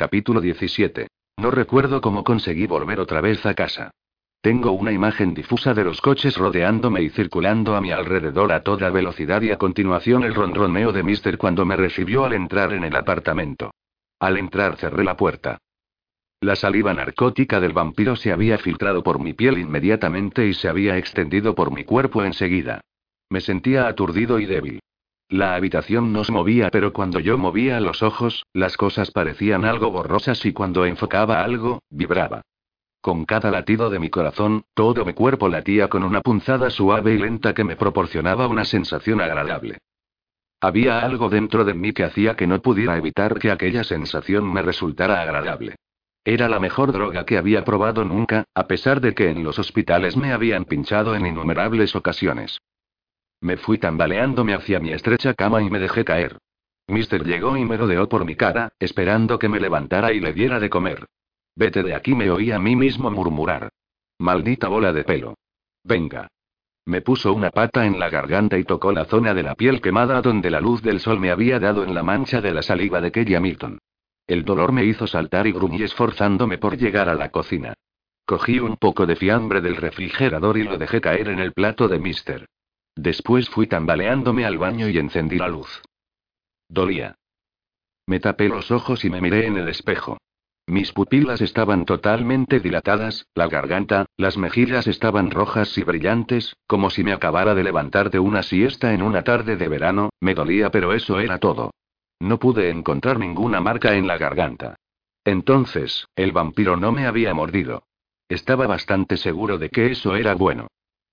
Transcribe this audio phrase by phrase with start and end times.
[0.00, 1.08] Capítulo 17.
[1.36, 3.90] No recuerdo cómo conseguí volver otra vez a casa.
[4.40, 8.88] Tengo una imagen difusa de los coches rodeándome y circulando a mi alrededor a toda
[8.88, 12.96] velocidad y a continuación el ronroneo de Mister cuando me recibió al entrar en el
[12.96, 13.72] apartamento.
[14.18, 15.58] Al entrar cerré la puerta.
[16.40, 20.96] La saliva narcótica del vampiro se había filtrado por mi piel inmediatamente y se había
[20.96, 22.80] extendido por mi cuerpo enseguida.
[23.28, 24.80] Me sentía aturdido y débil.
[25.30, 29.92] La habitación no se movía, pero cuando yo movía los ojos, las cosas parecían algo
[29.92, 32.42] borrosas y cuando enfocaba algo, vibraba.
[33.00, 37.18] Con cada latido de mi corazón, todo mi cuerpo latía con una punzada suave y
[37.18, 39.78] lenta que me proporcionaba una sensación agradable.
[40.60, 44.62] Había algo dentro de mí que hacía que no pudiera evitar que aquella sensación me
[44.62, 45.76] resultara agradable.
[46.24, 50.16] Era la mejor droga que había probado nunca, a pesar de que en los hospitales
[50.16, 52.58] me habían pinchado en innumerables ocasiones.
[53.40, 56.38] Me fui tambaleándome hacia mi estrecha cama y me dejé caer.
[56.88, 60.60] Mister llegó y me rodeó por mi cara, esperando que me levantara y le diera
[60.60, 61.06] de comer.
[61.56, 63.70] Vete de aquí, me oí a mí mismo murmurar.
[64.18, 65.34] Maldita bola de pelo.
[65.84, 66.28] Venga.
[66.84, 70.20] Me puso una pata en la garganta y tocó la zona de la piel quemada
[70.20, 73.12] donde la luz del sol me había dado en la mancha de la saliva de
[73.12, 73.78] Kelly Hamilton.
[74.26, 77.74] El dolor me hizo saltar y gruñí esforzándome por llegar a la cocina.
[78.24, 81.98] Cogí un poco de fiambre del refrigerador y lo dejé caer en el plato de
[81.98, 82.46] Mister.
[82.96, 85.82] Después fui tambaleándome al baño y encendí la luz.
[86.68, 87.16] Dolía.
[88.06, 90.18] Me tapé los ojos y me miré en el espejo.
[90.66, 97.02] Mis pupilas estaban totalmente dilatadas, la garganta, las mejillas estaban rojas y brillantes, como si
[97.02, 100.92] me acabara de levantar de una siesta en una tarde de verano, me dolía pero
[100.92, 101.72] eso era todo.
[102.20, 104.76] No pude encontrar ninguna marca en la garganta.
[105.24, 107.84] Entonces, el vampiro no me había mordido.
[108.28, 110.68] Estaba bastante seguro de que eso era bueno.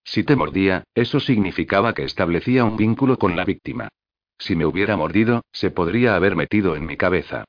[0.08, 3.90] Si te mordía, eso significaba que establecía un vínculo con la víctima.
[4.40, 7.44] Si me hubiera mordido, se podría haber metido en mi cabeza.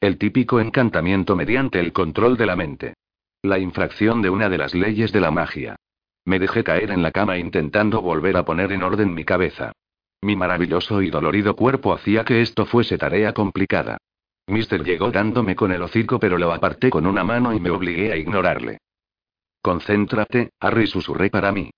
[0.00, 2.94] El típico encantamiento mediante el control de la mente.
[3.42, 5.74] La infracción de una de las leyes de la magia.
[6.24, 9.72] Me dejé caer en la cama intentando volver a poner en orden mi cabeza.
[10.22, 13.98] Mi maravilloso y dolorido cuerpo hacía que esto fuese tarea complicada.
[14.46, 18.12] Mister llegó dándome con el hocico pero lo aparté con una mano y me obligué
[18.12, 18.78] a ignorarle.
[19.60, 21.70] Concéntrate, Harry susurré para mí.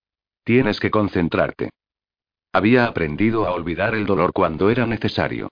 [0.47, 1.71] Tienes que concentrarte.
[2.53, 5.49] Había aprendido a olvidar el dolor cuando era necesario.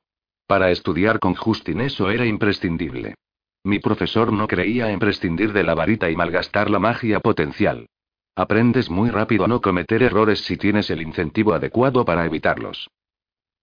[0.47, 3.17] Para estudiar con Justin eso era imprescindible.
[3.65, 7.89] Mi profesor no creía en prescindir de la varita y malgastar la magia potencial.
[8.37, 12.89] Aprendes muy rápido a no cometer errores si tienes el incentivo adecuado para evitarlos.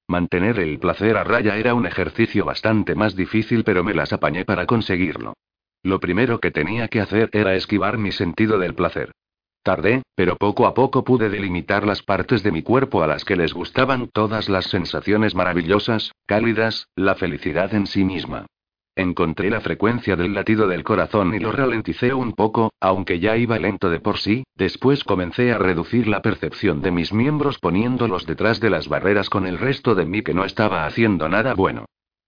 [0.09, 4.43] Mantener el placer a raya era un ejercicio bastante más difícil, pero me las apañé
[4.43, 5.35] para conseguirlo.
[5.81, 9.13] Lo primero que tenía que hacer era esquivar mi sentido del placer.
[9.63, 13.35] Tardé, pero poco a poco pude delimitar las partes de mi cuerpo a las que
[13.35, 18.47] les gustaban todas las sensaciones maravillosas, cálidas, la felicidad en sí misma.
[18.95, 23.57] Encontré la frecuencia del latido del corazón y lo ralenticé un poco, aunque ya iba
[23.59, 28.59] lento de por sí, después comencé a reducir la percepción de mis miembros poniéndolos detrás
[28.59, 31.85] de las barreras con el resto de mí que no estaba haciendo nada bueno.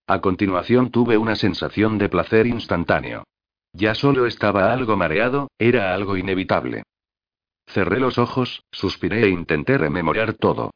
[0.07, 3.23] A continuación tuve una sensación de placer instantáneo.
[3.73, 6.83] Ya solo estaba algo mareado, era algo inevitable.
[7.68, 10.72] Cerré los ojos, suspiré e intenté rememorar todo.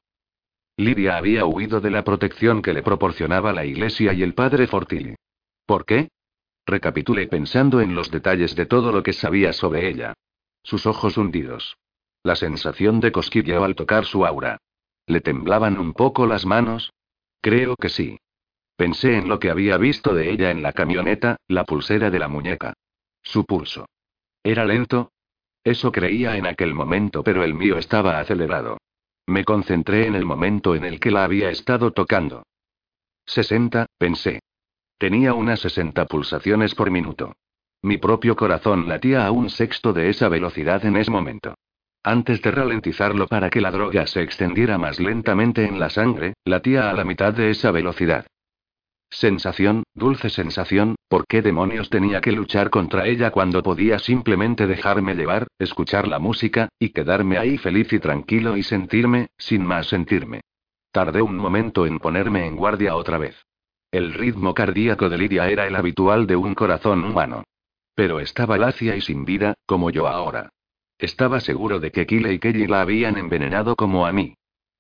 [0.78, 5.16] Lidia había huido de la protección que le proporcionaba la iglesia y el padre Fortilli.
[5.66, 6.10] ¿Por qué?
[6.66, 10.14] Recapitulé pensando en los detalles de todo lo que sabía sobre ella.
[10.64, 11.78] Sus ojos hundidos.
[12.24, 14.58] La sensación de cosquilleo al tocar su aura.
[15.08, 16.92] ¿Le temblaban un poco las manos?
[17.42, 18.20] Creo que sí.
[18.76, 22.28] Pensé en lo que había visto de ella en la camioneta, la pulsera de la
[22.28, 22.74] muñeca.
[23.24, 23.88] Su pulso.
[24.44, 25.12] Era lento,
[25.70, 28.78] eso creía en aquel momento, pero el mío estaba acelerado.
[29.26, 32.44] Me concentré en el momento en el que la había estado tocando.
[33.26, 34.40] 60, pensé.
[34.98, 37.34] Tenía unas 60 pulsaciones por minuto.
[37.82, 41.56] Mi propio corazón latía a un sexto de esa velocidad en ese momento.
[42.04, 46.90] Antes de ralentizarlo para que la droga se extendiera más lentamente en la sangre, latía
[46.90, 48.26] a la mitad de esa velocidad.
[49.10, 55.16] Sensación, dulce sensación, ¿por qué demonios tenía que luchar contra ella cuando podía simplemente dejarme
[55.16, 60.42] llevar, escuchar la música, y quedarme ahí feliz y tranquilo y sentirme, sin más sentirme?
[60.92, 63.36] Tardé un momento en ponerme en guardia otra vez.
[63.92, 67.44] El ritmo cardíaco de Lidia era el habitual de un corazón humano.
[67.96, 70.50] Pero estaba lacia y sin vida, como yo ahora.
[71.00, 74.37] Estaba seguro de que Kile y Kelly la habían envenenado como a mí.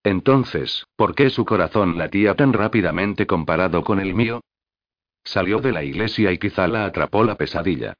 [0.07, 4.39] Entonces, ¿por qué su corazón latía tan rápidamente comparado con el mío?
[5.25, 7.93] Salió de la iglesia y quizá la atrapó la pesadilla.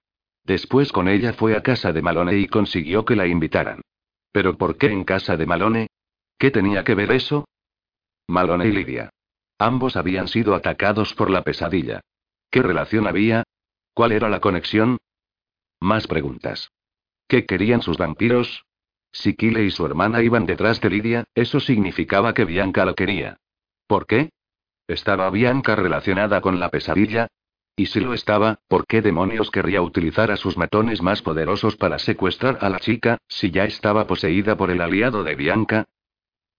[0.45, 3.81] Después con ella fue a casa de Malone y consiguió que la invitaran.
[4.31, 5.88] ¿Pero por qué en casa de Malone?
[6.39, 7.44] ¿Qué tenía que ver eso?
[8.25, 9.09] Malone y Lidia.
[9.59, 12.00] Ambos habían sido atacados por la pesadilla.
[12.50, 13.44] ¿Qué relación había?
[13.94, 14.98] ¿Cuál era la conexión?
[15.81, 16.69] Más preguntas.
[17.27, 18.63] ¿Qué querían sus vampiros?
[19.19, 23.38] Si Kile y su hermana iban detrás de Lidia, eso significaba que Bianca la quería.
[23.88, 24.30] ¿Por qué?
[24.88, 27.28] ¿Estaba Bianca relacionada con la pesadilla?
[27.75, 31.98] Y si lo estaba, ¿por qué demonios querría utilizar a sus matones más poderosos para
[31.98, 35.86] secuestrar a la chica, si ya estaba poseída por el aliado de Bianca?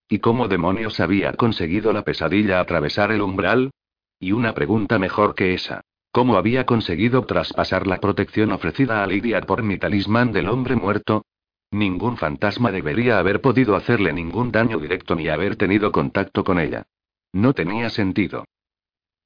[0.09, 3.71] ¿Y cómo demonios había conseguido la pesadilla atravesar el umbral?
[4.19, 5.83] Y una pregunta mejor que esa.
[6.11, 11.23] ¿Cómo había conseguido traspasar la protección ofrecida a Lidia por mi talismán del hombre muerto?
[11.71, 16.87] Ningún fantasma debería haber podido hacerle ningún daño directo ni haber tenido contacto con ella.
[17.33, 18.45] No tenía sentido.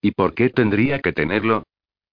[0.00, 1.64] ¿Y por qué tendría que tenerlo?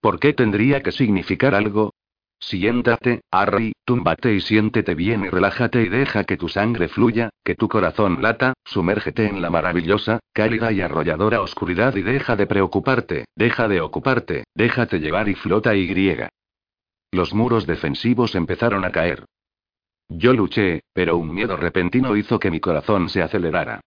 [0.01, 1.93] ¿Por qué tendría que significar algo?
[2.39, 7.55] Siéntate, Harry, túmbate y siéntete bien y relájate y deja que tu sangre fluya, que
[7.55, 13.25] tu corazón lata, sumérgete en la maravillosa, cálida y arrolladora oscuridad y deja de preocuparte,
[13.35, 16.29] deja de ocuparte, déjate llevar y flota y griega.
[17.11, 19.25] Los muros defensivos empezaron a caer.
[20.09, 23.79] Yo luché, pero un miedo repentino hizo que mi corazón se acelerara.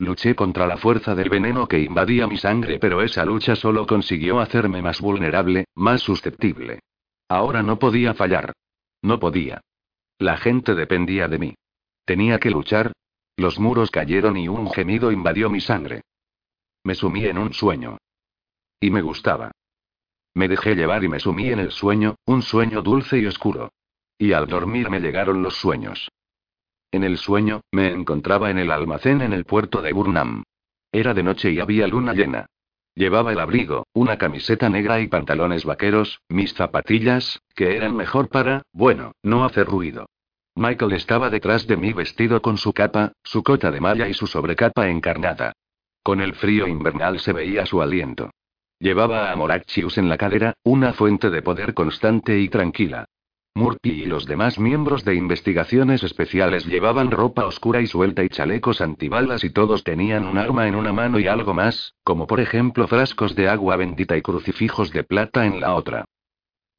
[0.00, 4.40] Luché contra la fuerza del veneno que invadía mi sangre, pero esa lucha solo consiguió
[4.40, 6.80] hacerme más vulnerable, más susceptible.
[7.28, 8.52] Ahora no podía fallar.
[9.02, 9.60] No podía.
[10.18, 11.54] La gente dependía de mí.
[12.04, 12.92] Tenía que luchar.
[13.36, 16.02] Los muros cayeron y un gemido invadió mi sangre.
[16.82, 17.98] Me sumí en un sueño.
[18.80, 19.52] Y me gustaba.
[20.34, 23.70] Me dejé llevar y me sumí en el sueño, un sueño dulce y oscuro.
[24.18, 26.10] Y al dormir me llegaron los sueños.
[26.90, 30.42] En el sueño, me encontraba en el almacén en el puerto de Burnham.
[30.90, 32.46] Era de noche y había luna llena.
[32.94, 38.62] Llevaba el abrigo, una camiseta negra y pantalones vaqueros, mis zapatillas, que eran mejor para,
[38.72, 40.06] bueno, no hacer ruido.
[40.56, 44.26] Michael estaba detrás de mí vestido con su capa, su cota de malla y su
[44.26, 45.52] sobrecapa encarnada.
[46.02, 48.30] Con el frío invernal se veía su aliento.
[48.80, 53.04] Llevaba a Morachius en la cadera, una fuente de poder constante y tranquila.
[53.58, 58.80] Murphy y los demás miembros de investigaciones especiales llevaban ropa oscura y suelta y chalecos
[58.80, 62.86] antibalas y todos tenían un arma en una mano y algo más, como por ejemplo
[62.86, 66.04] frascos de agua bendita y crucifijos de plata en la otra.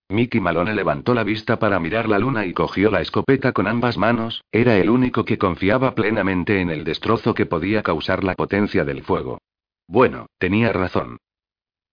[0.07, 3.97] Mickey Malone levantó la vista para mirar la luna y cogió la escopeta con ambas
[3.97, 8.85] manos, era el único que confiaba plenamente en el destrozo que podía causar la potencia
[8.85, 9.39] del fuego.
[9.85, 11.17] Bueno, tenía razón.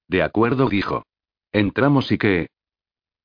[0.06, 1.02] De acuerdo, dijo.
[1.52, 2.48] Entramos y qué,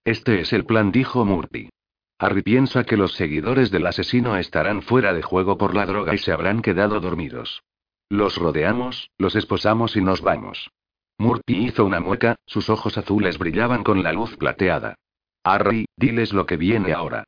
[0.04, 1.70] este es el plan, dijo Murphy.
[2.18, 6.18] Harry piensa que los seguidores del asesino estarán fuera de juego por la droga y
[6.18, 7.64] se habrán quedado dormidos.
[8.10, 10.70] Los rodeamos, los esposamos y nos vamos.
[11.18, 14.96] Murphy hizo una mueca, sus ojos azules brillaban con la luz plateada.
[15.44, 17.24] Harry, diles lo que viene ahora.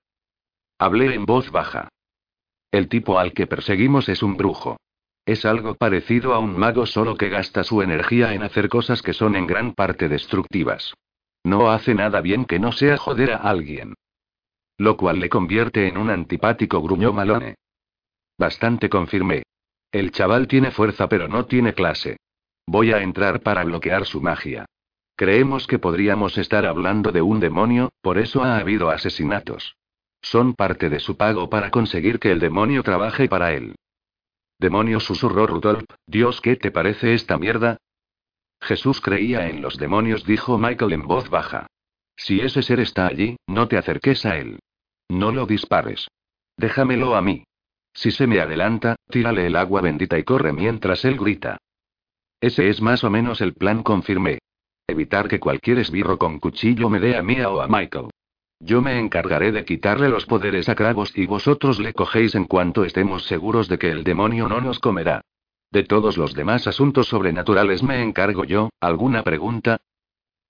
[0.80, 1.90] Hablé en voz baja.
[2.72, 4.78] El tipo al que perseguimos es un brujo.
[5.26, 9.14] Es algo parecido a un mago solo que gasta su energía en hacer cosas que
[9.14, 10.94] son en gran parte destructivas.
[11.44, 13.96] No hace nada bien que no sea joder a alguien.
[14.78, 17.56] Lo cual le convierte en un antipático gruñó Malone.
[18.38, 19.44] Bastante confirmé.
[19.92, 22.18] El chaval tiene fuerza pero no tiene clase.
[22.66, 24.66] Voy a entrar para bloquear su magia.
[25.16, 29.76] Creemos que podríamos estar hablando de un demonio, por eso ha habido asesinatos.
[30.22, 33.76] Son parte de su pago para conseguir que el demonio trabaje para él.
[34.58, 37.78] Demonio susurró Rudolf, Dios, ¿qué te parece esta mierda?
[38.64, 41.68] Jesús creía en los demonios, dijo Michael en voz baja.
[42.16, 44.60] Si ese ser está allí, no te acerques a él.
[45.10, 46.08] No lo dispares.
[46.58, 47.44] Déjamelo a mí.
[47.94, 51.58] Si se me adelanta, tírale el agua bendita y corre mientras él grita.
[52.40, 54.40] Ese es más o menos el plan, confirmé.
[54.88, 58.10] Evitar que cualquier esbirro con cuchillo me dé a mí o a Michael.
[58.60, 62.86] Yo me encargaré de quitarle los poderes a Kravos y vosotros le cogéis en cuanto
[62.86, 65.22] estemos seguros de que el demonio no nos comerá.
[65.74, 69.82] De todos los demás asuntos sobrenaturales me encargo yo, ¿alguna pregunta?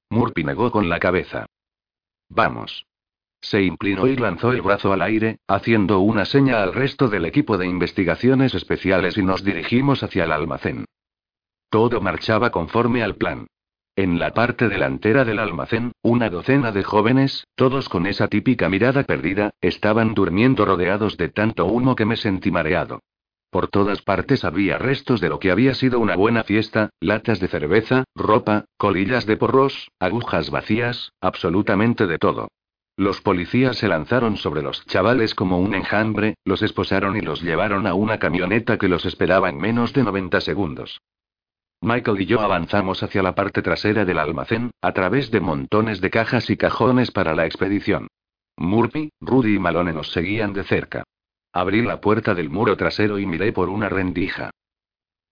[0.09, 1.45] Murphy negó con la cabeza.
[2.27, 2.85] Vamos.
[3.39, 7.57] Se inclinó y lanzó el brazo al aire, haciendo una seña al resto del equipo
[7.57, 10.83] de investigaciones especiales y nos dirigimos hacia el almacén.
[11.69, 13.47] Todo marchaba conforme al plan.
[13.95, 19.03] En la parte delantera del almacén, una docena de jóvenes, todos con esa típica mirada
[19.03, 22.99] perdida, estaban durmiendo rodeados de tanto humo que me sentí mareado.
[23.53, 27.47] Por todas partes había restos de lo que había sido una buena fiesta, latas de
[27.47, 32.47] cerveza, ropa, colillas de porros, agujas vacías, absolutamente de todo.
[32.97, 37.85] Los policías se lanzaron sobre los chavales como un enjambre, los esposaron y los llevaron
[37.85, 40.99] a una camioneta que los esperaba en menos de 90 segundos.
[41.79, 46.09] Michael y yo avanzamos hacia la parte trasera del almacén, a través de montones de
[46.09, 48.07] cajas y cajones para la expedición.
[48.57, 51.03] Murphy, Rudy y Malone nos seguían de cerca.
[51.53, 54.49] Abrí la puerta del muro trasero y miré por una rendija.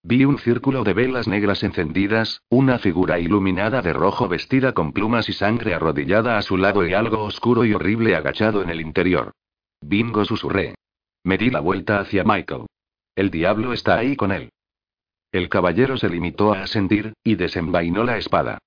[0.04, 5.28] Vi un círculo de velas negras encendidas, una figura iluminada de rojo vestida con plumas
[5.28, 9.32] y sangre arrodillada a su lado y algo oscuro y horrible agachado en el interior.
[9.80, 10.76] Bingo susurré.
[11.24, 12.66] Me di la vuelta hacia Michael.
[13.16, 14.50] El diablo está ahí con él.
[15.32, 18.58] El caballero se limitó a asentir, y desenvainó la espada.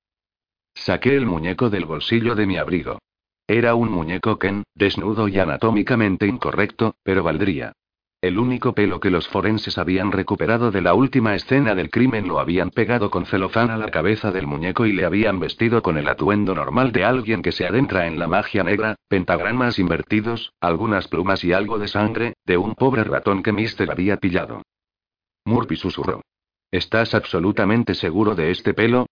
[0.73, 2.99] Saqué el muñeco del bolsillo de mi abrigo.
[3.47, 7.73] Era un muñeco Ken, desnudo y anatómicamente incorrecto, pero valdría.
[8.19, 12.39] El único pelo que los forenses habían recuperado de la última escena del crimen lo
[12.39, 16.07] habían pegado con celofán a la cabeza del muñeco y le habían vestido con el
[16.07, 21.43] atuendo normal de alguien que se adentra en la magia negra, pentagramas invertidos, algunas plumas
[21.43, 24.63] y algo de sangre, de un pobre ratón que Mister había pillado.
[25.45, 26.21] Murphy susurró.
[26.71, 29.05] ¿Estás absolutamente seguro de este pelo?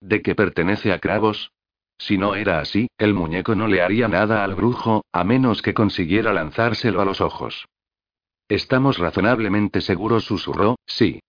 [0.00, 1.50] ¿De que pertenece a Cravos?
[2.00, 5.74] Si no era así, el muñeco no le haría nada al brujo, a menos que
[5.74, 7.66] consiguiera lanzárselo a los ojos.
[8.48, 11.20] Estamos razonablemente seguros, susurró, sí.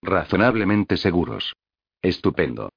[0.00, 1.56] Razonablemente seguros.
[2.00, 2.70] Estupendo.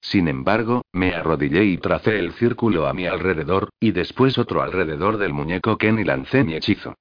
[0.00, 5.18] Sin embargo, me arrodillé y tracé el círculo a mi alrededor, y después otro alrededor
[5.18, 6.94] del muñeco Ken y lancé mi hechizo.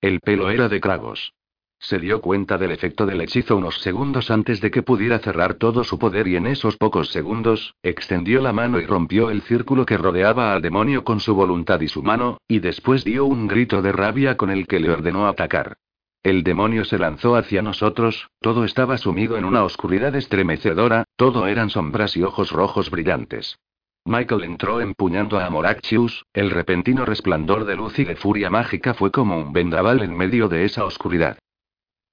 [0.00, 1.34] El pelo era de Kragos.
[1.80, 5.84] Se dio cuenta del efecto del hechizo unos segundos antes de que pudiera cerrar todo
[5.84, 9.96] su poder y en esos pocos segundos, extendió la mano y rompió el círculo que
[9.96, 13.92] rodeaba al demonio con su voluntad y su mano, y después dio un grito de
[13.92, 15.76] rabia con el que le ordenó atacar.
[16.24, 21.70] El demonio se lanzó hacia nosotros, todo estaba sumido en una oscuridad estremecedora, todo eran
[21.70, 23.60] sombras y ojos rojos brillantes.
[24.04, 29.12] Michael entró empuñando a Morachius, el repentino resplandor de luz y de furia mágica fue
[29.12, 31.38] como un vendaval en medio de esa oscuridad.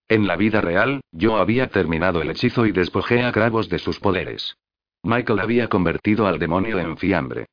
[0.08, 4.00] En la vida real, yo había terminado el hechizo y despojé a Kravos de sus
[4.00, 4.56] poderes.
[5.02, 7.48] Michael había convertido al demonio en fiambre.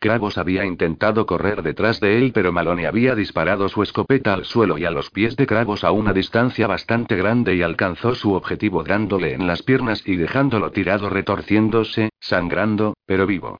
[0.00, 4.78] Kravos había intentado correr detrás de él, pero Malone había disparado su escopeta al suelo
[4.78, 8.84] y a los pies de Kravos a una distancia bastante grande y alcanzó su objetivo
[8.84, 13.58] dándole en las piernas y dejándolo tirado retorciéndose, sangrando, pero vivo.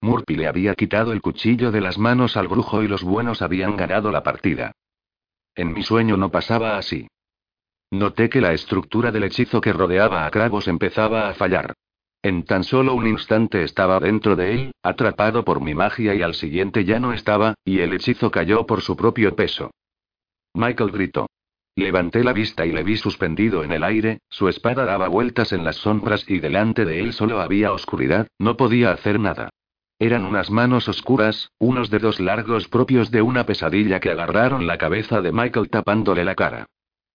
[0.00, 3.76] Murphy le había quitado el cuchillo de las manos al brujo y los buenos habían
[3.76, 4.72] ganado la partida.
[5.54, 7.06] En mi sueño no pasaba así.
[7.94, 11.74] Noté que la estructura del hechizo que rodeaba a Kravos empezaba a fallar.
[12.22, 16.34] En tan solo un instante estaba dentro de él, atrapado por mi magia y al
[16.34, 19.70] siguiente ya no estaba, y el hechizo cayó por su propio peso.
[20.54, 21.28] Michael gritó.
[21.76, 25.62] Levanté la vista y le vi suspendido en el aire, su espada daba vueltas en
[25.62, 29.50] las sombras y delante de él solo había oscuridad, no podía hacer nada.
[30.00, 35.20] Eran unas manos oscuras, unos dedos largos propios de una pesadilla que agarraron la cabeza
[35.20, 36.66] de Michael tapándole la cara.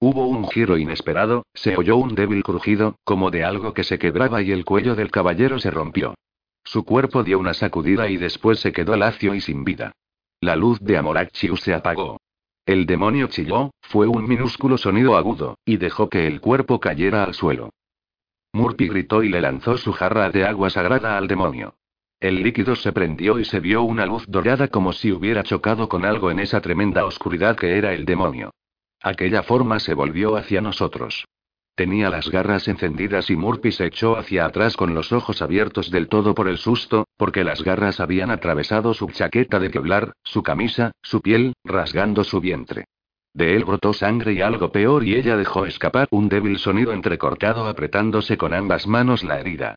[0.02, 4.42] Hubo un giro inesperado, se oyó un débil crujido, como de algo que se quebraba
[4.42, 6.16] y el cuello del caballero se rompió.
[6.64, 9.92] Su cuerpo dio una sacudida y después se quedó lacio y sin vida.
[10.40, 12.18] La luz de Amorachius se apagó.
[12.66, 17.34] El demonio chilló, fue un minúsculo sonido agudo, y dejó que el cuerpo cayera al
[17.34, 17.72] suelo.
[18.54, 21.76] Murphy gritó y le lanzó su jarra de agua sagrada al demonio.
[22.22, 26.06] El líquido se prendió y se vio una luz dorada como si hubiera chocado con
[26.06, 28.52] algo en esa tremenda oscuridad que era el demonio.
[29.02, 31.26] Aquella forma se volvió hacia nosotros.
[31.76, 36.10] Tenía las garras encendidas y Murphy se echó hacia atrás con los ojos abiertos del
[36.10, 40.92] todo por el susto, porque las garras habían atravesado su chaqueta de queblar, su camisa,
[41.02, 42.86] su piel, rasgando su vientre.
[43.34, 47.68] De él brotó sangre y algo peor y ella dejó escapar un débil sonido entrecortado
[47.68, 49.76] apretándose con ambas manos la herida.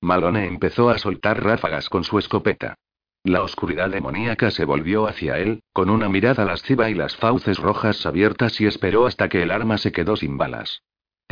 [0.00, 2.74] Malone empezó a soltar ráfagas con su escopeta.
[3.24, 8.04] La oscuridad demoníaca se volvió hacia él, con una mirada lasciva y las fauces rojas
[8.04, 10.82] abiertas y esperó hasta que el arma se quedó sin balas.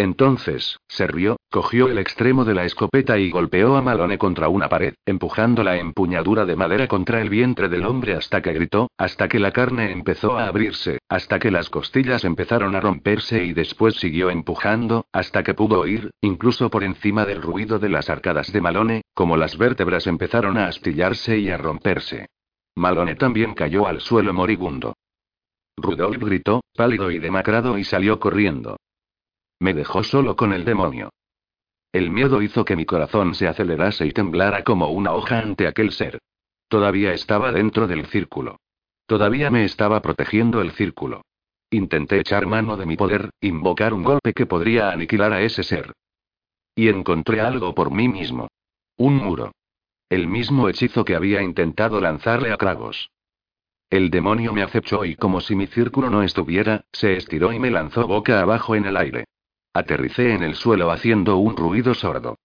[0.00, 4.66] Entonces, se rió, cogió el extremo de la escopeta y golpeó a Malone contra una
[4.66, 9.28] pared, empujando la empuñadura de madera contra el vientre del hombre hasta que gritó, hasta
[9.28, 13.96] que la carne empezó a abrirse, hasta que las costillas empezaron a romperse y después
[13.96, 18.62] siguió empujando, hasta que pudo oír, incluso por encima del ruido de las arcadas de
[18.62, 22.30] Malone, como las vértebras empezaron a astillarse y a romperse.
[22.74, 24.94] Malone también cayó al suelo moribundo.
[25.76, 28.78] Rudolf gritó, pálido y demacrado y salió corriendo.
[29.60, 31.10] Me dejó solo con el demonio.
[31.92, 35.92] El miedo hizo que mi corazón se acelerase y temblara como una hoja ante aquel
[35.92, 36.18] ser.
[36.68, 38.56] Todavía estaba dentro del círculo.
[39.06, 41.22] Todavía me estaba protegiendo el círculo.
[41.68, 45.92] Intenté echar mano de mi poder, invocar un golpe que podría aniquilar a ese ser.
[46.74, 48.48] Y encontré algo por mí mismo.
[48.96, 49.52] Un muro.
[50.08, 53.10] El mismo hechizo que había intentado lanzarle a Kragos.
[53.90, 57.70] El demonio me acechó y como si mi círculo no estuviera, se estiró y me
[57.70, 59.24] lanzó boca abajo en el aire.
[59.72, 62.38] Aterricé en el suelo haciendo un ruido sordo.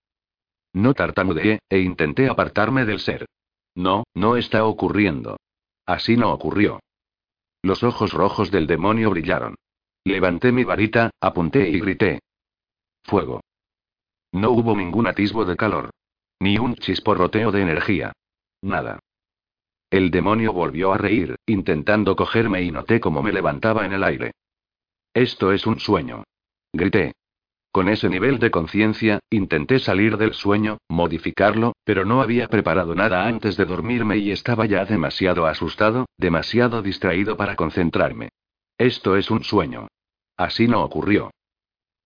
[0.74, 3.25] No tartamudeé, e intenté apartarme del ser.
[3.75, 5.38] No, no está ocurriendo.
[5.86, 6.79] Así no ocurrió.
[7.62, 9.55] Los ojos rojos del demonio brillaron.
[10.03, 12.20] Levanté mi varita, apunté y grité.
[13.03, 13.41] Fuego.
[14.32, 15.89] No hubo ningún atisbo de calor.
[16.39, 18.13] Ni un chisporroteo de energía.
[18.62, 19.00] Nada.
[19.89, 24.32] El demonio volvió a reír, intentando cogerme y noté cómo me levantaba en el aire.
[25.13, 26.24] Esto es un sueño.
[26.75, 27.13] Grité.
[27.72, 33.27] Con ese nivel de conciencia, intenté salir del sueño, modificarlo, pero no había preparado nada
[33.27, 38.29] antes de dormirme y estaba ya demasiado asustado, demasiado distraído para concentrarme.
[38.77, 39.88] Esto es un sueño.
[40.38, 41.32] Así no ocurrió.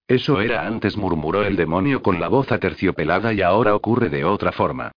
[0.08, 4.52] Eso era antes, murmuró el demonio con la voz aterciopelada y ahora ocurre de otra
[4.52, 4.92] forma.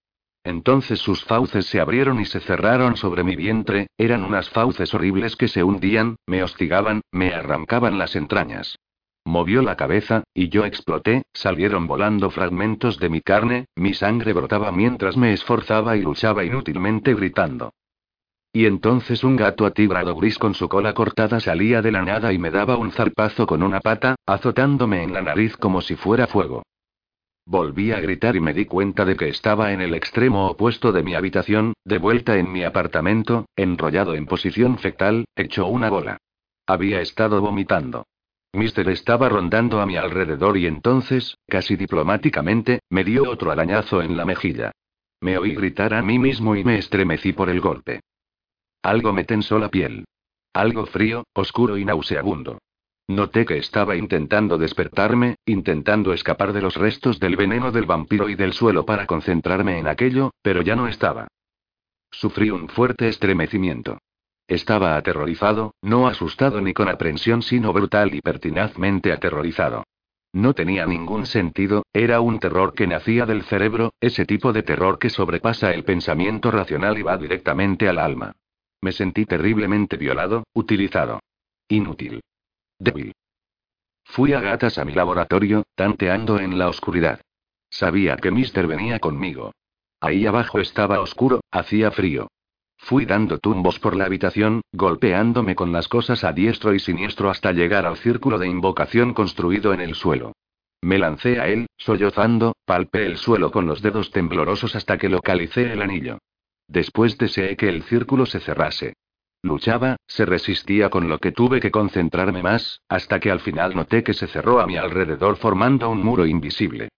[0.44, 5.36] Entonces sus fauces se abrieron y se cerraron sobre mi vientre, eran unas fauces horribles
[5.36, 8.76] que se hundían, me hostigaban, me arrancaban las entrañas.
[9.24, 14.72] Movió la cabeza, y yo exploté, salieron volando fragmentos de mi carne, mi sangre brotaba
[14.72, 17.72] mientras me esforzaba y luchaba inútilmente gritando.
[18.52, 22.38] Y entonces un gato atigrado gris con su cola cortada salía de la nada y
[22.38, 26.62] me daba un zarpazo con una pata, azotándome en la nariz como si fuera fuego.
[27.46, 31.02] Volví a gritar y me di cuenta de que estaba en el extremo opuesto de
[31.02, 36.18] mi habitación, de vuelta en mi apartamento, enrollado en posición fetal, hecho una bola.
[36.66, 38.04] Había estado vomitando.
[38.54, 44.16] Mister estaba rondando a mi alrededor y entonces, casi diplomáticamente, me dio otro arañazo en
[44.16, 44.72] la mejilla.
[45.20, 48.00] Me oí gritar a mí mismo y me estremecí por el golpe.
[48.82, 50.04] Algo me tensó la piel.
[50.52, 52.58] Algo frío, oscuro y nauseabundo.
[53.08, 58.34] Noté que estaba intentando despertarme, intentando escapar de los restos del veneno del vampiro y
[58.34, 61.28] del suelo para concentrarme en aquello, pero ya no estaba.
[62.10, 63.98] Sufrí un fuerte estremecimiento.
[64.48, 69.84] Estaba aterrorizado, no asustado ni con aprensión, sino brutal y pertinazmente aterrorizado.
[70.34, 74.98] No tenía ningún sentido, era un terror que nacía del cerebro, ese tipo de terror
[74.98, 78.32] que sobrepasa el pensamiento racional y va directamente al alma.
[78.80, 81.20] Me sentí terriblemente violado, utilizado.
[81.68, 82.22] Inútil.
[82.78, 83.12] Débil.
[84.04, 87.20] Fui a gatas a mi laboratorio, tanteando en la oscuridad.
[87.70, 89.52] Sabía que Mister venía conmigo.
[90.00, 92.28] Ahí abajo estaba oscuro, hacía frío.
[92.82, 97.52] Fui dando tumbos por la habitación, golpeándome con las cosas a diestro y siniestro hasta
[97.52, 100.32] llegar al círculo de invocación construido en el suelo.
[100.82, 105.72] Me lancé a él, sollozando, palpé el suelo con los dedos temblorosos hasta que localicé
[105.72, 106.18] el anillo.
[106.66, 108.94] Después deseé que el círculo se cerrase.
[109.42, 114.02] Luchaba, se resistía con lo que tuve que concentrarme más, hasta que al final noté
[114.02, 116.88] que se cerró a mi alrededor formando un muro invisible.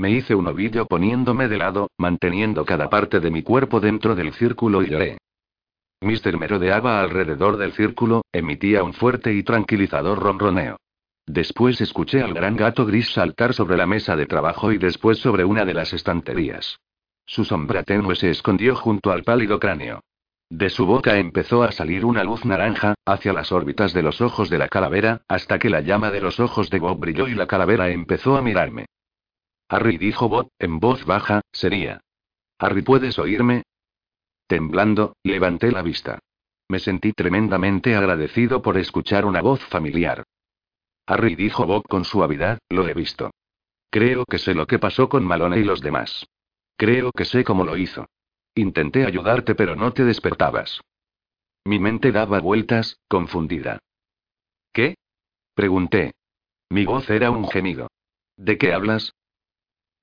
[0.00, 4.32] Me hice un ovillo poniéndome de lado, manteniendo cada parte de mi cuerpo dentro del
[4.32, 5.18] círculo y lloré.
[6.00, 10.76] Mister me rodeaba alrededor del círculo, emitía un fuerte y tranquilizador ronroneo.
[11.26, 15.44] Después escuché al gran gato gris saltar sobre la mesa de trabajo y después sobre
[15.44, 16.78] una de las estanterías.
[17.26, 20.04] Su sombra tenue se escondió junto al pálido cráneo.
[20.48, 24.48] De su boca empezó a salir una luz naranja, hacia las órbitas de los ojos
[24.48, 27.48] de la calavera, hasta que la llama de los ojos de Bob brilló y la
[27.48, 28.86] calavera empezó a mirarme.
[29.68, 32.00] Harry dijo Bob, en voz baja, sería.
[32.58, 33.64] Harry, ¿puedes oírme?
[34.46, 36.20] Temblando, levanté la vista.
[36.68, 40.24] Me sentí tremendamente agradecido por escuchar una voz familiar.
[41.06, 43.30] Harry dijo Bob con suavidad, lo he visto.
[43.90, 46.26] Creo que sé lo que pasó con Malone y los demás.
[46.76, 48.06] Creo que sé cómo lo hizo.
[48.54, 50.80] Intenté ayudarte pero no te despertabas.
[51.64, 53.78] Mi mente daba vueltas, confundida.
[54.72, 54.96] ¿Qué?
[55.54, 56.12] Pregunté.
[56.70, 57.88] Mi voz era un gemido.
[58.36, 59.12] ¿De qué hablas?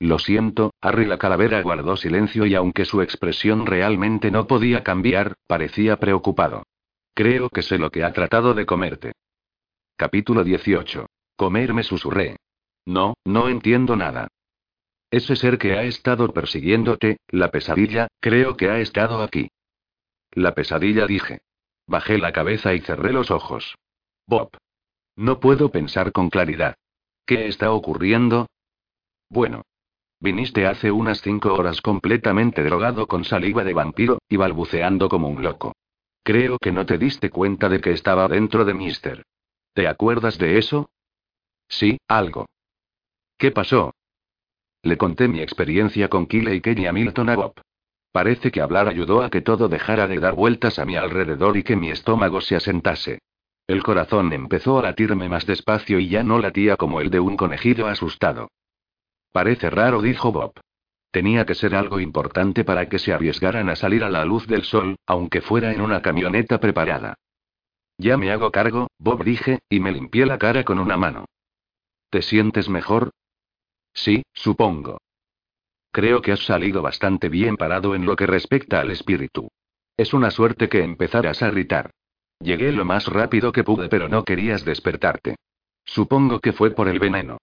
[0.05, 5.33] Lo siento, Harry la calavera guardó silencio y aunque su expresión realmente no podía cambiar,
[5.47, 6.61] parecía preocupado.
[7.15, 9.13] Creo que sé lo que ha tratado de comerte.
[9.95, 11.07] Capítulo 18.
[11.35, 12.37] Comerme susurré.
[12.85, 14.27] No, no entiendo nada.
[15.09, 19.49] Ese ser que ha estado persiguiéndote, la pesadilla, creo que ha estado aquí.
[20.33, 21.39] La pesadilla dije.
[21.87, 23.75] Bajé la cabeza y cerré los ojos.
[24.27, 24.51] Bob.
[25.15, 26.75] No puedo pensar con claridad.
[27.25, 28.45] ¿Qué está ocurriendo?
[29.29, 29.63] Bueno,
[30.25, 35.43] Viniste hace unas cinco horas completamente drogado con saliva de vampiro, y balbuceando como un
[35.43, 35.75] loco.
[36.23, 39.23] Creo que no te diste cuenta de que estaba dentro de Mister.
[39.75, 40.89] ¿Te acuerdas de eso?
[41.67, 42.47] Sí, algo.
[43.37, 43.93] ¿Qué pasó?
[44.81, 47.53] Le conté mi experiencia con Kyle y Kenny a Milton a Bob.
[48.11, 51.61] Parece que hablar ayudó a que todo dejara de dar vueltas a mi alrededor y
[51.61, 53.19] que mi estómago se asentase.
[53.67, 57.37] El corazón empezó a latirme más despacio y ya no latía como el de un
[57.37, 58.49] conejillo asustado.
[59.35, 60.53] Parece raro, dijo Bob.
[61.11, 64.63] Tenía que ser algo importante para que se arriesgaran a salir a la luz del
[64.63, 67.15] sol, aunque fuera en una camioneta preparada.
[67.97, 71.25] Ya me hago cargo, Bob dije, y me limpié la cara con una mano.
[72.09, 73.11] ¿Te sientes mejor?
[73.93, 74.99] Sí, supongo.
[75.91, 79.49] Creo que has salido bastante bien parado en lo que respecta al espíritu.
[79.97, 81.91] Es una suerte que empezaras a gritar.
[82.39, 85.35] Llegué lo más rápido que pude, pero no querías despertarte.
[85.83, 87.39] Supongo que fue por el veneno.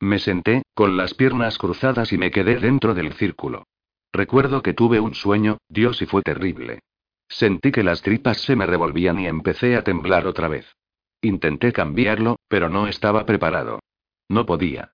[0.00, 3.64] Me senté, con las piernas cruzadas y me quedé dentro del círculo.
[4.12, 6.80] Recuerdo que tuve un sueño, Dios, y fue terrible.
[7.28, 10.76] Sentí que las tripas se me revolvían y empecé a temblar otra vez.
[11.20, 13.80] Intenté cambiarlo, pero no estaba preparado.
[14.28, 14.92] No podía.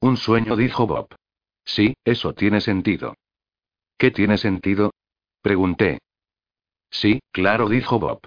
[0.00, 1.14] Un sueño, dijo Bob.
[1.64, 3.14] Sí, eso tiene sentido.
[3.98, 4.92] ¿Qué tiene sentido?
[5.40, 5.98] Pregunté.
[6.90, 8.20] Sí, claro, dijo Bob.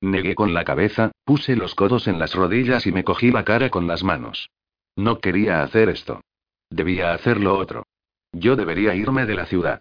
[0.00, 3.70] Negué con la cabeza, puse los codos en las rodillas y me cogí la cara
[3.70, 4.50] con las manos.
[4.96, 6.22] No quería hacer esto.
[6.70, 7.84] Debía hacerlo otro.
[8.32, 9.80] Yo debería irme de la ciudad.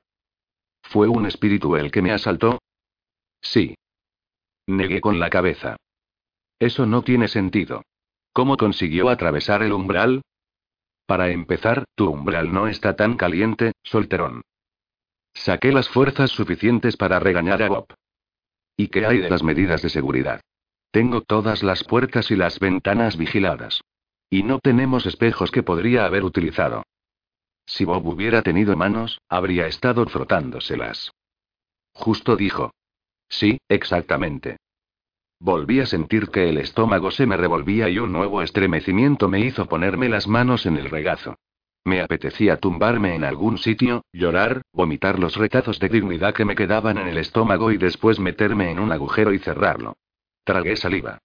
[0.83, 2.59] ¿Fue un espíritu el que me asaltó?
[3.41, 3.75] Sí.
[4.67, 5.77] Negué con la cabeza.
[6.59, 7.83] Eso no tiene sentido.
[8.33, 10.21] ¿Cómo consiguió atravesar el umbral?
[11.05, 14.41] Para empezar, tu umbral no está tan caliente, solterón.
[15.33, 17.87] Saqué las fuerzas suficientes para regañar a Bob.
[18.77, 20.41] ¿Y qué hay de las medidas de seguridad?
[20.91, 23.81] Tengo todas las puertas y las ventanas vigiladas.
[24.35, 26.83] Y no tenemos espejos que podría haber utilizado.
[27.65, 31.13] Si Bob hubiera tenido manos, habría estado frotándoselas.
[31.93, 32.73] Justo dijo.
[33.29, 34.57] Sí, exactamente.
[35.39, 39.67] Volví a sentir que el estómago se me revolvía y un nuevo estremecimiento me hizo
[39.67, 41.37] ponerme las manos en el regazo.
[41.85, 46.97] Me apetecía tumbarme en algún sitio, llorar, vomitar los retazos de dignidad que me quedaban
[46.97, 49.95] en el estómago y después meterme en un agujero y cerrarlo.
[50.43, 51.19] Tragué saliva.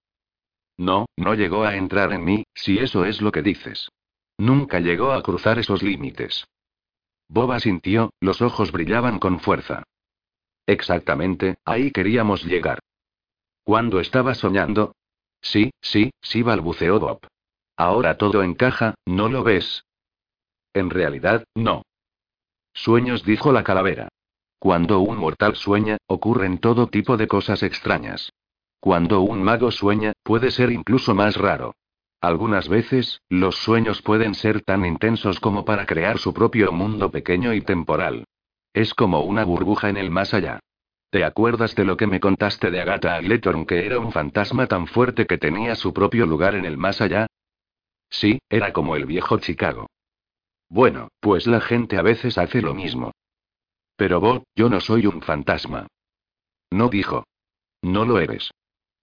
[0.81, 3.91] No, no llegó a entrar en mí, si eso es lo que dices.
[4.39, 6.47] Nunca llegó a cruzar esos límites.
[7.29, 9.83] Boba sintió, los ojos brillaban con fuerza.
[10.65, 12.79] Exactamente, ahí queríamos llegar.
[13.63, 14.95] ¿Cuándo estaba soñando?
[15.39, 17.19] Sí, sí, sí, balbuceó Bob.
[17.77, 19.83] Ahora todo encaja, ¿no lo ves?
[20.73, 21.83] En realidad, no.
[22.73, 24.07] Sueños, dijo la calavera.
[24.57, 28.31] Cuando un mortal sueña, ocurren todo tipo de cosas extrañas.
[28.81, 31.75] Cuando un mago sueña, puede ser incluso más raro.
[32.19, 37.53] Algunas veces, los sueños pueden ser tan intensos como para crear su propio mundo pequeño
[37.53, 38.25] y temporal.
[38.73, 40.59] Es como una burbuja en el más allá.
[41.11, 44.87] ¿Te acuerdas de lo que me contaste de Agatha Agleton que era un fantasma tan
[44.87, 47.27] fuerte que tenía su propio lugar en el más allá?
[48.09, 49.91] Sí, era como el viejo Chicago.
[50.69, 53.11] Bueno, pues la gente a veces hace lo mismo.
[53.95, 55.85] Pero Bob, yo no soy un fantasma.
[56.71, 57.25] No dijo.
[57.83, 58.49] No lo eres.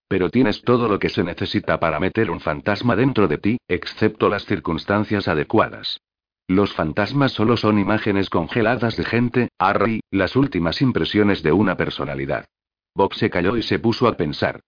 [0.09, 4.29] Pero tienes todo lo que se necesita para meter un fantasma dentro de ti, excepto
[4.29, 6.01] las circunstancias adecuadas.
[6.49, 12.47] Los fantasmas solo son imágenes congeladas de gente, Harry, las últimas impresiones de una personalidad.
[12.95, 14.61] Bob se calló y se puso a pensar.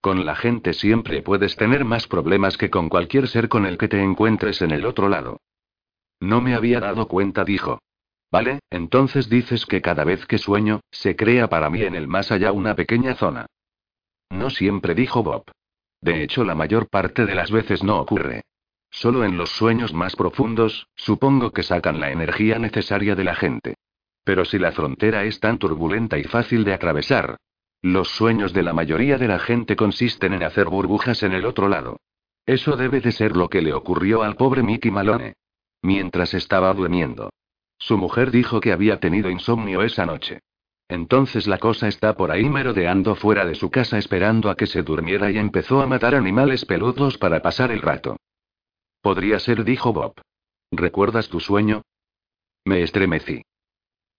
[0.00, 3.88] Con la gente siempre puedes tener más problemas que con cualquier ser con el que
[3.88, 5.40] te encuentres en el otro lado.
[6.20, 7.80] No me había dado cuenta, dijo.
[8.32, 12.32] Vale, entonces dices que cada vez que sueño, se crea para mí en el más
[12.32, 13.46] allá una pequeña zona.
[14.30, 15.44] No siempre dijo Bob.
[16.00, 18.42] De hecho, la mayor parte de las veces no ocurre.
[18.90, 23.74] Solo en los sueños más profundos, supongo que sacan la energía necesaria de la gente.
[24.24, 27.36] Pero si la frontera es tan turbulenta y fácil de atravesar,
[27.82, 31.68] los sueños de la mayoría de la gente consisten en hacer burbujas en el otro
[31.68, 32.00] lado.
[32.44, 35.34] Eso debe de ser lo que le ocurrió al pobre Mickey Malone.
[35.82, 37.30] Mientras estaba durmiendo.
[37.78, 40.40] Su mujer dijo que había tenido insomnio esa noche.
[40.88, 44.82] Entonces la cosa está por ahí merodeando fuera de su casa esperando a que se
[44.82, 48.16] durmiera y empezó a matar animales peludos para pasar el rato.
[49.02, 50.14] Podría ser, dijo Bob.
[50.70, 51.82] ¿Recuerdas tu sueño?
[52.64, 53.42] Me estremecí.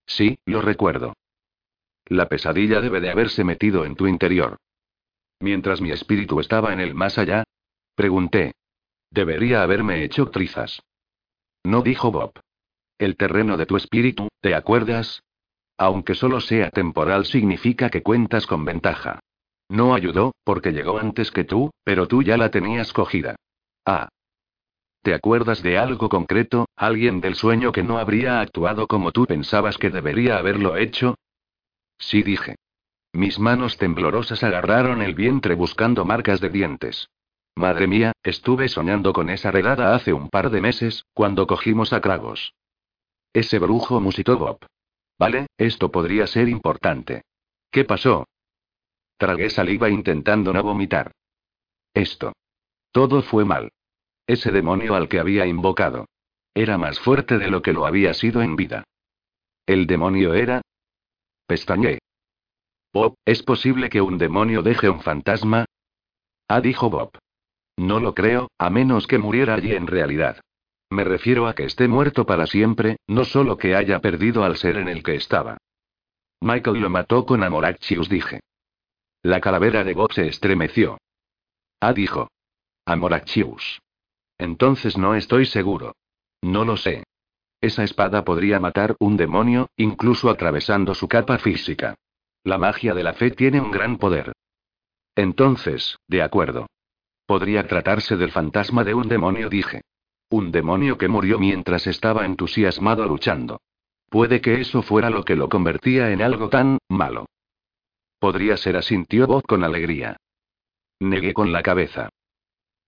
[0.05, 1.13] Sí, lo recuerdo.
[2.05, 4.57] La pesadilla debe de haberse metido en tu interior.
[5.39, 7.43] Mientras mi espíritu estaba en el más allá.
[7.95, 8.53] Pregunté.
[9.11, 10.81] Debería haberme hecho trizas.
[11.63, 12.33] No dijo Bob.
[12.97, 15.21] El terreno de tu espíritu, ¿te acuerdas?
[15.79, 19.21] Aunque solo sea temporal significa que cuentas con ventaja.
[19.69, 23.37] No ayudó, porque llegó antes que tú, pero tú ya la tenías cogida.
[23.85, 24.09] Ah.
[25.01, 29.77] ¿Te acuerdas de algo concreto, alguien del sueño que no habría actuado como tú pensabas
[29.77, 31.15] que debería haberlo hecho?
[31.97, 32.55] Sí dije.
[33.13, 37.07] Mis manos temblorosas agarraron el vientre buscando marcas de dientes.
[37.55, 42.01] Madre mía, estuve soñando con esa redada hace un par de meses, cuando cogimos a
[42.01, 42.53] Kragos.
[43.31, 44.59] Ese brujo musitó Bob.
[45.19, 47.23] Vale, esto podría ser importante.
[47.69, 48.25] ¿Qué pasó?
[49.17, 51.11] Tragué saliva intentando no vomitar.
[51.93, 52.31] Esto.
[52.91, 53.69] Todo fue mal.
[54.25, 56.05] Ese demonio al que había invocado.
[56.53, 58.85] Era más fuerte de lo que lo había sido en vida.
[59.65, 60.61] ¿El demonio era?
[61.45, 61.99] Pestañé.
[62.93, 65.65] Bob, ¿es posible que un demonio deje un fantasma?
[66.47, 67.11] Ah, dijo Bob.
[67.77, 70.41] No lo creo, a menos que muriera allí en realidad.
[70.91, 74.77] Me refiero a que esté muerto para siempre, no solo que haya perdido al ser
[74.77, 75.57] en el que estaba.
[76.41, 78.41] Michael lo mató con Amorachius, dije.
[79.21, 80.97] La calavera de Bob se estremeció.
[81.79, 82.29] Ah, dijo.
[82.85, 83.81] Amorachius.
[84.37, 85.95] Entonces no estoy seguro.
[86.41, 87.03] No lo sé.
[87.61, 91.95] Esa espada podría matar un demonio, incluso atravesando su capa física.
[92.43, 94.31] La magia de la fe tiene un gran poder.
[95.15, 96.67] Entonces, de acuerdo.
[97.25, 99.81] Podría tratarse del fantasma de un demonio, dije.
[100.31, 103.61] Un demonio que murió mientras estaba entusiasmado luchando.
[104.09, 107.25] Puede que eso fuera lo que lo convertía en algo tan malo.
[108.19, 110.17] Podría ser, asintió Bob con alegría.
[110.99, 112.09] Negué con la cabeza.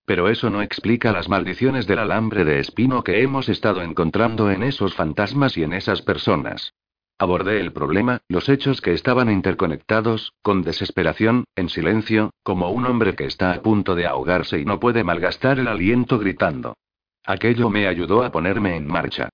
[0.06, 4.62] Pero eso no explica las maldiciones del alambre de espino que hemos estado encontrando en
[4.62, 6.74] esos fantasmas y en esas personas.
[7.18, 13.16] Abordé el problema, los hechos que estaban interconectados, con desesperación, en silencio, como un hombre
[13.16, 16.76] que está a punto de ahogarse y no puede malgastar el aliento gritando.
[17.26, 19.30] Aquello me ayudó a ponerme en marcha.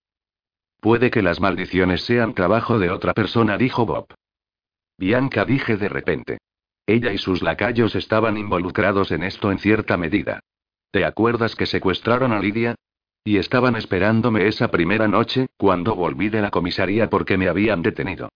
[0.80, 4.14] Puede que las maldiciones sean trabajo de otra persona, dijo Bob.
[4.98, 6.38] Bianca dije de repente.
[6.86, 10.40] Ella y sus lacayos estaban involucrados en esto en cierta medida.
[10.92, 12.76] ¿Te acuerdas que secuestraron a Lidia?
[13.24, 18.30] Y estaban esperándome esa primera noche, cuando volví de la comisaría porque me habían detenido.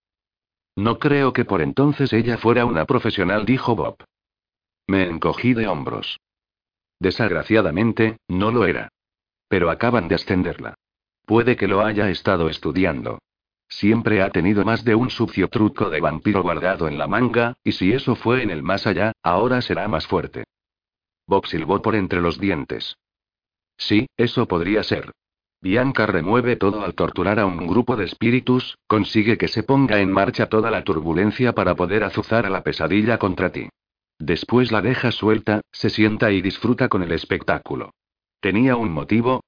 [0.75, 4.03] No creo que por entonces ella fuera una profesional, dijo Bob.
[4.87, 6.19] Me encogí de hombros.
[6.99, 8.89] Desgraciadamente, no lo era.
[9.51, 10.75] Pero acaban de ascenderla.
[11.25, 13.19] Puede que lo haya estado estudiando.
[13.67, 17.73] Siempre ha tenido más de un sucio truco de vampiro guardado en la manga, y
[17.73, 20.45] si eso fue en el más allá, ahora será más fuerte.
[21.27, 22.95] Bob silbó por entre los dientes.
[23.75, 25.11] Sí, eso podría ser.
[25.59, 30.13] Bianca remueve todo al torturar a un grupo de espíritus, consigue que se ponga en
[30.13, 33.67] marcha toda la turbulencia para poder azuzar a la pesadilla contra ti.
[34.17, 37.91] Después la deja suelta, se sienta y disfruta con el espectáculo.
[38.41, 39.43] ¿Tenía un motivo?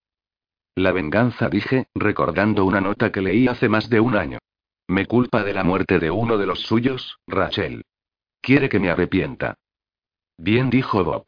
[0.76, 4.38] La venganza, dije, recordando una nota que leí hace más de un año.
[4.88, 7.86] Me culpa de la muerte de uno de los suyos, Rachel.
[8.40, 9.56] Quiere que me arrepienta.
[10.38, 11.26] Bien, dijo Bob.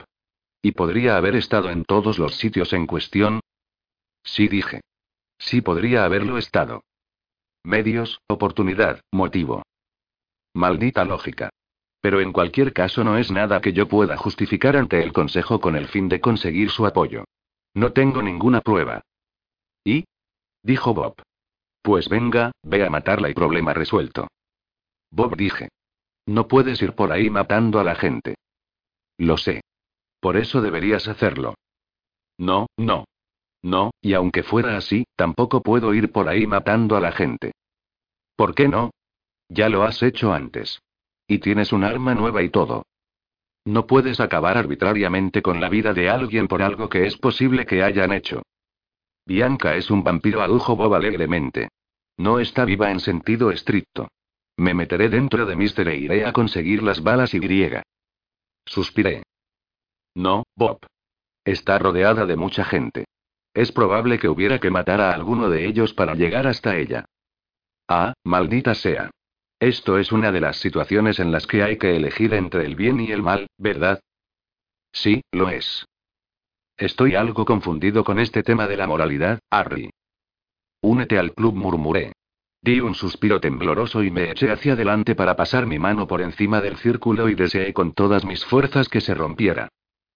[0.61, 3.39] ¿Y podría haber estado en todos los sitios en cuestión?
[4.23, 4.81] Sí dije.
[5.39, 6.83] Sí podría haberlo estado.
[7.63, 9.63] Medios, oportunidad, motivo.
[10.53, 11.49] Maldita lógica.
[11.99, 15.75] Pero en cualquier caso no es nada que yo pueda justificar ante el Consejo con
[15.75, 17.25] el fin de conseguir su apoyo.
[17.75, 19.01] No tengo ninguna prueba.
[19.83, 20.05] ¿Y?
[20.63, 21.21] dijo Bob.
[21.81, 24.27] Pues venga, ve a matarla y problema resuelto.
[25.11, 25.69] Bob dije.
[26.25, 28.35] No puedes ir por ahí matando a la gente.
[29.17, 29.61] Lo sé.
[30.19, 31.53] Por eso deberías hacerlo.
[32.37, 33.05] No, no.
[33.61, 37.51] No, y aunque fuera así, tampoco puedo ir por ahí matando a la gente.
[38.35, 38.91] ¿Por qué no?
[39.49, 40.79] Ya lo has hecho antes.
[41.27, 42.85] Y tienes un arma nueva y todo.
[43.65, 47.81] No puedes acabar arbitrariamente con la vida de alguien por algo que es posible que
[47.83, 48.43] hayan hecho.
[49.25, 51.69] Bianca es un vampiro, adujo Bob alegremente.
[52.17, 54.07] No está viva en sentido estricto.
[54.57, 57.83] Me meteré dentro de Mister e iré a conseguir las balas y griega.
[58.65, 59.23] Suspiré.
[60.13, 60.79] No, Bob.
[61.43, 63.05] Está rodeada de mucha gente.
[63.53, 67.05] Es probable que hubiera que matar a alguno de ellos para llegar hasta ella.
[67.87, 69.11] Ah, maldita sea.
[69.59, 72.99] Esto es una de las situaciones en las que hay que elegir entre el bien
[72.99, 74.01] y el mal, ¿verdad?
[74.91, 75.85] Sí, lo es.
[76.77, 79.89] Estoy algo confundido con este tema de la moralidad, Harry.
[80.81, 82.11] Únete al club, murmuré.
[82.61, 86.61] Di un suspiro tembloroso y me eché hacia adelante para pasar mi mano por encima
[86.61, 89.69] del círculo y deseé con todas mis fuerzas que se rompiera.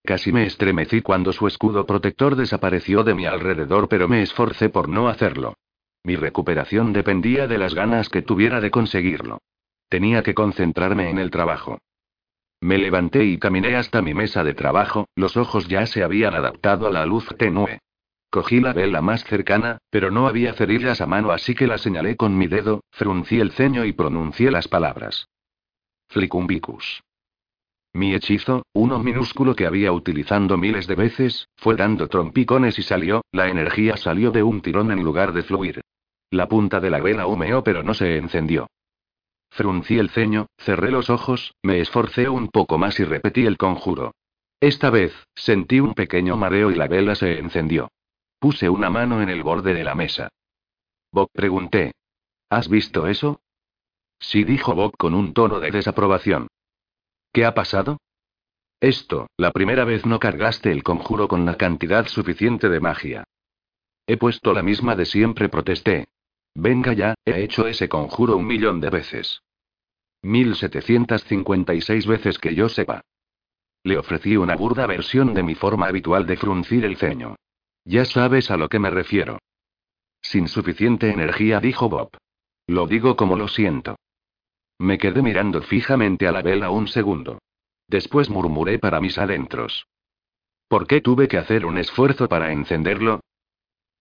[0.03, 4.89] Casi me estremecí cuando su escudo protector desapareció de mi alrededor, pero me esforcé por
[4.89, 5.55] no hacerlo.
[6.03, 9.39] Mi recuperación dependía de las ganas que tuviera de conseguirlo.
[9.89, 11.79] Tenía que concentrarme en el trabajo.
[12.61, 16.87] Me levanté y caminé hasta mi mesa de trabajo, los ojos ya se habían adaptado
[16.87, 17.79] a la luz tenue.
[18.29, 22.15] Cogí la vela más cercana, pero no había cerillas a mano, así que la señalé
[22.15, 25.27] con mi dedo, fruncí el ceño y pronuncié las palabras.
[26.09, 27.01] Flicumbicus.
[27.93, 33.23] Mi hechizo, uno minúsculo que había utilizando miles de veces, fue dando trompicones y salió,
[33.31, 35.81] la energía salió de un tirón en lugar de fluir.
[36.29, 38.67] La punta de la vela humeó pero no se encendió.
[39.49, 44.13] Fruncí el ceño, cerré los ojos, me esforcé un poco más y repetí el conjuro.
[44.59, 47.89] Esta vez, sentí un pequeño mareo y la vela se encendió.
[48.39, 50.29] Puse una mano en el borde de la mesa.
[51.11, 51.93] Bob pregunté.
[52.49, 53.41] ¿Has visto eso?
[54.19, 56.47] Sí, dijo Bob con un tono de desaprobación.
[57.39, 58.01] ¿Qué ha pasado?
[58.81, 63.23] Esto, la primera vez no cargaste el conjuro con la cantidad suficiente de magia.
[64.05, 66.09] He puesto la misma de siempre, protesté.
[66.53, 69.41] Venga ya, he hecho ese conjuro un millón de veces.
[70.23, 73.05] 1756 veces que yo sepa.
[73.83, 77.37] Le ofrecí una burda versión de mi forma habitual de fruncir el ceño.
[77.85, 79.39] Ya sabes a lo que me refiero.
[80.21, 82.09] Sin suficiente energía, dijo Bob.
[82.67, 83.95] Lo digo como lo siento.
[84.79, 87.39] Me quedé mirando fijamente a la vela un segundo.
[87.87, 89.85] Después murmuré para mis adentros.
[90.69, 93.19] ¿Por qué tuve que hacer un esfuerzo para encenderlo?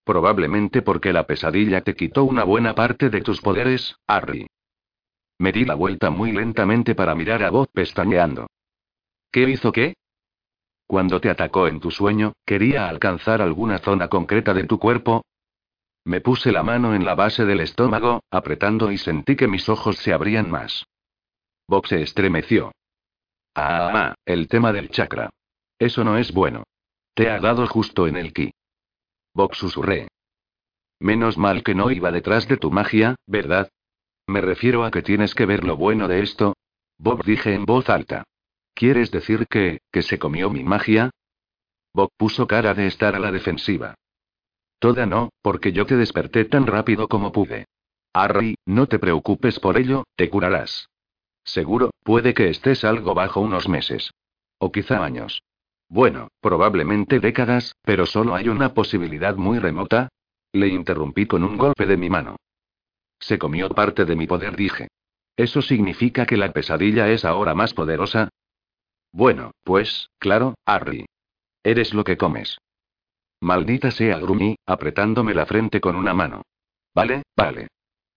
[0.05, 4.47] Probablemente porque la pesadilla te quitó una buena parte de tus poderes, Harry.
[5.38, 8.47] Me di la vuelta muy lentamente para mirar a Bob pestañeando.
[9.33, 9.95] ¿Qué hizo qué?
[10.87, 15.25] Cuando te atacó en tu sueño, ¿quería alcanzar alguna zona concreta de tu cuerpo?
[16.09, 19.99] Me puse la mano en la base del estómago, apretando y sentí que mis ojos
[19.99, 20.87] se abrían más.
[21.68, 22.73] Bob se estremeció.
[23.55, 25.29] Ah, el tema del chakra.
[25.79, 26.64] Eso no es bueno.
[27.12, 28.53] Te ha dado justo en el ki.
[29.35, 30.09] Bob susurré.
[30.99, 33.68] Menos mal que no iba detrás de tu magia, ¿verdad?
[34.27, 36.57] Me refiero a que tienes que ver lo bueno de esto.
[36.97, 38.25] Bob dije en voz alta.
[38.73, 41.11] ¿Quieres decir que, que se comió mi magia?
[41.92, 43.94] Bob puso cara de estar a la defensiva.
[44.79, 47.67] Toda no, porque yo te desperté tan rápido como pude.
[48.12, 50.88] Harry, no te preocupes por ello, te curarás.
[51.45, 54.11] Seguro, puede que estés algo bajo unos meses.
[54.59, 55.43] O quizá años.
[55.88, 60.09] Bueno, probablemente décadas, pero solo hay una posibilidad muy remota.
[60.53, 62.37] Le interrumpí con un golpe de mi mano.
[63.19, 64.88] Se comió parte de mi poder, dije.
[65.37, 68.29] ¿Eso significa que la pesadilla es ahora más poderosa?
[69.12, 71.07] Bueno, pues, claro, Harry.
[71.62, 72.59] Eres lo que comes.
[73.40, 76.42] Maldita sea, grumí, apretándome la frente con una mano.
[76.94, 77.68] Vale, vale.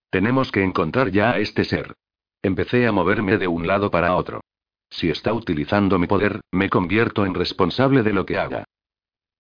[0.10, 1.93] Tenemos que encontrar ya a este ser.
[2.41, 4.41] Empecé a moverme de un lado para otro.
[4.89, 8.65] Si está utilizando mi poder, me convierto en responsable de lo que haga.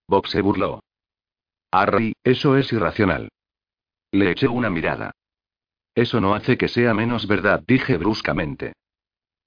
[0.07, 0.81] Bob se burló.
[1.71, 3.29] Harry, eso es irracional.
[4.11, 5.11] Le eché una mirada.
[5.95, 8.73] Eso no hace que sea menos verdad, dije bruscamente.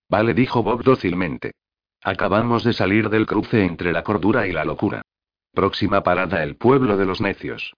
[0.08, 1.52] Vale, dijo Bob dócilmente.
[2.02, 5.02] Acabamos de salir del cruce entre la cordura y la locura.
[5.54, 7.74] Próxima parada el pueblo de los necios.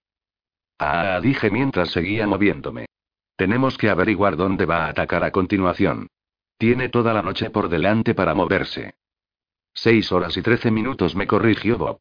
[0.79, 2.87] Ah, dije mientras seguía moviéndome.
[3.37, 6.09] Tenemos que averiguar dónde va a atacar a continuación.
[6.59, 8.95] Tiene toda la noche por delante para moverse.
[9.75, 11.99] Seis horas y trece minutos me corrigió Bob.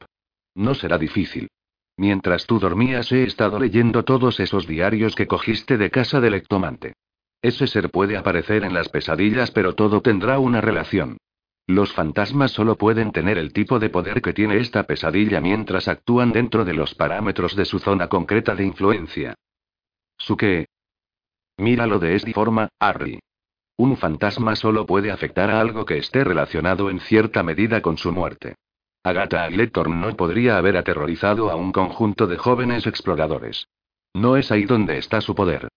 [0.56, 1.50] No será difícil.
[1.98, 6.94] Mientras tú dormías he estado leyendo todos esos diarios que cogiste de casa del ectomante.
[7.42, 11.18] Ese ser puede aparecer en las pesadillas, pero todo tendrá una relación.
[11.68, 16.32] Los fantasmas solo pueden tener el tipo de poder que tiene esta pesadilla mientras actúan
[16.32, 19.36] dentro de los parámetros de su zona concreta de influencia.
[20.18, 20.68] ¿Su qué?
[21.58, 23.20] Míralo de esta forma, Harry.
[23.78, 28.12] Un fantasma solo puede afectar a algo que esté relacionado en cierta medida con su
[28.12, 28.56] muerte.
[29.04, 33.68] Agatha Agletorn no podría haber aterrorizado a un conjunto de jóvenes exploradores.
[34.14, 35.68] No es ahí donde está su poder.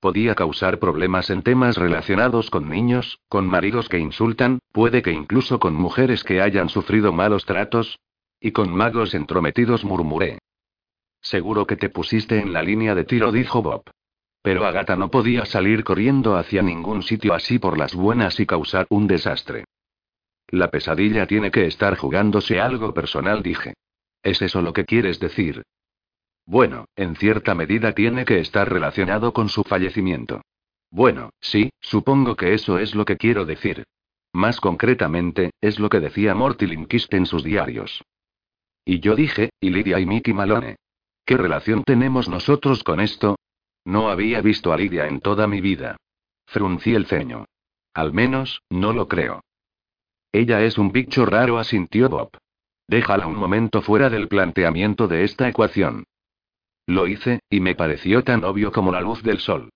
[0.00, 5.58] Podía causar problemas en temas relacionados con niños, con maridos que insultan, puede que incluso
[5.58, 7.98] con mujeres que hayan sufrido malos tratos.
[8.38, 10.38] Y con magos entrometidos murmuré.
[11.22, 13.84] Seguro que te pusiste en la línea de tiro, dijo Bob.
[14.42, 18.86] Pero Agatha no podía salir corriendo hacia ningún sitio así por las buenas y causar
[18.90, 19.64] un desastre.
[20.48, 23.74] La pesadilla tiene que estar jugándose algo personal, dije.
[24.22, 25.64] ¿Es eso lo que quieres decir?
[26.46, 30.42] Bueno, en cierta medida tiene que estar relacionado con su fallecimiento.
[30.90, 33.84] Bueno, sí, supongo que eso es lo que quiero decir.
[34.32, 38.02] Más concretamente, es lo que decía Morty Linkist en sus diarios.
[38.84, 40.76] Y yo dije, ¿y Lydia y Mickey Malone?
[41.24, 43.36] ¿Qué relación tenemos nosotros con esto?
[43.84, 45.96] No había visto a Lidia en toda mi vida.
[46.46, 47.46] Fruncí el ceño.
[47.94, 49.40] Al menos, no lo creo.
[50.30, 52.30] Ella es un bicho raro, asintió Bob.
[52.86, 56.04] Déjala un momento fuera del planteamiento de esta ecuación.
[56.86, 59.70] Lo hice, y me pareció tan obvio como la luz del sol.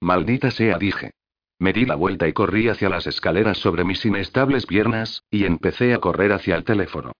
[0.00, 1.12] Maldita sea, dije.
[1.58, 5.94] Me di la vuelta y corrí hacia las escaleras sobre mis inestables piernas, y empecé
[5.94, 7.12] a correr hacia el teléfono.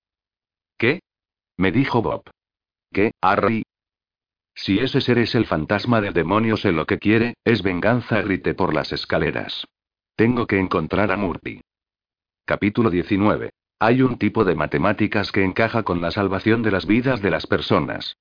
[0.76, 1.00] ¿Qué?
[1.56, 2.22] me dijo Bob.
[2.92, 3.62] ¿Qué, Harry?
[4.54, 8.54] Si ese ser es el fantasma del demonio, sé lo que quiere, es venganza, grité
[8.54, 9.66] por las escaleras.
[10.16, 11.60] Tengo que encontrar a Murphy.
[12.44, 13.50] Capítulo 19.
[13.80, 17.46] Hay un tipo de matemáticas que encaja con la salvación de las vidas de las
[17.46, 18.16] personas.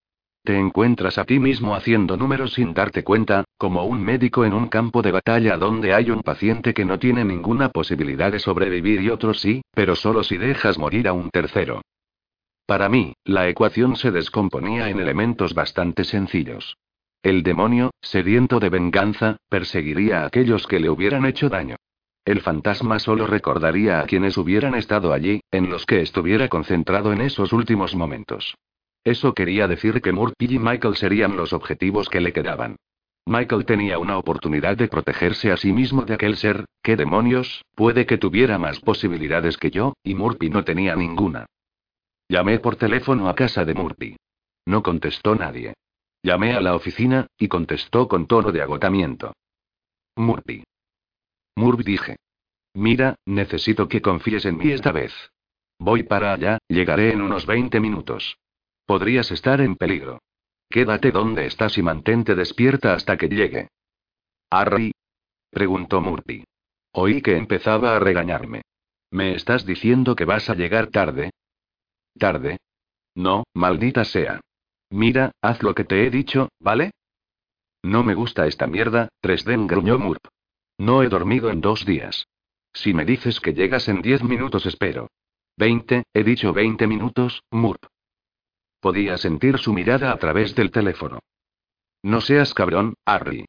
[0.45, 4.67] Te encuentras a ti mismo haciendo números sin darte cuenta, como un médico en un
[4.67, 9.09] campo de batalla donde hay un paciente que no tiene ninguna posibilidad de sobrevivir y
[9.09, 11.81] otro sí, pero solo si dejas morir a un tercero.
[12.65, 16.75] Para mí, la ecuación se descomponía en elementos bastante sencillos.
[17.21, 21.77] El demonio, sediento de venganza, perseguiría a aquellos que le hubieran hecho daño.
[22.25, 27.21] El fantasma solo recordaría a quienes hubieran estado allí, en los que estuviera concentrado en
[27.21, 28.55] esos últimos momentos.
[29.03, 32.77] Eso quería decir que Murphy y Michael serían los objetivos que le quedaban.
[33.25, 37.63] Michael tenía una oportunidad de protegerse a sí mismo de aquel ser, ¿qué demonios?
[37.73, 41.45] Puede que tuviera más posibilidades que yo, y Murphy no tenía ninguna.
[42.27, 44.17] Llamé por teléfono a casa de Murphy.
[44.65, 45.73] No contestó nadie.
[46.21, 49.33] Llamé a la oficina, y contestó con tono de agotamiento.
[50.15, 50.63] Murphy.
[51.55, 52.15] Murphy dije.
[52.73, 55.13] Mira, necesito que confíes en mí esta vez.
[55.79, 58.37] Voy para allá, llegaré en unos 20 minutos.
[58.85, 60.21] Podrías estar en peligro.
[60.69, 63.69] Quédate donde estás y mantente despierta hasta que llegue.
[64.49, 64.91] Harry.
[65.49, 66.43] Preguntó Murphy.
[66.91, 68.63] Oí que empezaba a regañarme.
[69.11, 71.31] ¿Me estás diciendo que vas a llegar tarde?
[72.17, 72.57] ¿Tarde?
[73.15, 74.41] No, maldita sea.
[74.89, 76.91] Mira, haz lo que te he dicho, ¿vale?
[77.83, 80.25] No me gusta esta mierda, Tresden gruñó Murp.
[80.77, 82.27] No he dormido en dos días.
[82.73, 85.09] Si me dices que llegas en diez minutos espero.
[85.57, 87.85] Veinte, he dicho veinte minutos, Murp.
[88.83, 91.19] Podía sentir su mirada a través del teléfono.
[92.03, 93.45] No seas cabrón, Harry.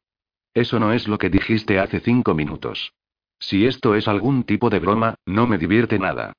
[0.55, 2.93] Eso no es lo que dijiste hace cinco minutos.
[3.41, 6.35] Si esto es algún tipo de broma, no me divierte nada.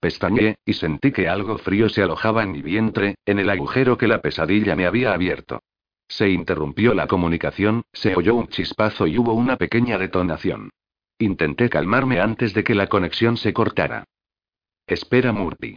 [0.00, 4.08] Pestañeé, y sentí que algo frío se alojaba en mi vientre, en el agujero que
[4.08, 5.60] la pesadilla me había abierto.
[6.08, 10.70] Se interrumpió la comunicación, se oyó un chispazo y hubo una pequeña detonación.
[11.18, 14.04] Intenté calmarme antes de que la conexión se cortara.
[14.86, 15.76] Espera, Murphy.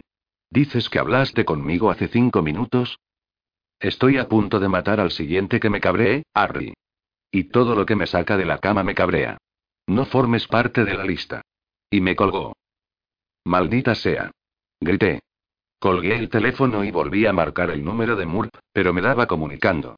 [0.52, 3.00] ¿Dices que hablaste conmigo hace cinco minutos?
[3.80, 6.74] Estoy a punto de matar al siguiente que me cabree, Harry.
[7.32, 9.38] Y todo lo que me saca de la cama me cabrea.
[9.88, 11.42] No formes parte de la lista.
[11.90, 12.54] Y me colgó.
[13.46, 14.32] Maldita sea.
[14.82, 15.22] Grité.
[15.80, 19.96] Colgué el teléfono y volví a marcar el número de Murp, pero me daba comunicando.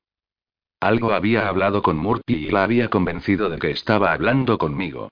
[0.79, 5.09] Algo había hablado con Murphy y la había convencido de que estaba hablando conmigo.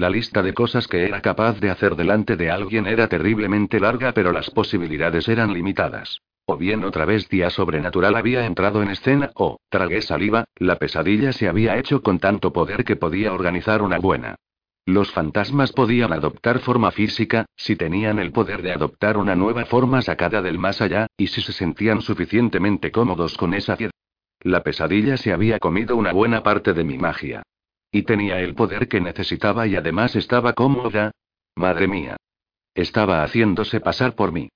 [0.00, 4.12] La lista de cosas que era capaz de hacer delante de alguien era terriblemente larga,
[4.12, 6.22] pero las posibilidades eran limitadas.
[6.46, 11.34] O bien otra vez día sobrenatural había entrado en escena, o, tragué saliva, la pesadilla
[11.34, 14.36] se había hecho con tanto poder que podía organizar una buena
[14.86, 20.00] los fantasmas podían adoptar forma física, si tenían el poder de adoptar una nueva forma
[20.02, 23.92] sacada del más allá, y si se sentían suficientemente cómodos con esa piedra.
[24.40, 27.42] La pesadilla se había comido una buena parte de mi magia.
[27.92, 31.10] Y tenía el poder que necesitaba y además estaba cómoda.
[31.56, 32.16] Madre mía.
[32.74, 34.48] Estaba haciéndose pasar por mí.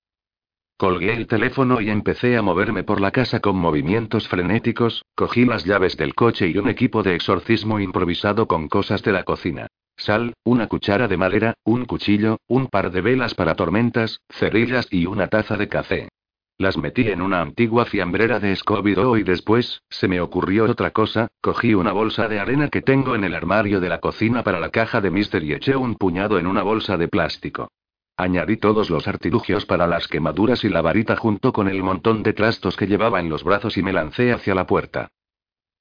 [0.77, 5.65] Colgué el teléfono y empecé a moverme por la casa con movimientos frenéticos, cogí las
[5.65, 9.69] llaves del coche y un equipo de exorcismo improvisado con cosas de la cocina.
[9.97, 15.07] Sal, una cuchara de madera, un cuchillo, un par de velas para tormentas, cerillas y
[15.07, 16.09] una taza de café.
[16.57, 21.27] Las metí en una antigua fiambrera de scooby y después, se me ocurrió otra cosa,
[21.41, 24.71] cogí una bolsa de arena que tengo en el armario de la cocina para la
[24.71, 27.73] caja de Mister y eché un puñado en una bolsa de plástico.
[28.17, 32.33] Añadí todos los artilugios para las quemaduras y la varita junto con el montón de
[32.33, 35.09] trastos que llevaba en los brazos y me lancé hacia la puerta.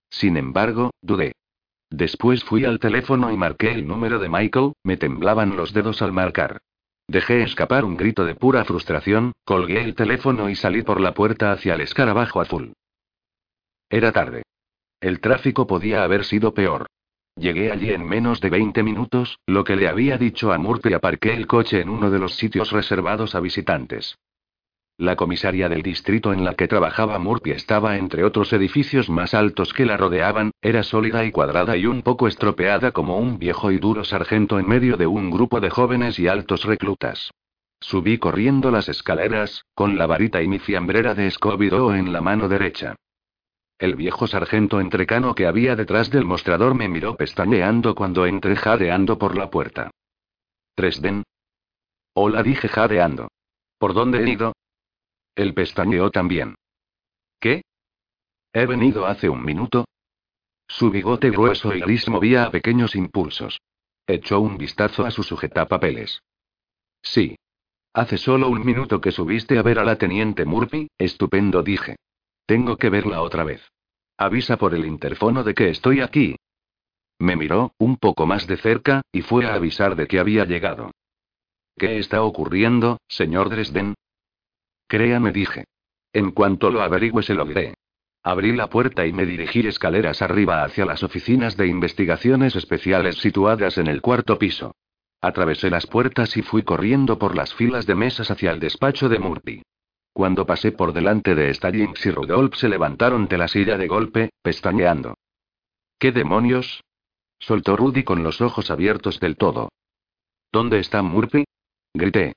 [0.09, 1.33] Sin embargo, dudé.
[1.91, 6.11] Después fui al teléfono y marqué el número de Michael, me temblaban los dedos al
[6.11, 6.61] marcar.
[7.13, 11.51] Dejé escapar un grito de pura frustración, colgué el teléfono y salí por la puerta
[11.51, 12.73] hacia el escarabajo azul.
[13.87, 14.41] Era tarde.
[14.99, 16.87] El tráfico podía haber sido peor.
[17.35, 20.93] Llegué allí en menos de 20 minutos, lo que le había dicho a Murphy y
[20.93, 24.17] aparqué el coche en uno de los sitios reservados a visitantes.
[24.97, 29.73] La comisaría del distrito en la que trabajaba Murphy estaba entre otros edificios más altos
[29.73, 33.79] que la rodeaban, era sólida y cuadrada y un poco estropeada como un viejo y
[33.79, 37.31] duro sargento en medio de un grupo de jóvenes y altos reclutas.
[37.79, 42.47] Subí corriendo las escaleras, con la varita y mi fiambrera de escobido en la mano
[42.47, 42.95] derecha.
[43.79, 49.17] El viejo sargento entrecano que había detrás del mostrador me miró pestañeando cuando entré jadeando
[49.17, 49.89] por la puerta.
[50.75, 51.23] Tresden.
[52.13, 53.27] Hola, dije jadeando.
[53.79, 54.53] ¿Por dónde he ido?
[55.35, 56.55] Él pestañeó también.
[57.39, 57.63] ¿Qué?
[58.53, 59.85] He venido hace un minuto.
[60.67, 63.59] Su bigote grueso y gris movía a pequeños impulsos.
[64.05, 66.21] Echó un vistazo a su sujetapapeles.
[67.01, 67.35] Sí.
[67.93, 71.95] Hace solo un minuto que subiste a ver a la teniente Murphy, estupendo dije.
[72.45, 73.61] Tengo que verla otra vez.
[74.17, 76.35] Avisa por el interfono de que estoy aquí.
[77.19, 80.91] Me miró, un poco más de cerca, y fue a avisar de que había llegado.
[81.77, 83.95] ¿Qué está ocurriendo, señor Dresden?
[84.93, 85.65] Créame, dije.
[86.13, 87.73] En cuanto lo averigüe se lo diré.
[88.21, 93.79] Abrí la puerta y me dirigí escaleras arriba hacia las oficinas de investigaciones especiales situadas
[93.79, 94.75] en el cuarto piso.
[95.19, 99.17] Atravesé las puertas y fui corriendo por las filas de mesas hacia el despacho de
[99.17, 99.63] Murphy.
[100.13, 104.29] Cuando pasé por delante de Stallings y Rudolph se levantaron de la silla de golpe,
[104.43, 105.15] pestañeando.
[105.97, 106.83] ¿Qué demonios?
[107.39, 109.69] soltó Rudy con los ojos abiertos del todo.
[110.51, 111.45] ¿Dónde está Murphy?
[111.95, 112.35] grité.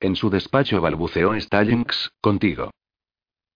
[0.00, 2.70] En su despacho balbuceó Stallings, contigo.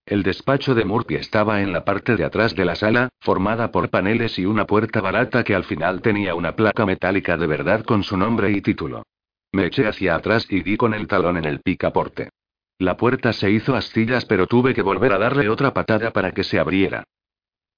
[0.04, 3.88] El despacho de Murphy estaba en la parte de atrás de la sala, formada por
[3.90, 8.02] paneles y una puerta barata que al final tenía una placa metálica de verdad con
[8.02, 9.04] su nombre y título.
[9.52, 12.30] Me eché hacia atrás y di con el talón en el picaporte.
[12.78, 16.42] La puerta se hizo astillas pero tuve que volver a darle otra patada para que
[16.42, 17.04] se abriera.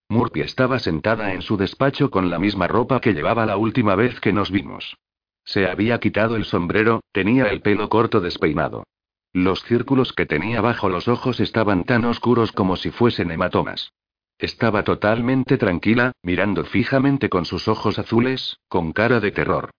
[0.08, 4.18] Murphy estaba sentada en su despacho con la misma ropa que llevaba la última vez
[4.20, 4.96] que nos vimos.
[5.44, 8.84] Se había quitado el sombrero, tenía el pelo corto despeinado.
[9.32, 13.92] Los círculos que tenía bajo los ojos estaban tan oscuros como si fuesen hematomas.
[14.38, 19.70] Estaba totalmente tranquila, mirando fijamente con sus ojos azules, con cara de terror.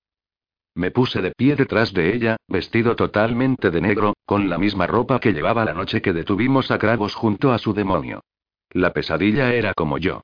[0.76, 5.20] Me puse de pie detrás de ella, vestido totalmente de negro, con la misma ropa
[5.20, 8.22] que llevaba la noche que detuvimos a Kravos junto a su demonio.
[8.72, 10.22] La pesadilla era como yo.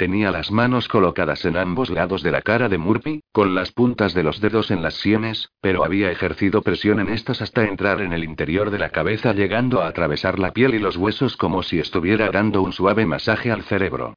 [0.00, 4.14] Tenía las manos colocadas en ambos lados de la cara de Murphy, con las puntas
[4.14, 8.14] de los dedos en las sienes, pero había ejercido presión en estas hasta entrar en
[8.14, 11.78] el interior de la cabeza llegando a atravesar la piel y los huesos como si
[11.80, 14.14] estuviera dando un suave masaje al cerebro.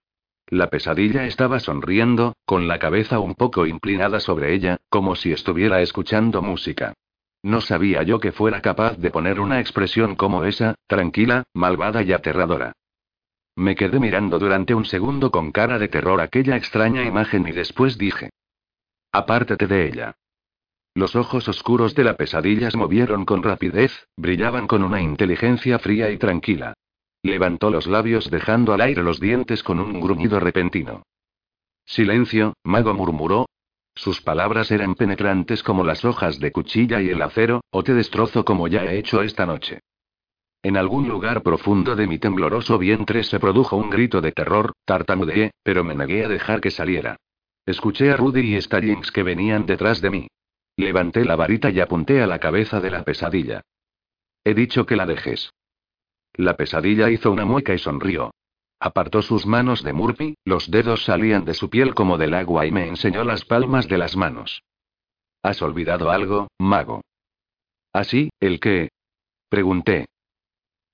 [0.48, 5.82] La pesadilla estaba sonriendo, con la cabeza un poco inclinada sobre ella, como si estuviera
[5.82, 6.94] escuchando música.
[7.42, 12.14] No sabía yo que fuera capaz de poner una expresión como esa, tranquila, malvada y
[12.14, 12.72] aterradora.
[13.56, 17.98] Me quedé mirando durante un segundo con cara de terror aquella extraña imagen y después
[17.98, 18.30] dije.
[19.12, 20.16] Apártate de ella.
[20.96, 26.10] Los ojos oscuros de la pesadilla se movieron con rapidez, brillaban con una inteligencia fría
[26.12, 26.74] y tranquila.
[27.24, 31.04] Levantó los labios dejando al aire los dientes con un gruñido repentino.
[31.86, 33.48] Silencio, mago murmuró.
[33.96, 38.44] Sus palabras eran penetrantes como las hojas de cuchilla y el acero, o te destrozo
[38.44, 39.82] como ya he hecho esta noche.
[40.64, 45.52] En algún lugar profundo de mi tembloroso vientre se produjo un grito de terror, tartamudeé,
[45.62, 47.18] pero me negué a dejar que saliera.
[47.66, 50.28] Escuché a Rudy y Stallings que venían detrás de mí.
[50.78, 53.62] Levanté la varita y apunté a la cabeza de la pesadilla.
[54.46, 55.52] He dicho que la dejes.
[56.34, 58.32] La pesadilla hizo una mueca y sonrió.
[58.80, 62.72] Apartó sus manos de Murphy, los dedos salían de su piel como del agua y
[62.72, 64.64] me enseñó las palmas de las manos.
[65.42, 67.02] ¿Has olvidado algo, mago?
[67.92, 68.90] ¿Así, el qué?
[69.50, 70.08] Pregunté.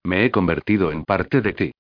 [0.10, 1.72] Me he convertido en parte de ti.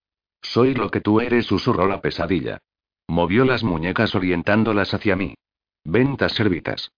[0.44, 2.60] Soy lo que tú eres, susurró la pesadilla.
[3.08, 5.34] Movió las muñecas orientándolas hacia mí.
[5.84, 6.92] Ventas servitas.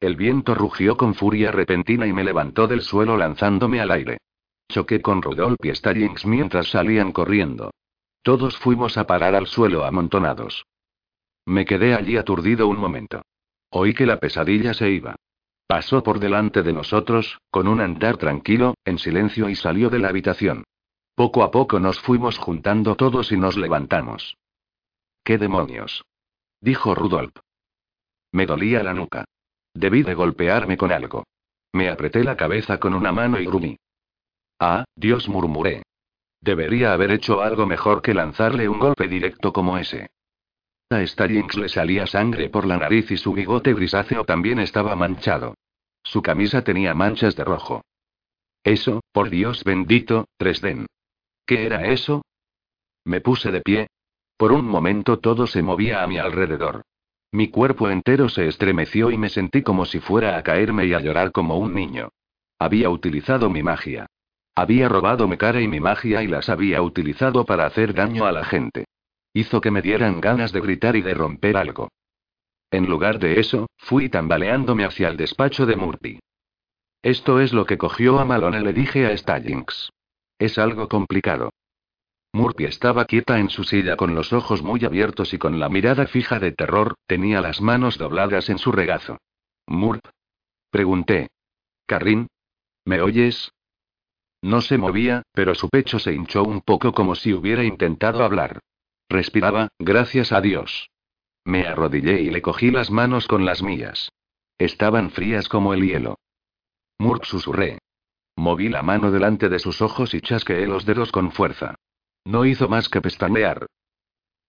[0.00, 4.18] El viento rugió con furia repentina y me levantó del suelo lanzándome al aire.
[4.68, 7.70] Choqué con Rudolf y Stallings mientras salían corriendo.
[8.22, 10.66] Todos fuimos a parar al suelo amontonados.
[11.46, 13.22] Me quedé allí aturdido un momento.
[13.70, 15.14] Oí que la pesadilla se iba.
[15.68, 20.08] Pasó por delante de nosotros, con un andar tranquilo, en silencio y salió de la
[20.08, 20.64] habitación.
[21.14, 24.38] Poco a poco nos fuimos juntando todos y nos levantamos.
[25.22, 26.06] ¿Qué demonios?
[26.62, 27.34] dijo Rudolf.
[28.32, 29.26] Me dolía la nuca.
[29.74, 31.24] Debí de golpearme con algo.
[31.74, 33.76] Me apreté la cabeza con una mano y grumí.
[34.58, 35.82] Ah, Dios murmuré.
[36.40, 40.08] Debería haber hecho algo mejor que lanzarle un golpe directo como ese.
[40.90, 45.52] A Stallings le salía sangre por la nariz y su bigote grisáceo también estaba manchado.
[46.02, 47.82] Su camisa tenía manchas de rojo.
[48.64, 50.86] Eso, por Dios bendito, Tresden.
[51.44, 52.22] ¿Qué era eso?
[53.04, 53.88] Me puse de pie.
[54.38, 56.82] Por un momento todo se movía a mi alrededor.
[57.32, 61.00] Mi cuerpo entero se estremeció y me sentí como si fuera a caerme y a
[61.00, 62.08] llorar como un niño.
[62.58, 64.06] Había utilizado mi magia.
[64.54, 68.32] Había robado mi cara y mi magia y las había utilizado para hacer daño a
[68.32, 68.86] la gente.
[69.32, 71.88] Hizo que me dieran ganas de gritar y de romper algo.
[72.70, 76.20] En lugar de eso, fui tambaleándome hacia el despacho de Murphy.
[77.02, 79.90] Esto es lo que cogió a Malone, le dije a Stallings.
[80.38, 81.50] Es algo complicado.
[82.32, 86.06] Murphy estaba quieta en su silla con los ojos muy abiertos y con la mirada
[86.06, 89.18] fija de terror, tenía las manos dobladas en su regazo.
[89.66, 90.04] Murp.
[90.70, 91.28] Pregunté.
[91.86, 92.28] Carrin.
[92.84, 93.50] ¿Me oyes?
[94.42, 98.60] No se movía, pero su pecho se hinchó un poco como si hubiera intentado hablar.
[99.08, 100.90] Respiraba, gracias a Dios.
[101.44, 104.10] Me arrodillé y le cogí las manos con las mías.
[104.58, 106.18] Estaban frías como el hielo.
[106.98, 107.78] Murk susurré.
[108.36, 111.74] Moví la mano delante de sus ojos y chasqueé los dedos con fuerza.
[112.24, 113.66] No hizo más que pestañear.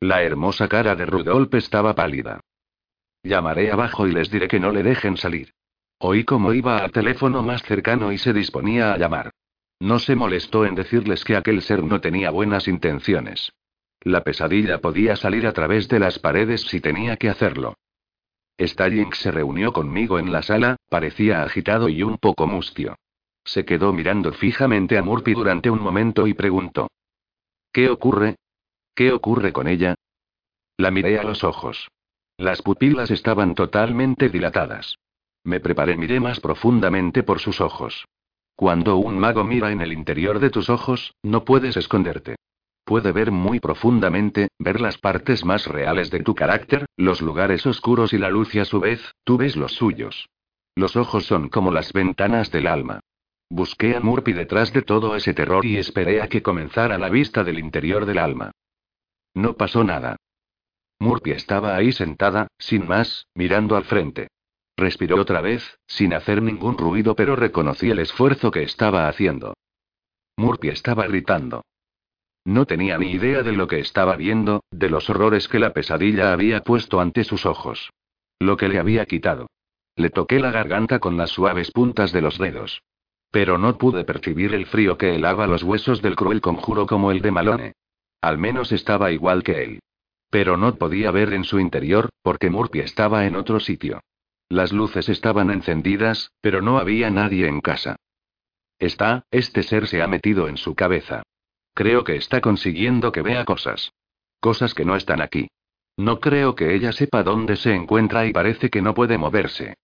[0.02, 2.42] La hermosa cara de Rudolf estaba pálida.
[3.24, 5.54] Llamaré abajo y les diré que no le dejen salir.
[6.00, 9.32] Oí cómo iba al teléfono más cercano y se disponía a llamar.
[9.80, 13.52] No se molestó en decirles que aquel ser no tenía buenas intenciones.
[14.02, 17.76] La pesadilla podía salir a través de las paredes si tenía que hacerlo.
[18.60, 22.98] Stallings se reunió conmigo en la sala, parecía agitado y un poco mustio.
[23.44, 26.90] Se quedó mirando fijamente a Murphy durante un momento y preguntó.
[27.72, 28.36] ¿Qué ocurre?
[28.96, 29.96] ¿Qué ocurre con ella?
[30.78, 31.90] La miré a los ojos.
[32.38, 34.96] Las pupilas estaban totalmente dilatadas.
[35.44, 38.06] Me preparé, miré más profundamente por sus ojos.
[38.56, 42.36] Cuando un mago mira en el interior de tus ojos, no puedes esconderte.
[42.90, 48.14] Puede ver muy profundamente, ver las partes más reales de tu carácter, los lugares oscuros
[48.14, 50.28] y la luz y a su vez, tú ves los suyos.
[50.74, 53.00] Los ojos son como las ventanas del alma.
[53.48, 57.44] Busqué a Murphy detrás de todo ese terror y esperé a que comenzara la vista
[57.44, 58.50] del interior del alma.
[59.36, 60.16] No pasó nada.
[60.98, 64.30] Murphy estaba ahí sentada, sin más, mirando al frente.
[64.76, 69.54] Respiró otra vez, sin hacer ningún ruido, pero reconocí el esfuerzo que estaba haciendo.
[70.38, 71.62] Murphy estaba gritando.
[72.46, 76.34] No tenía ni idea de lo que estaba viendo, de los horrores que la pesadilla
[76.34, 77.92] había puesto ante sus ojos.
[78.40, 79.50] Lo que le había quitado.
[79.96, 82.82] Le toqué la garganta con las suaves puntas de los dedos.
[83.32, 87.22] Pero no pude percibir el frío que helaba los huesos del cruel conjuro como el
[87.22, 87.74] de Malone.
[88.22, 89.80] Al menos estaba igual que él.
[90.30, 94.02] Pero no podía ver en su interior, porque Murphy estaba en otro sitio.
[94.48, 97.98] Las luces estaban encendidas, pero no había nadie en casa.
[98.80, 101.24] Está, este ser se ha metido en su cabeza.
[101.74, 103.94] Creo que está consiguiendo que vea cosas.
[104.40, 105.50] Cosas que no están aquí.
[105.98, 109.76] No creo que ella sepa dónde se encuentra y parece que no puede moverse.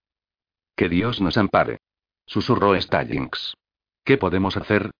[0.75, 1.79] Que Dios nos ampare.
[2.25, 3.55] Susurró Stallings.
[4.03, 4.91] ¿Qué podemos hacer?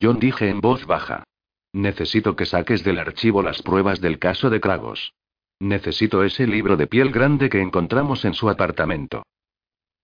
[0.00, 1.24] John dije en voz baja.
[1.72, 5.12] Necesito que saques del archivo las pruebas del caso de Kragos.
[5.60, 9.24] Necesito ese libro de piel grande que encontramos en su apartamento.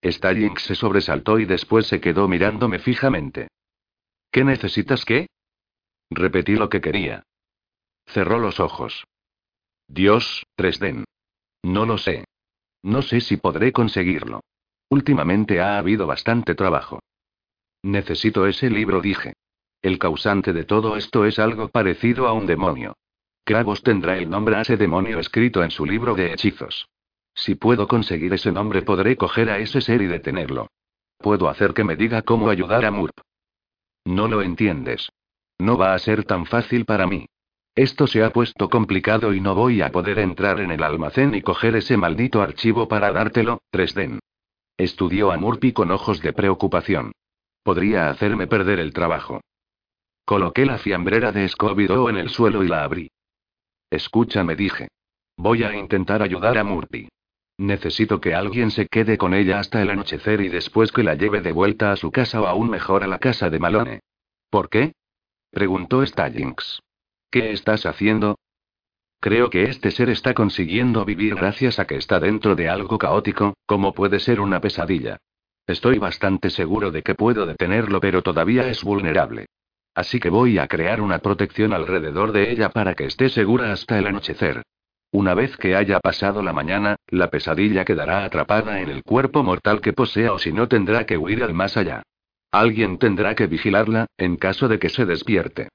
[0.05, 3.49] Stallings se sobresaltó y después se quedó mirándome fijamente.
[4.31, 5.29] ¿Qué necesitas qué?
[6.11, 7.25] Repetí lo que quería.
[8.07, 9.05] Cerró los ojos.
[9.89, 11.05] Dios, Tresden.
[11.63, 12.25] No lo sé.
[12.83, 14.41] No sé si podré conseguirlo.
[14.89, 17.01] Últimamente ha habido bastante trabajo.
[17.83, 19.35] Necesito ese libro, dije.
[19.83, 22.97] El causante de todo esto es algo parecido a un demonio.
[23.45, 26.89] Kravos tendrá el nombre a ese demonio escrito en su libro de hechizos.
[27.35, 30.69] Si puedo conseguir ese nombre, podré coger a ese ser y detenerlo.
[31.19, 33.19] Puedo hacer que me diga cómo ayudar a Murp.
[34.05, 35.11] No lo entiendes.
[35.59, 37.27] No va a ser tan fácil para mí.
[37.75, 41.43] Esto se ha puesto complicado y no voy a poder entrar en el almacén y
[41.43, 44.19] coger ese maldito archivo para dártelo, Tresden.
[44.79, 47.13] Estudió a Murphy con ojos de preocupación.
[47.63, 49.41] Podría hacerme perder el trabajo.
[50.25, 53.11] Coloqué la fiambrera de Scooby-Doo en el suelo y la abrí.
[53.91, 54.89] Escúchame, dije.
[55.37, 57.09] Voy a intentar ayudar a Murphy.
[57.59, 61.41] Necesito que alguien se quede con ella hasta el anochecer y después que la lleve
[61.41, 64.01] de vuelta a su casa o aún mejor a la casa de Malone.
[64.51, 64.93] ¿Por qué?
[65.57, 66.83] Preguntó Stallings.
[67.31, 68.39] ¿Qué estás haciendo?
[69.21, 73.55] Creo que este ser está consiguiendo vivir gracias a que está dentro de algo caótico,
[73.65, 75.17] como puede ser una pesadilla.
[75.67, 79.47] Estoy bastante seguro de que puedo detenerlo, pero todavía es vulnerable.
[79.95, 83.99] Así que voy a crear una protección alrededor de ella para que esté segura hasta
[83.99, 84.63] el anochecer.
[85.11, 89.81] Una vez que haya pasado la mañana, la pesadilla quedará atrapada en el cuerpo mortal
[89.81, 92.03] que posea o si no tendrá que huir al más allá.
[92.57, 95.69] Alguien tendrá que vigilarla, en caso de que se despierte.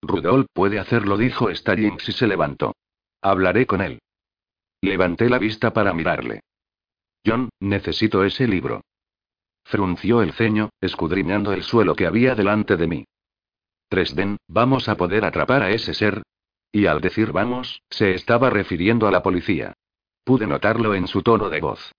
[0.00, 2.76] Rudolf puede hacerlo, dijo Stallings y se levantó.
[3.20, 3.98] Hablaré con él.
[4.82, 6.42] Levanté la vista para mirarle.
[7.26, 8.82] John, necesito ese libro.
[9.64, 13.04] Frunció el ceño, escudriñando el suelo que había delante de mí.
[13.88, 16.22] Tresden, ¿vamos a poder atrapar a ese ser?
[16.70, 19.72] Y al decir vamos, se estaba refiriendo a la policía.
[20.22, 21.90] Pude notarlo en su tono de voz.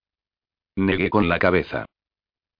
[0.77, 1.87] Negué con la cabeza.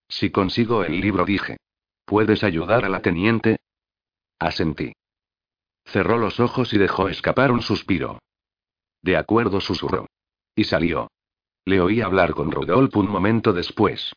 [0.10, 1.58] Si consigo el libro, dije.
[2.06, 3.58] ¿Puedes ayudar a la teniente?
[4.40, 4.94] Asentí.
[5.86, 8.20] Cerró los ojos y dejó escapar un suspiro.
[9.02, 10.08] De acuerdo, susurró.
[10.56, 11.10] Y salió.
[11.66, 14.14] Le oí hablar con Rudolf un momento después.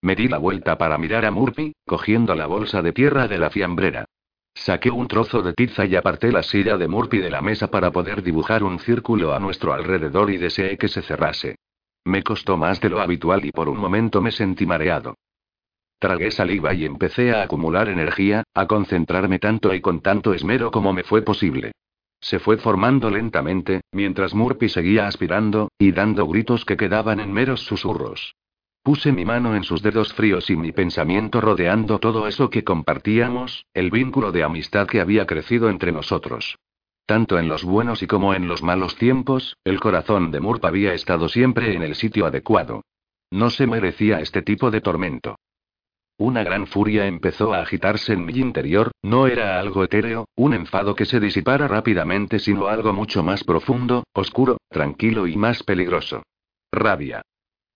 [0.00, 3.50] Me di la vuelta para mirar a Murphy, cogiendo la bolsa de tierra de la
[3.50, 4.06] fiambrera.
[4.54, 7.90] Saqué un trozo de tiza y aparté la silla de Murphy de la mesa para
[7.90, 11.56] poder dibujar un círculo a nuestro alrededor y deseé que se cerrase.
[12.04, 15.14] Me costó más de lo habitual y por un momento me sentí mareado.
[15.98, 20.92] Tragué saliva y empecé a acumular energía, a concentrarme tanto y con tanto esmero como
[20.92, 21.72] me fue posible.
[22.20, 27.60] Se fue formando lentamente, mientras Murphy seguía aspirando, y dando gritos que quedaban en meros
[27.60, 28.34] susurros.
[28.82, 33.64] Puse mi mano en sus dedos fríos y mi pensamiento rodeando todo eso que compartíamos,
[33.74, 36.56] el vínculo de amistad que había crecido entre nosotros.
[37.06, 40.94] Tanto en los buenos y como en los malos tiempos, el corazón de Murphy había
[40.94, 42.82] estado siempre en el sitio adecuado.
[43.30, 45.36] No se merecía este tipo de tormento.
[46.18, 50.94] Una gran furia empezó a agitarse en mi interior, no era algo etéreo, un enfado
[50.94, 56.22] que se disipara rápidamente, sino algo mucho más profundo, oscuro, tranquilo y más peligroso.
[56.70, 57.22] Rabia.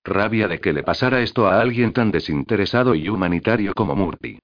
[0.05, 4.39] Rabia de que le pasara esto a alguien tan desinteresado y humanitario como Murphy.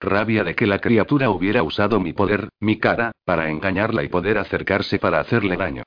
[0.00, 4.38] Rabia de que la criatura hubiera usado mi poder, mi cara, para engañarla y poder
[4.38, 5.82] acercarse para hacerle daño.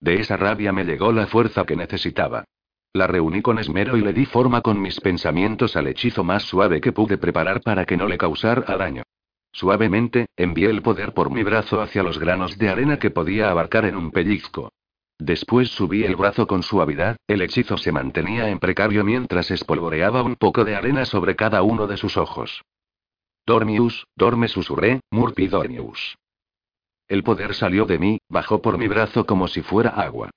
[0.00, 2.44] De esa rabia me llegó la fuerza que necesitaba.
[2.92, 6.80] La reuní con esmero y le di forma con mis pensamientos al hechizo más suave
[6.82, 9.02] que pude preparar para que no le causara daño.
[9.50, 13.86] Suavemente, envié el poder por mi brazo hacia los granos de arena que podía abarcar
[13.86, 14.72] en un pellizco.
[15.18, 20.36] Después subí el brazo con suavidad, el hechizo se mantenía en precario mientras espolvoreaba un
[20.36, 22.62] poco de arena sobre cada uno de sus ojos.
[23.46, 26.16] Dormius, dorme susurré, Murphy Dormius.
[27.08, 30.30] El poder salió de mí, bajó por mi brazo como si fuera agua.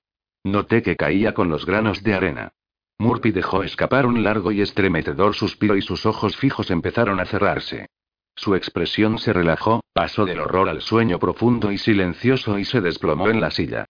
[0.44, 2.52] Noté que caía con los granos de arena.
[2.98, 7.86] Murphy dejó escapar un largo y estremecedor suspiro y sus ojos fijos empezaron a cerrarse.
[8.34, 13.28] Su expresión se relajó, pasó del horror al sueño profundo y silencioso y se desplomó
[13.28, 13.86] en la silla.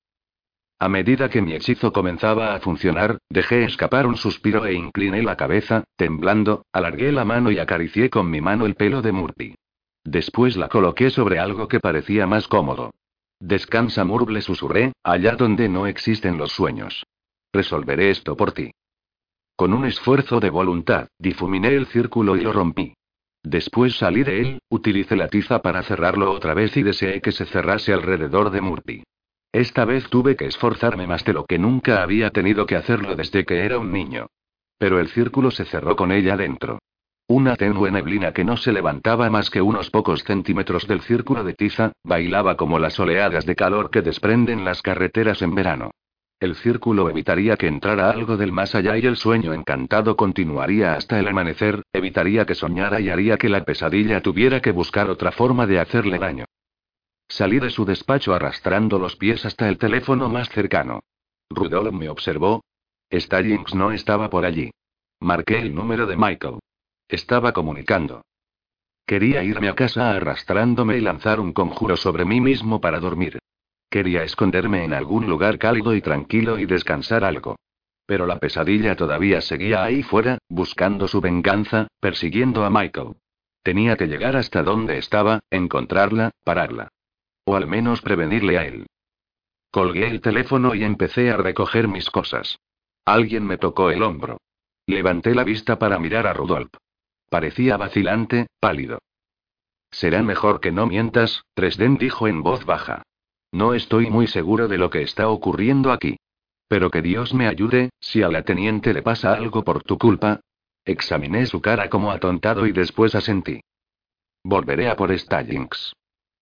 [0.79, 5.35] A medida que mi hechizo comenzaba a funcionar, dejé escapar un suspiro e incliné la
[5.35, 9.55] cabeza, temblando, alargué la mano y acaricié con mi mano el pelo de Murphy.
[10.05, 12.93] Después la coloqué sobre algo que parecía más cómodo.
[13.41, 17.07] Descansa, Murble, susurré, allá donde no existen los sueños.
[17.55, 18.73] Resolveré esto por ti.
[19.57, 22.95] Con un esfuerzo de voluntad, difuminé el círculo y lo rompí.
[23.43, 27.47] Después salí de él, utilicé la tiza para cerrarlo otra vez y deseé que se
[27.47, 29.05] cerrase alrededor de Murphy.
[29.57, 33.47] Esta vez tuve que esforzarme más de lo que nunca había tenido que hacerlo desde
[33.47, 34.27] que era un niño.
[34.77, 36.79] Pero el círculo se cerró con ella dentro.
[37.27, 41.55] Una tenue neblina que no se levantaba más que unos pocos centímetros del círculo de
[41.55, 45.91] tiza, bailaba como las oleadas de calor que desprenden las carreteras en verano.
[46.39, 51.19] El círculo evitaría que entrara algo del más allá y el sueño encantado continuaría hasta
[51.19, 55.67] el amanecer, evitaría que soñara y haría que la pesadilla tuviera que buscar otra forma
[55.67, 56.45] de hacerle daño.
[57.37, 61.01] Salí de su despacho arrastrando los pies hasta el teléfono más cercano.
[61.51, 62.65] Rudolf me observó.
[63.13, 64.71] Stallings no estaba por allí.
[65.21, 66.61] Marqué el número de Michael.
[67.07, 68.23] Estaba comunicando.
[69.05, 73.39] Quería irme a casa arrastrándome y lanzar un conjuro sobre mí mismo para dormir.
[73.91, 77.57] Quería esconderme en algún lugar cálido y tranquilo y descansar algo.
[78.07, 83.17] Pero la pesadilla todavía seguía ahí fuera, buscando su venganza, persiguiendo a Michael.
[83.63, 86.89] Tenía que llegar hasta donde estaba, encontrarla, pararla.
[87.47, 88.87] O al menos prevenirle a él.
[89.71, 92.59] Colgué el teléfono y empecé a recoger mis cosas.
[93.05, 94.39] Alguien me tocó el hombro.
[94.87, 96.71] Levanté la vista para mirar a Rudolf.
[97.31, 98.99] Parecía vacilante, pálido.
[99.91, 103.03] Será mejor que no mientas, Tresden dijo en voz baja.
[103.53, 106.17] No estoy muy seguro de lo que está ocurriendo aquí.
[106.69, 110.41] Pero que Dios me ayude, si a la teniente le pasa algo por tu culpa.
[110.85, 113.61] Examiné su cara como atontado y después asentí.
[114.43, 115.93] Volveré a por Stallings.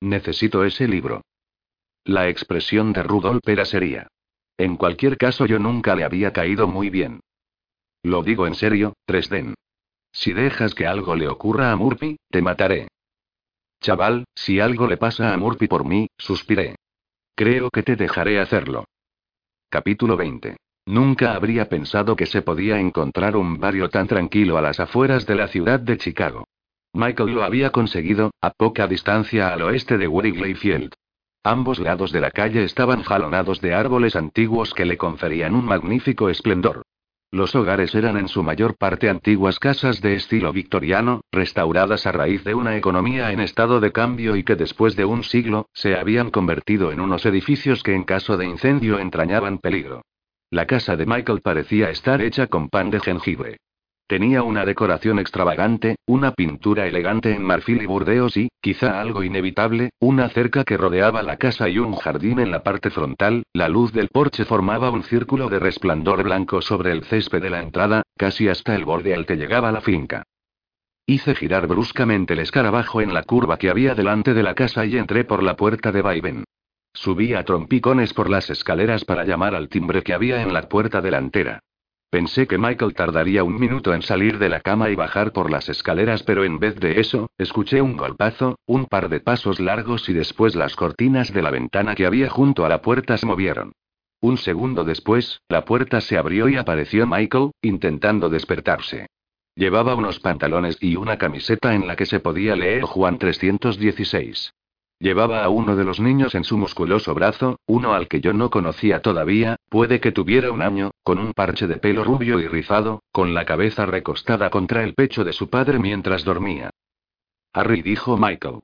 [0.04, 1.22] Necesito ese libro.
[2.04, 4.08] La expresión de Rudolf era seria.
[4.58, 7.20] En cualquier caso, yo nunca le había caído muy bien.
[8.02, 9.54] Lo digo en serio, Tresden.
[10.12, 12.88] Si dejas que algo le ocurra a Murphy, te mataré.
[13.80, 16.76] Chaval, si algo le pasa a Murphy por mí, suspiré.
[17.34, 18.84] Creo que te dejaré hacerlo.
[19.70, 20.58] Capítulo 20.
[20.84, 25.34] Nunca habría pensado que se podía encontrar un barrio tan tranquilo a las afueras de
[25.34, 26.44] la ciudad de Chicago.
[26.94, 30.94] Michael lo había conseguido, a poca distancia al oeste de Wrigley Field.
[31.42, 36.30] Ambos lados de la calle estaban jalonados de árboles antiguos que le conferían un magnífico
[36.30, 36.82] esplendor.
[37.32, 42.44] Los hogares eran en su mayor parte antiguas casas de estilo victoriano, restauradas a raíz
[42.44, 46.30] de una economía en estado de cambio y que después de un siglo, se habían
[46.30, 50.02] convertido en unos edificios que en caso de incendio entrañaban peligro.
[50.48, 53.56] La casa de Michael parecía estar hecha con pan de jengibre.
[54.06, 59.90] Tenía una decoración extravagante, una pintura elegante en marfil y burdeos y, quizá algo inevitable,
[59.98, 63.92] una cerca que rodeaba la casa y un jardín en la parte frontal, la luz
[63.92, 68.46] del porche formaba un círculo de resplandor blanco sobre el césped de la entrada, casi
[68.48, 70.24] hasta el borde al que llegaba la finca.
[71.06, 74.98] Hice girar bruscamente el escarabajo en la curva que había delante de la casa y
[74.98, 76.44] entré por la puerta de vaivén.
[76.92, 81.00] Subí a trompicones por las escaleras para llamar al timbre que había en la puerta
[81.00, 81.60] delantera.
[82.10, 85.68] Pensé que Michael tardaría un minuto en salir de la cama y bajar por las
[85.68, 90.12] escaleras, pero en vez de eso, escuché un golpazo, un par de pasos largos y
[90.12, 93.72] después las cortinas de la ventana que había junto a la puerta se movieron.
[94.20, 99.06] Un segundo después, la puerta se abrió y apareció Michael, intentando despertarse.
[99.56, 104.52] Llevaba unos pantalones y una camiseta en la que se podía leer Juan 316.
[105.04, 108.48] Llevaba a uno de los niños en su musculoso brazo, uno al que yo no
[108.48, 113.02] conocía todavía, puede que tuviera un año, con un parche de pelo rubio y rizado,
[113.12, 116.70] con la cabeza recostada contra el pecho de su padre mientras dormía.
[117.52, 118.60] Harry dijo Michael.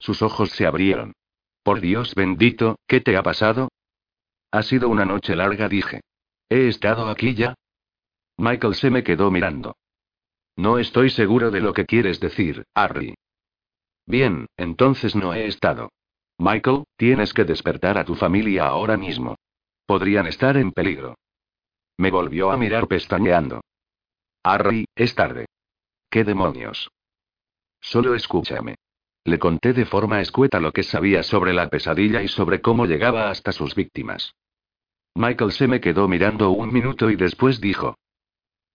[0.00, 1.12] Sus ojos se abrieron.
[1.62, 3.68] Por Dios bendito, ¿qué te ha pasado?
[4.50, 6.00] Ha sido una noche larga, dije.
[6.48, 7.54] ¿He estado aquí ya?
[8.36, 9.76] Michael se me quedó mirando.
[10.56, 13.14] No estoy seguro de lo que quieres decir, Harry.
[14.06, 15.90] Bien, entonces no he estado.
[16.38, 19.36] Michael, tienes que despertar a tu familia ahora mismo.
[19.86, 21.16] Podrían estar en peligro.
[21.96, 23.60] Me volvió a mirar pestañeando.
[24.42, 25.46] Harry, es tarde.
[26.10, 26.90] ¿Qué demonios?
[27.80, 28.76] Solo escúchame.
[29.24, 33.30] Le conté de forma escueta lo que sabía sobre la pesadilla y sobre cómo llegaba
[33.30, 34.34] hasta sus víctimas.
[35.14, 37.96] Michael se me quedó mirando un minuto y después dijo.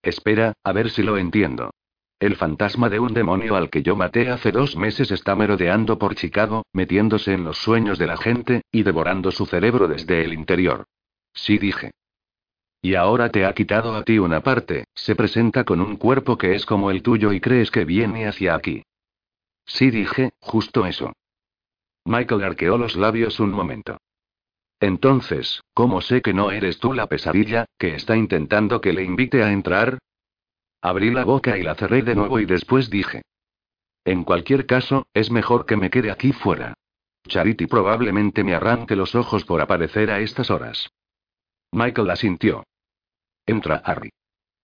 [0.01, 1.71] Espera, a ver si lo entiendo.
[2.20, 6.15] El fantasma de un demonio al que yo maté hace dos meses está merodeando por
[6.15, 10.86] Chicago, metiéndose en los sueños de la gente, y devorando su cerebro desde el interior.
[11.34, 11.91] Sí dije.
[12.82, 16.55] Y ahora te ha quitado a ti una parte, se presenta con un cuerpo que
[16.55, 18.84] es como el tuyo y crees que viene hacia aquí.
[19.65, 21.13] Sí dije, justo eso.
[22.03, 23.97] Michael arqueó los labios un momento.
[24.82, 29.43] Entonces, ¿cómo sé que no eres tú la pesadilla, que está intentando que le invite
[29.43, 29.99] a entrar?
[30.82, 33.23] Abrí la boca y la cerré de nuevo y después dije.
[34.05, 36.73] En cualquier caso, es mejor que me quede aquí fuera.
[37.27, 40.89] Charity probablemente me arranque los ojos por aparecer a estas horas.
[41.71, 42.63] Michael asintió.
[43.45, 44.11] Entra, Harry.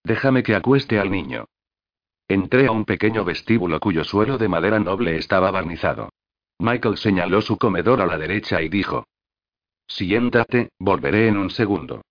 [0.03, 1.45] Déjame que acueste al niño.
[2.28, 6.09] Entré a un pequeño vestíbulo cuyo suelo de madera noble estaba barnizado.
[6.57, 9.05] Michael señaló su comedor a la derecha y dijo.
[9.88, 12.01] Siéntate, volveré en un segundo.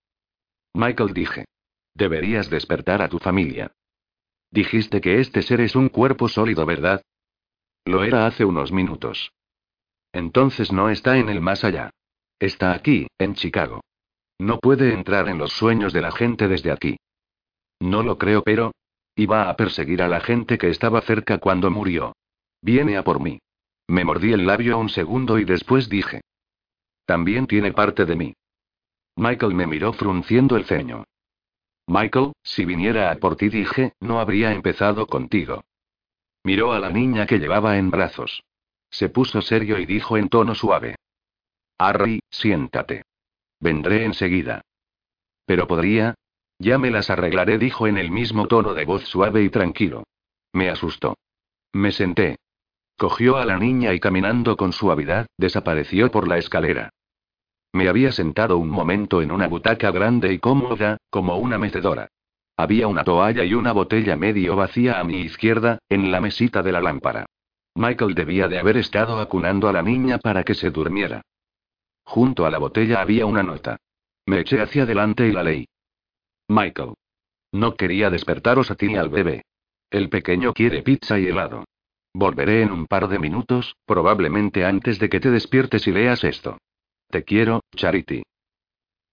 [0.75, 1.47] Michael dije.
[1.95, 3.73] Deberías despertar a tu familia.
[4.55, 7.03] Dijiste que este ser es un cuerpo sólido, ¿verdad?
[7.85, 9.33] Lo era hace unos minutos.
[10.13, 11.91] Entonces no está en el más allá.
[12.39, 13.81] Está aquí, en Chicago.
[14.39, 16.97] No puede entrar en los sueños de la gente desde aquí.
[17.81, 18.71] No lo creo, pero...
[19.17, 22.13] Iba a perseguir a la gente que estaba cerca cuando murió.
[22.63, 23.41] Viene a por mí.
[23.89, 26.21] Me mordí el labio un segundo y después dije.
[27.07, 28.35] También tiene parte de mí.
[29.17, 31.03] Michael me miró frunciendo el ceño.
[31.87, 35.65] Michael, si viniera a por ti dije, no habría empezado contigo.
[36.43, 38.43] Miró a la niña que llevaba en brazos.
[38.91, 40.97] Se puso serio y dijo en tono suave.
[41.79, 43.03] Harry, siéntate.
[43.61, 44.63] Vendré enseguida.
[45.47, 46.15] Pero podría.
[46.59, 50.05] Ya me las arreglaré, dijo en el mismo tono de voz suave y tranquilo.
[50.53, 51.17] Me asustó.
[51.73, 52.37] Me senté.
[52.97, 56.91] Cogió a la niña y caminando con suavidad, desapareció por la escalera.
[57.75, 62.07] Me había sentado un momento en una butaca grande y cómoda, como una mecedora.
[62.57, 66.71] Había una toalla y una botella medio vacía a mi izquierda, en la mesita de
[66.71, 67.27] la lámpara.
[67.75, 71.23] Michael debía de haber estado acunando a la niña para que se durmiera.
[72.05, 73.77] Junto a la botella había una nota.
[74.27, 75.67] Me eché hacia adelante y la leí.
[76.47, 76.95] Michael.
[77.51, 79.43] No quería despertaros a ti ni al bebé.
[79.91, 81.65] El pequeño quiere pizza y helado.
[82.13, 86.59] Volveré en un par de minutos, probablemente antes de que te despiertes y leas esto.
[87.15, 88.25] Te quiero, Charity.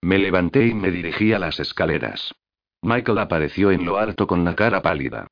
[0.01, 2.33] Me levanté y me dirigí a las escaleras.
[2.81, 5.27] Michael apareció en lo alto con la cara pálida.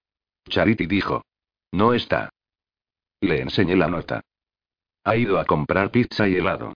[0.47, 1.24] Charity dijo.
[1.72, 2.30] No está.
[3.22, 4.22] Le enseñé la nota.
[5.03, 6.74] Ha ido a comprar pizza y helado.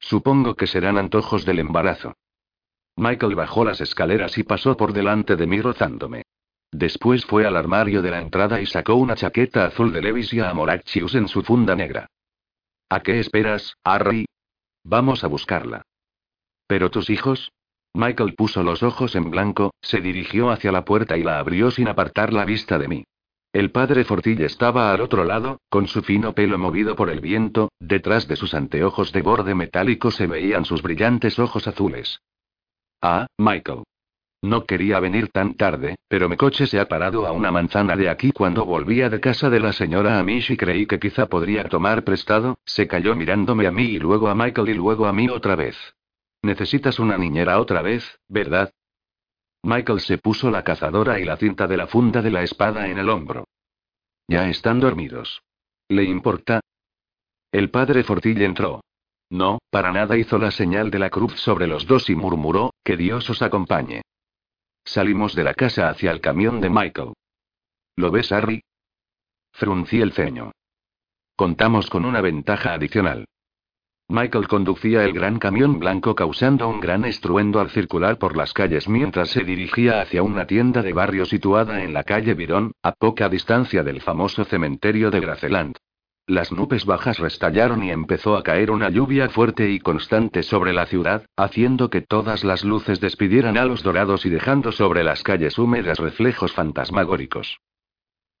[0.00, 2.14] Supongo que serán antojos del embarazo.
[2.96, 6.24] Michael bajó las escaleras y pasó por delante de mí rozándome.
[6.72, 10.40] Después fue al armario de la entrada y sacó una chaqueta azul de Levis y
[10.40, 12.08] Amoraccius en su funda negra.
[12.88, 14.26] ¿A qué esperas, Harry?
[14.88, 15.82] Vamos a buscarla.
[16.68, 17.50] ¿Pero tus hijos?
[17.92, 21.88] Michael puso los ojos en blanco, se dirigió hacia la puerta y la abrió sin
[21.88, 23.04] apartar la vista de mí.
[23.52, 27.70] El padre Fortilla estaba al otro lado, con su fino pelo movido por el viento,
[27.80, 32.20] detrás de sus anteojos de borde metálico se veían sus brillantes ojos azules.
[33.02, 33.82] Ah, Michael.
[34.46, 38.08] No quería venir tan tarde, pero mi coche se ha parado a una manzana de
[38.08, 42.04] aquí cuando volvía de casa de la señora Amish y creí que quizá podría tomar
[42.04, 45.56] prestado, se cayó mirándome a mí y luego a Michael y luego a mí otra
[45.56, 45.76] vez.
[46.42, 48.72] Necesitas una niñera otra vez, ¿verdad?
[49.64, 52.98] Michael se puso la cazadora y la cinta de la funda de la espada en
[52.98, 53.48] el hombro.
[54.28, 55.42] Ya están dormidos.
[55.88, 56.60] ¿Le importa?
[57.50, 58.84] El padre Fortille entró.
[59.28, 62.96] No, para nada hizo la señal de la cruz sobre los dos y murmuró, que
[62.96, 64.02] Dios os acompañe.
[64.86, 67.12] Salimos de la casa hacia el camión de Michael.
[67.96, 68.62] ¿Lo ves, Harry?
[69.52, 70.52] Fruncí el ceño.
[71.34, 73.26] Contamos con una ventaja adicional.
[74.08, 78.88] Michael conducía el gran camión blanco causando un gran estruendo al circular por las calles
[78.88, 83.28] mientras se dirigía hacia una tienda de barrio situada en la calle Virón, a poca
[83.28, 85.76] distancia del famoso cementerio de Graceland.
[86.28, 90.86] Las nubes bajas restallaron y empezó a caer una lluvia fuerte y constante sobre la
[90.86, 95.56] ciudad, haciendo que todas las luces despidieran a los dorados y dejando sobre las calles
[95.56, 97.60] húmedas reflejos fantasmagóricos.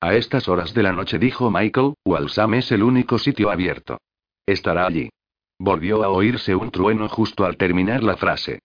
[0.00, 3.98] A estas horas de la noche dijo Michael, Walsam es el único sitio abierto.
[4.46, 5.08] Estará allí.
[5.56, 8.58] Volvió a oírse un trueno justo al terminar la frase.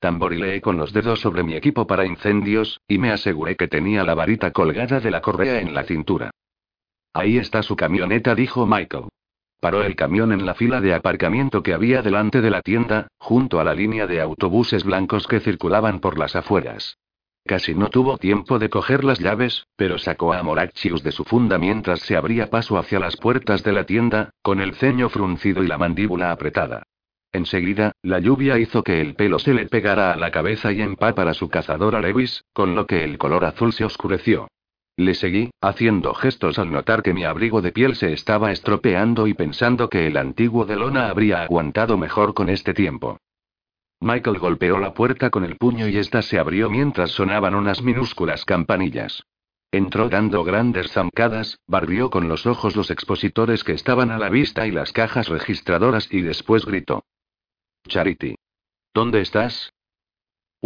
[0.00, 4.14] Tamborileé con los dedos sobre mi equipo para incendios, y me aseguré que tenía la
[4.14, 6.30] varita colgada de la correa en la cintura.
[7.16, 9.08] Ahí está su camioneta, dijo Michael.
[9.58, 13.58] Paró el camión en la fila de aparcamiento que había delante de la tienda, junto
[13.58, 16.98] a la línea de autobuses blancos que circulaban por las afueras.
[17.46, 21.56] Casi no tuvo tiempo de coger las llaves, pero sacó a Morachius de su funda
[21.56, 25.68] mientras se abría paso hacia las puertas de la tienda, con el ceño fruncido y
[25.68, 26.82] la mandíbula apretada.
[27.32, 31.32] Enseguida, la lluvia hizo que el pelo se le pegara a la cabeza y empapara
[31.32, 34.48] su cazadora Lewis, con lo que el color azul se oscureció.
[34.96, 39.34] Le seguí, haciendo gestos al notar que mi abrigo de piel se estaba estropeando y
[39.34, 43.18] pensando que el antiguo de lona habría aguantado mejor con este tiempo.
[44.00, 48.44] Michael golpeó la puerta con el puño y ésta se abrió mientras sonaban unas minúsculas
[48.46, 49.22] campanillas.
[49.70, 54.66] Entró dando grandes zancadas, barrió con los ojos los expositores que estaban a la vista
[54.66, 57.04] y las cajas registradoras y después gritó.
[57.86, 58.36] Charity.
[58.94, 59.74] ¿Dónde estás?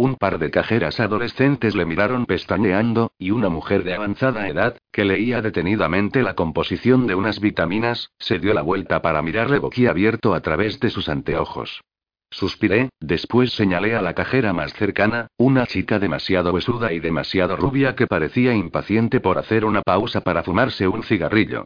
[0.01, 5.05] Un par de cajeras adolescentes le miraron pestañeando, y una mujer de avanzada edad, que
[5.05, 10.41] leía detenidamente la composición de unas vitaminas, se dio la vuelta para mirarle boquiabierto a
[10.41, 11.83] través de sus anteojos.
[12.31, 17.93] Suspiré, después señalé a la cajera más cercana, una chica demasiado besuda y demasiado rubia
[17.93, 21.65] que parecía impaciente por hacer una pausa para fumarse un cigarrillo.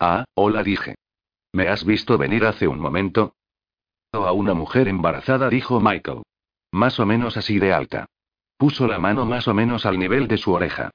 [0.00, 0.96] Ah, hola dije.
[1.52, 3.36] ¿Me has visto venir hace un momento?
[4.10, 6.22] A una mujer embarazada, dijo Michael.
[6.76, 8.04] Más o menos así de alta.
[8.58, 10.90] Puso la mano más o menos al nivel de su oreja.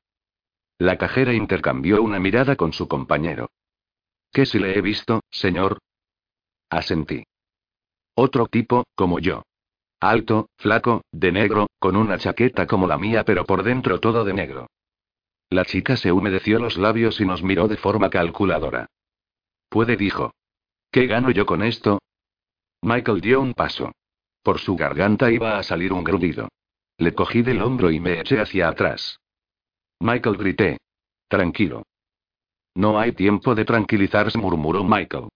[0.77, 3.49] La cajera intercambió una mirada con su compañero.
[4.31, 5.79] ¿Qué si le he visto, señor?
[6.69, 7.23] Asentí.
[8.13, 9.41] Otro tipo, como yo.
[9.99, 14.33] Alto, flaco, de negro, con una chaqueta como la mía pero por dentro todo de
[14.33, 14.67] negro.
[15.49, 18.85] La chica se humedeció los labios y nos miró de forma calculadora.
[19.67, 20.35] Puede, dijo.
[20.91, 22.03] ¿Qué gano yo con esto?
[22.83, 23.91] Michael dio un paso.
[24.43, 26.49] Por su garganta iba a salir un grudido.
[26.97, 29.19] Le cogí del hombro y me eché hacia atrás.
[29.99, 30.77] Michael grité.
[31.27, 31.83] Tranquilo.
[32.75, 35.29] No hay tiempo de tranquilizarse, murmuró Michael.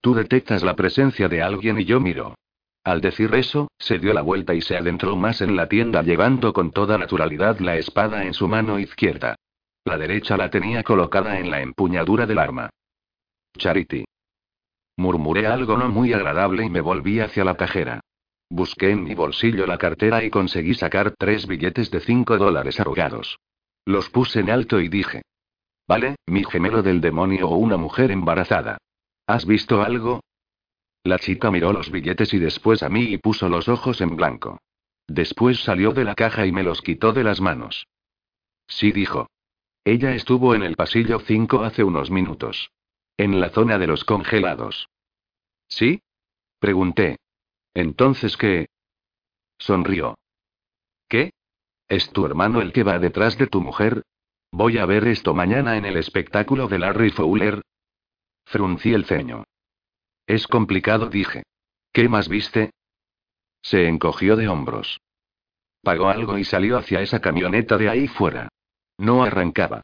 [0.00, 2.34] Tú detectas la presencia de alguien y yo miro.
[2.84, 6.52] Al decir eso, se dio la vuelta y se adentró más en la tienda llevando
[6.52, 9.36] con toda naturalidad la espada en su mano izquierda.
[9.84, 12.70] La derecha la tenía colocada en la empuñadura del arma.
[13.56, 14.04] Charity.
[14.96, 18.00] Murmuré algo no muy agradable y me volví hacia la cajera.
[18.54, 23.38] Busqué en mi bolsillo la cartera y conseguí sacar tres billetes de cinco dólares arrugados.
[23.86, 25.22] Los puse en alto y dije.
[25.88, 28.76] Vale, mi gemelo del demonio o una mujer embarazada.
[29.26, 30.20] ¿Has visto algo?
[31.02, 34.60] La chica miró los billetes y después a mí y puso los ojos en blanco.
[35.08, 37.86] Después salió de la caja y me los quitó de las manos.
[38.68, 39.30] Sí dijo.
[39.82, 42.70] Ella estuvo en el pasillo 5 hace unos minutos.
[43.16, 44.90] En la zona de los congelados.
[45.68, 46.02] ¿Sí?
[46.58, 47.16] Pregunté.
[47.74, 48.66] Entonces, ¿qué?
[49.58, 50.16] Sonrió.
[51.08, 51.32] ¿Qué?
[51.88, 54.02] ¿Es tu hermano el que va detrás de tu mujer?
[54.50, 57.62] Voy a ver esto mañana en el espectáculo de Larry Fowler,
[58.44, 59.44] Fruncí el ceño.
[60.26, 61.44] Es complicado, dije.
[61.92, 62.70] ¿Qué más viste?
[63.62, 65.00] Se encogió de hombros.
[65.82, 68.48] Pagó algo y salió hacia esa camioneta de ahí fuera.
[68.98, 69.82] No arrancaba.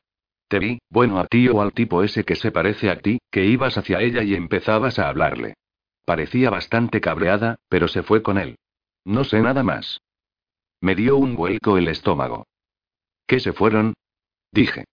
[0.49, 3.45] Te vi, bueno a ti o al tipo ese que se parece a ti, que
[3.45, 5.55] ibas hacia ella y empezabas a hablarle.
[6.09, 8.56] Parecía bastante cabreada, pero se fue con él.
[9.04, 10.00] No sé nada más.
[10.80, 12.46] Me dio un vuelco el estómago.
[13.26, 13.92] ¿Qué se fueron?
[14.50, 14.86] Dije.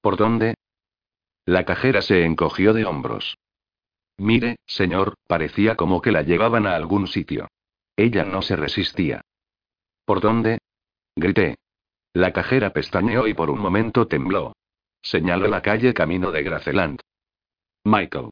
[0.00, 0.56] ¿Por dónde?
[1.44, 3.38] La cajera se encogió de hombros.
[4.16, 7.46] Mire, señor, parecía como que la llevaban a algún sitio.
[7.94, 9.20] Ella no se resistía.
[10.04, 10.58] ¿Por dónde?
[11.14, 11.58] Grité.
[12.12, 14.52] La cajera pestañeó y por un momento tembló.
[15.00, 16.98] Señaló la calle camino de Graceland.
[17.84, 18.30] Michael.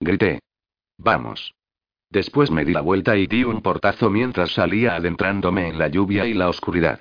[0.00, 0.40] Grité.
[0.96, 1.54] Vamos.
[2.10, 6.26] Después me di la vuelta y di un portazo mientras salía adentrándome en la lluvia
[6.26, 7.00] y la oscuridad.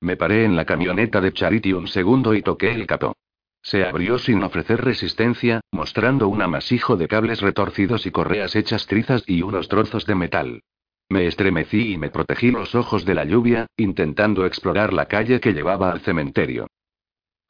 [0.00, 3.14] Me paré en la camioneta de Charity un segundo y toqué el capó.
[3.62, 9.24] Se abrió sin ofrecer resistencia, mostrando un amasijo de cables retorcidos y correas hechas trizas
[9.26, 10.62] y unos trozos de metal.
[11.10, 15.52] Me estremecí y me protegí los ojos de la lluvia, intentando explorar la calle que
[15.52, 16.67] llevaba al cementerio.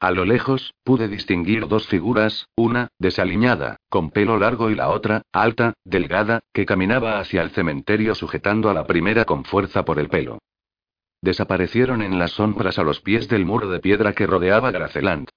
[0.01, 5.23] A lo lejos, pude distinguir dos figuras, una, desaliñada, con pelo largo y la otra,
[5.33, 10.09] alta, delgada, que caminaba hacia el cementerio sujetando a la primera con fuerza por el
[10.09, 10.39] pelo.
[11.21, 15.29] Desaparecieron en las sombras a los pies del muro de piedra que rodeaba Graceland.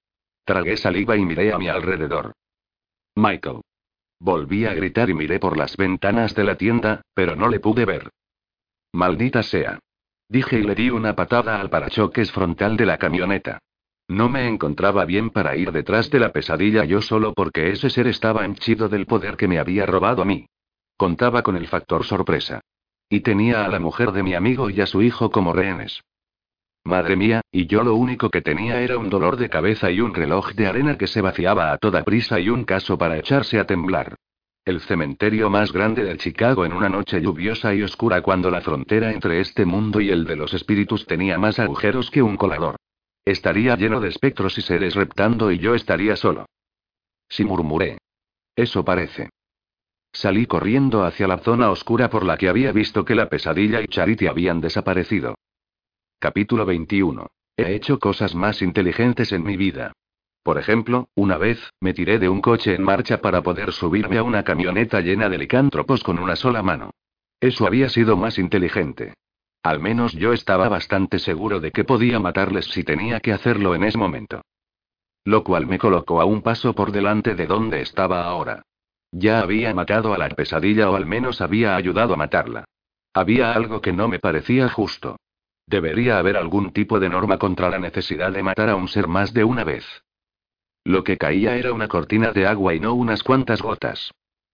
[0.44, 2.32] Tragué saliva y miré a mi alrededor.
[3.16, 3.62] Michael.
[4.20, 7.84] Volví a gritar y miré por las ventanas de la tienda, pero no le pude
[7.84, 8.10] ver.
[8.92, 9.80] Maldita sea.
[10.28, 13.58] Dije y le di una patada al parachoques frontal de la camioneta.
[14.08, 18.06] No me encontraba bien para ir detrás de la pesadilla yo solo porque ese ser
[18.06, 20.46] estaba henchido del poder que me había robado a mí.
[20.96, 22.60] Contaba con el factor sorpresa.
[23.08, 26.02] Y tenía a la mujer de mi amigo y a su hijo como rehenes.
[26.84, 30.14] Madre mía, y yo lo único que tenía era un dolor de cabeza y un
[30.14, 33.66] reloj de arena que se vaciaba a toda prisa y un caso para echarse a
[33.66, 34.16] temblar.
[34.64, 39.12] El cementerio más grande de Chicago en una noche lluviosa y oscura cuando la frontera
[39.12, 42.76] entre este mundo y el de los espíritus tenía más agujeros que un colador.
[43.24, 46.46] Estaría lleno de espectros y seres reptando y yo estaría solo.
[47.28, 47.98] Sí murmuré.
[48.56, 49.30] Eso parece.
[50.12, 53.86] Salí corriendo hacia la zona oscura por la que había visto que la pesadilla y
[53.86, 55.36] Charity habían desaparecido.
[56.18, 57.28] Capítulo 21.
[57.56, 59.92] He hecho cosas más inteligentes en mi vida.
[60.42, 64.22] Por ejemplo, una vez, me tiré de un coche en marcha para poder subirme a
[64.22, 66.90] una camioneta llena de licántropos con una sola mano.
[67.40, 69.14] Eso había sido más inteligente.
[69.62, 73.84] Al menos yo estaba bastante seguro de que podía matarles si tenía que hacerlo en
[73.84, 74.42] ese momento.
[75.24, 78.62] Lo cual me colocó a un paso por delante de donde estaba ahora.
[79.12, 82.64] Ya había matado a la pesadilla o al menos había ayudado a matarla.
[83.14, 85.16] Había algo que no me parecía justo.
[85.66, 89.32] Debería haber algún tipo de norma contra la necesidad de matar a un ser más
[89.32, 89.84] de una vez.
[90.82, 94.10] Lo que caía era una cortina de agua y no unas cuantas gotas.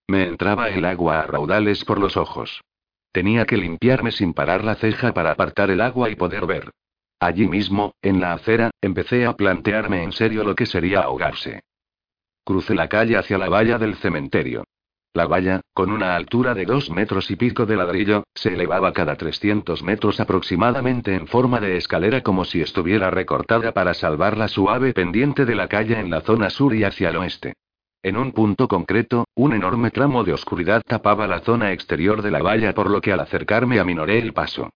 [0.07, 2.61] Me entraba el agua a raudales por los ojos.
[3.11, 6.71] Tenía que limpiarme sin parar la ceja para apartar el agua y poder ver.
[7.19, 11.61] Allí mismo, en la acera, empecé a plantearme en serio lo que sería ahogarse.
[12.45, 14.63] Crucé la calle hacia la valla del cementerio.
[15.13, 19.15] La valla, con una altura de dos metros y pico de ladrillo, se elevaba cada
[19.15, 24.93] 300 metros aproximadamente en forma de escalera como si estuviera recortada para salvar la suave
[24.93, 27.53] pendiente de la calle en la zona sur y hacia el oeste.
[28.01, 32.41] En un punto concreto, un enorme tramo de oscuridad tapaba la zona exterior de la
[32.41, 34.69] valla por lo que al acercarme aminoré el paso.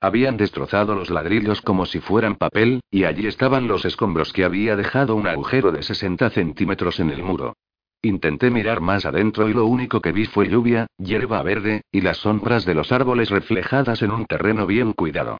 [0.00, 4.76] Habían destrozado los ladrillos como si fueran papel, y allí estaban los escombros que había
[4.76, 7.54] dejado un agujero de 60 centímetros en el muro.
[8.00, 12.16] Intenté mirar más adentro y lo único que vi fue lluvia, hierba verde, y las
[12.16, 15.36] sombras de los árboles reflejadas en un terreno bien cuidado.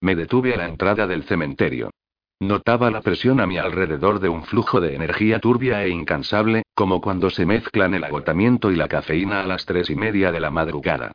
[0.00, 1.90] Me detuve a la entrada del cementerio.
[2.44, 7.00] Notaba la presión a mi alrededor de un flujo de energía turbia e incansable, como
[7.00, 10.50] cuando se mezclan el agotamiento y la cafeína a las tres y media de la
[10.50, 11.12] madrugada.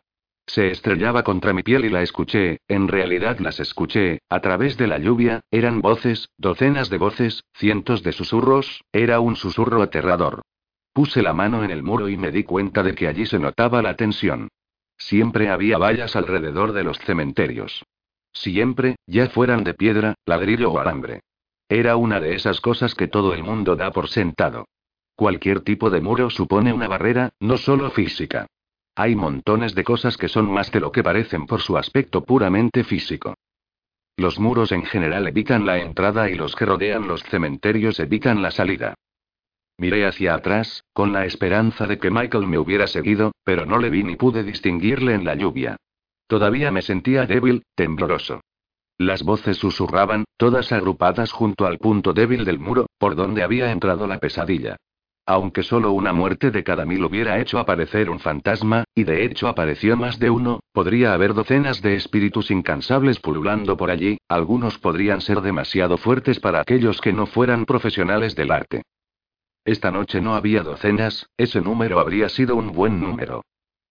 [0.48, 4.88] Se estrellaba contra mi piel y la escuché, en realidad las escuché, a través de
[4.88, 10.42] la lluvia, eran voces, docenas de voces, cientos de susurros, era un susurro aterrador.
[10.94, 13.84] Puse la mano en el muro y me di cuenta de que allí se notaba
[13.84, 14.48] la tensión.
[14.98, 17.84] Siempre había vallas alrededor de los cementerios.
[18.34, 21.22] Siempre, ya fueran de piedra, ladrillo o alambre.
[21.68, 24.66] Era una de esas cosas que todo el mundo da por sentado.
[25.16, 28.48] Cualquier tipo de muro supone una barrera, no solo física.
[28.96, 32.84] Hay montones de cosas que son más de lo que parecen por su aspecto puramente
[32.84, 33.36] físico.
[34.18, 38.52] Los muros en general evitan la entrada y los que rodean los cementerios evitan la
[38.52, 38.96] salida.
[39.78, 43.90] Miré hacia atrás, con la esperanza de que Michael me hubiera seguido, pero no le
[43.90, 45.78] vi ni pude distinguirle en la lluvia.
[46.30, 48.42] Todavía me sentía débil, tembloroso.
[49.00, 54.06] Las voces susurraban, todas agrupadas junto al punto débil del muro, por donde había entrado
[54.06, 54.78] la pesadilla.
[55.26, 59.48] Aunque solo una muerte de cada mil hubiera hecho aparecer un fantasma, y de hecho
[59.48, 65.22] apareció más de uno, podría haber docenas de espíritus incansables pululando por allí, algunos podrían
[65.22, 68.84] ser demasiado fuertes para aquellos que no fueran profesionales del arte.
[69.66, 73.42] Esta noche no había docenas, ese número habría sido un buen número.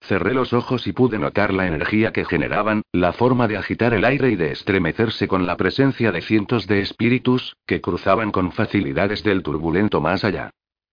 [0.01, 4.05] Cerré los ojos y pude notar la energía que generaban, la forma de agitar el
[4.05, 9.23] aire y de estremecerse con la presencia de cientos de espíritus, que cruzaban con facilidades
[9.23, 10.51] del turbulento más allá.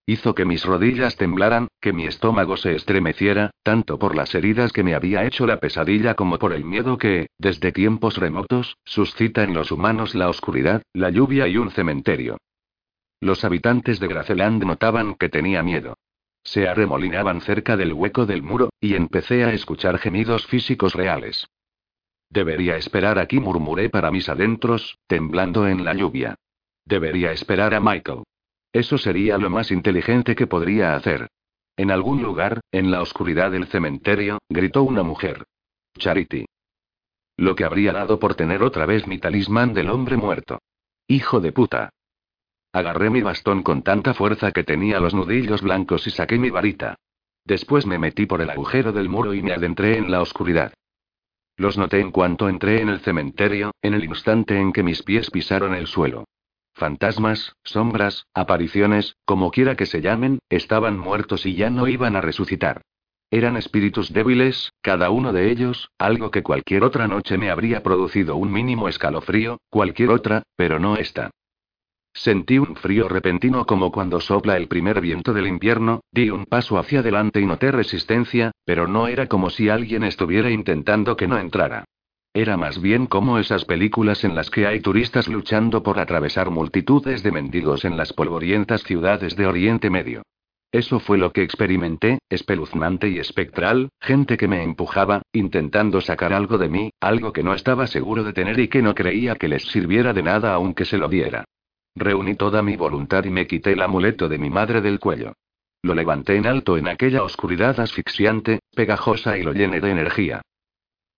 [0.07, 4.83] Hizo que mis rodillas temblaran, que mi estómago se estremeciera, tanto por las heridas que
[4.83, 9.55] me había hecho la pesadilla como por el miedo que, desde tiempos remotos, suscita en
[9.55, 12.37] los humanos la oscuridad, la lluvia y un cementerio.
[13.19, 15.95] Los habitantes de Graceland notaban que tenía miedo.
[16.45, 21.47] Se arremolinaban cerca del hueco del muro, y empecé a escuchar gemidos físicos reales.
[22.29, 26.35] Debería esperar aquí, murmuré para mis adentros, temblando en la lluvia.
[26.85, 28.23] Debería esperar a Michael.
[28.71, 31.29] Eso sería lo más inteligente que podría hacer.
[31.77, 35.45] En algún lugar, en la oscuridad del cementerio, gritó una mujer.
[35.97, 36.45] Charity.
[37.37, 40.59] Lo que habría dado por tener otra vez mi talismán del hombre muerto.
[41.07, 41.89] Hijo de puta.
[42.75, 46.97] Agarré mi bastón con tanta fuerza que tenía los nudillos blancos y saqué mi varita.
[47.45, 50.73] Después me metí por el agujero del muro y me adentré en la oscuridad.
[51.55, 55.31] Los noté en cuanto entré en el cementerio, en el instante en que mis pies
[55.31, 56.25] pisaron el suelo.
[56.73, 62.21] Fantasmas, sombras, apariciones, como quiera que se llamen, estaban muertos y ya no iban a
[62.21, 62.81] resucitar.
[63.31, 68.35] Eran espíritus débiles, cada uno de ellos, algo que cualquier otra noche me habría producido
[68.35, 71.31] un mínimo escalofrío, cualquier otra, pero no esta.
[72.17, 76.79] Sentí un frío repentino como cuando sopla el primer viento del invierno, di un paso
[76.79, 81.37] hacia adelante y noté resistencia, pero no era como si alguien estuviera intentando que no
[81.37, 81.83] entrara.
[82.33, 87.21] Era más bien como esas películas en las que hay turistas luchando por atravesar multitudes
[87.21, 90.23] de mendigos en las polvorientas ciudades de Oriente Medio.
[90.71, 96.57] Eso fue lo que experimenté, espeluznante y espectral, gente que me empujaba, intentando sacar algo
[96.57, 99.63] de mí, algo que no estaba seguro de tener y que no creía que les
[99.63, 101.43] sirviera de nada aunque se lo diera.
[101.95, 105.33] Reuní toda mi voluntad y me quité el amuleto de mi madre del cuello.
[105.81, 110.41] Lo levanté en alto en aquella oscuridad asfixiante, pegajosa y lo llené de energía.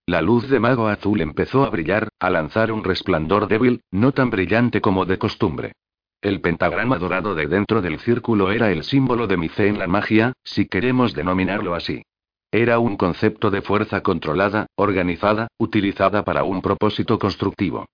[0.05, 4.29] La luz de mago azul empezó a brillar, a lanzar un resplandor débil, no tan
[4.29, 5.73] brillante como de costumbre.
[6.21, 9.87] El pentagrama dorado de dentro del círculo era el símbolo de mi fe en la
[9.87, 12.03] magia, si queremos denominarlo así.
[12.51, 17.85] Era un concepto de fuerza controlada, organizada, utilizada para un propósito constructivo.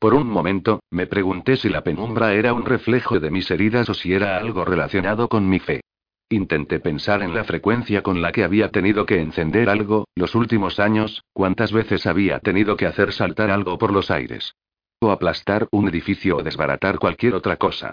[0.00, 3.92] Por un momento, me pregunté si la penumbra era un reflejo de mis heridas o
[3.92, 5.82] si era algo relacionado con mi fe.
[6.30, 10.80] Intenté pensar en la frecuencia con la que había tenido que encender algo, los últimos
[10.80, 14.54] años, cuántas veces había tenido que hacer saltar algo por los aires.
[15.00, 17.92] O aplastar un edificio o desbaratar cualquier otra cosa.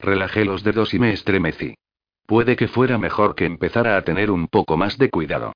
[0.00, 1.76] Relajé los dedos y me estremecí.
[2.26, 5.52] Puede que fuera mejor que empezara a tener un poco más de cuidado.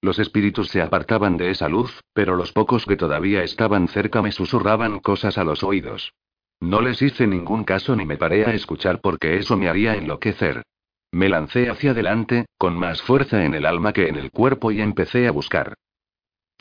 [0.00, 4.32] Los espíritus se apartaban de esa luz, pero los pocos que todavía estaban cerca me
[4.32, 6.12] susurraban cosas a los oídos.
[6.60, 10.62] No les hice ningún caso ni me paré a escuchar porque eso me haría enloquecer.
[11.10, 14.80] Me lancé hacia adelante, con más fuerza en el alma que en el cuerpo y
[14.80, 15.74] empecé a buscar.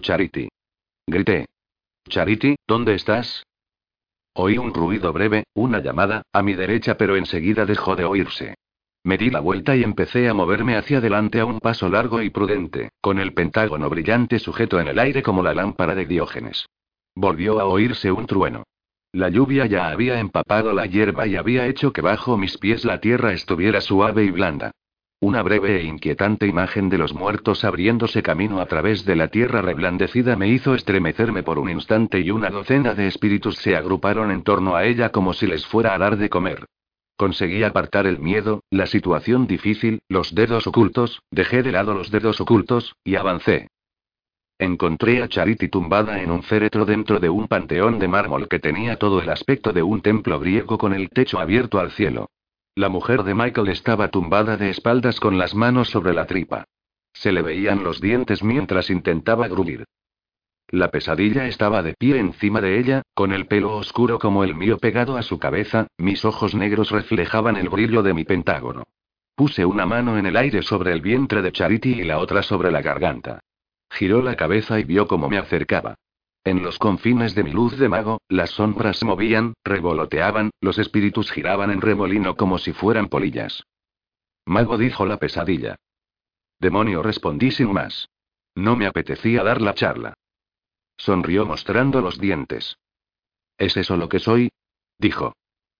[0.01, 0.49] Charity.
[1.05, 1.45] Grité.
[2.07, 3.43] Charity, ¿dónde estás?
[4.33, 8.55] Oí un ruido breve, una llamada, a mi derecha pero enseguida dejó de oírse.
[9.07, 12.29] Me di la vuelta y empecé a moverme hacia adelante a un paso largo y
[12.29, 16.65] prudente, con el pentágono brillante sujeto en el aire como la lámpara de Diógenes.
[17.15, 18.63] Volvió a oírse un trueno.
[19.13, 22.99] La lluvia ya había empapado la hierba y había hecho que bajo mis pies la
[22.99, 24.71] tierra estuviera suave y blanda.
[25.21, 29.61] Una breve e inquietante imagen de los muertos abriéndose camino a través de la tierra
[29.61, 34.43] reblandecida me hizo estremecerme por un instante y una docena de espíritus se agruparon en
[34.43, 36.65] torno a ella como si les fuera a dar de comer.
[37.17, 42.39] Conseguí apartar el miedo, la situación difícil, los dedos ocultos, dejé de lado los dedos
[42.39, 43.69] ocultos, y avancé.
[44.59, 48.97] Encontré a Charity tumbada en un féretro dentro de un panteón de mármol que tenía
[48.97, 52.29] todo el aspecto de un templo griego con el techo abierto al cielo.
[52.75, 56.65] La mujer de Michael estaba tumbada de espaldas con las manos sobre la tripa.
[57.13, 59.85] Se le veían los dientes mientras intentaba gruñir.
[60.69, 64.77] La pesadilla estaba de pie encima de ella, con el pelo oscuro como el mío
[64.77, 68.83] pegado a su cabeza, mis ojos negros reflejaban el brillo de mi pentágono.
[69.33, 72.71] Puse una mano en el aire sobre el vientre de Charity y la otra sobre
[72.71, 73.39] la garganta.
[73.89, 75.95] Giró la cabeza y vio cómo me acercaba.
[76.43, 81.31] En los confines de mi luz de mago, las sombras se movían, revoloteaban, los espíritus
[81.31, 83.63] giraban en remolino como si fueran polillas.
[84.45, 85.75] Mago dijo la pesadilla.
[86.59, 88.09] Demonio respondí sin más.
[88.55, 90.13] No me apetecía dar la charla.
[90.97, 92.77] Sonrió mostrando los dientes.
[93.57, 94.51] ¿Es eso lo que soy?
[94.99, 95.33] dijo.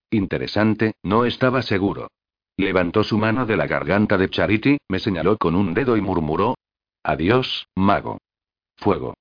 [0.10, 2.07] Interesante, no estaba seguro.
[2.56, 6.56] Levantó su mano de la garganta de Charity, me señaló con un dedo y murmuró.
[7.03, 8.19] Adiós, mago.
[8.77, 9.14] Fuego.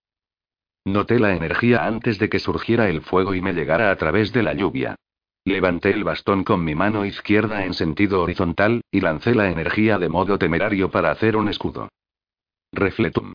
[0.84, 4.42] Noté la energía antes de que surgiera el fuego y me llegara a través de
[4.42, 4.94] la lluvia.
[5.44, 10.08] Levanté el bastón con mi mano izquierda en sentido horizontal, y lancé la energía de
[10.08, 11.88] modo temerario para hacer un escudo.
[12.72, 13.32] Refletum.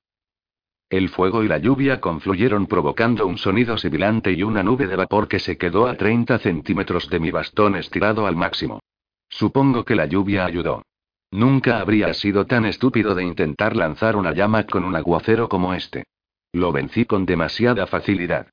[0.91, 5.29] El fuego y la lluvia confluyeron provocando un sonido sibilante y una nube de vapor
[5.29, 8.81] que se quedó a 30 centímetros de mi bastón estirado al máximo.
[9.29, 10.83] Supongo que la lluvia ayudó.
[11.31, 16.03] Nunca habría sido tan estúpido de intentar lanzar una llama con un aguacero como este.
[16.51, 18.47] Lo vencí con demasiada facilidad.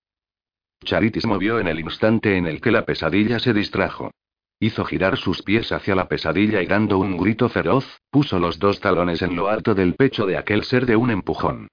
[0.85, 4.13] Charity se movió en el instante en el que la pesadilla se distrajo.
[4.61, 8.79] Hizo girar sus pies hacia la pesadilla y dando un grito feroz, puso los dos
[8.79, 11.67] talones en lo alto del pecho de aquel ser de un empujón.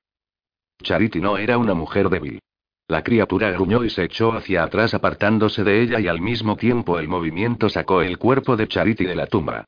[0.81, 2.39] Charity no era una mujer débil.
[2.87, 6.99] La criatura gruñó y se echó hacia atrás apartándose de ella y al mismo tiempo
[6.99, 9.65] el movimiento sacó el cuerpo de Charity de la tumba.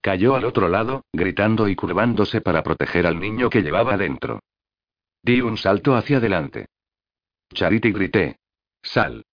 [0.00, 4.40] Cayó al otro lado, gritando y curvándose para proteger al niño que llevaba dentro.
[5.22, 6.66] Di un salto hacia adelante.
[7.52, 8.36] Charity grité.
[8.82, 9.24] Sal.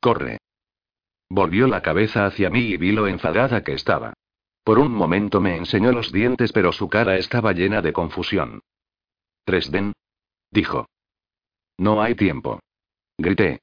[0.00, 0.38] Corre.
[1.28, 4.14] Volvió la cabeza hacia mí y vi lo enfadada que estaba.
[4.64, 8.60] Por un momento me enseñó los dientes pero su cara estaba llena de confusión.
[9.44, 9.92] Tresden,
[10.50, 10.86] dijo.
[11.78, 12.60] No hay tiempo.
[13.16, 13.60] Grité.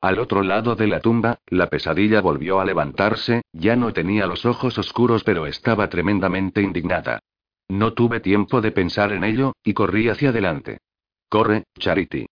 [0.00, 4.44] Al otro lado de la tumba, la pesadilla volvió a levantarse, ya no tenía los
[4.44, 7.20] ojos oscuros pero estaba tremendamente indignada.
[7.68, 10.78] No tuve tiempo de pensar en ello, y corrí hacia adelante.
[11.30, 12.26] Corre, Charity.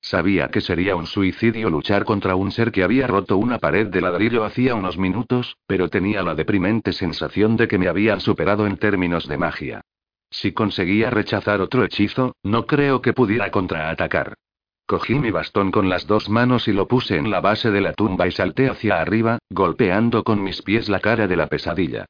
[0.00, 4.00] Sabía que sería un suicidio luchar contra un ser que había roto una pared de
[4.00, 8.78] ladrillo hacía unos minutos, pero tenía la deprimente sensación de que me habían superado en
[8.78, 9.80] términos de magia.
[10.30, 14.34] Si conseguía rechazar otro hechizo, no creo que pudiera contraatacar.
[14.86, 17.92] Cogí mi bastón con las dos manos y lo puse en la base de la
[17.92, 22.06] tumba y salté hacia arriba, golpeando con mis pies la cara de la pesadilla.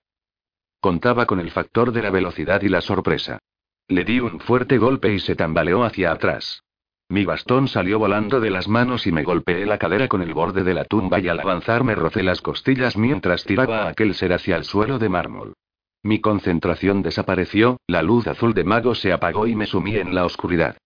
[0.81, 3.41] Contaba con el factor de la velocidad y la sorpresa.
[3.89, 6.63] Le di un fuerte golpe y se tambaleó hacia atrás.
[7.09, 10.63] Mi bastón salió volando de las manos y me golpeé la cadera con el borde
[10.63, 14.33] de la tumba y al avanzar me rocé las costillas mientras tiraba a aquel ser
[14.35, 15.55] hacia el suelo de mármol.
[16.03, 20.25] Mi concentración desapareció, la luz azul de mago se apagó y me sumí en la
[20.25, 20.77] oscuridad.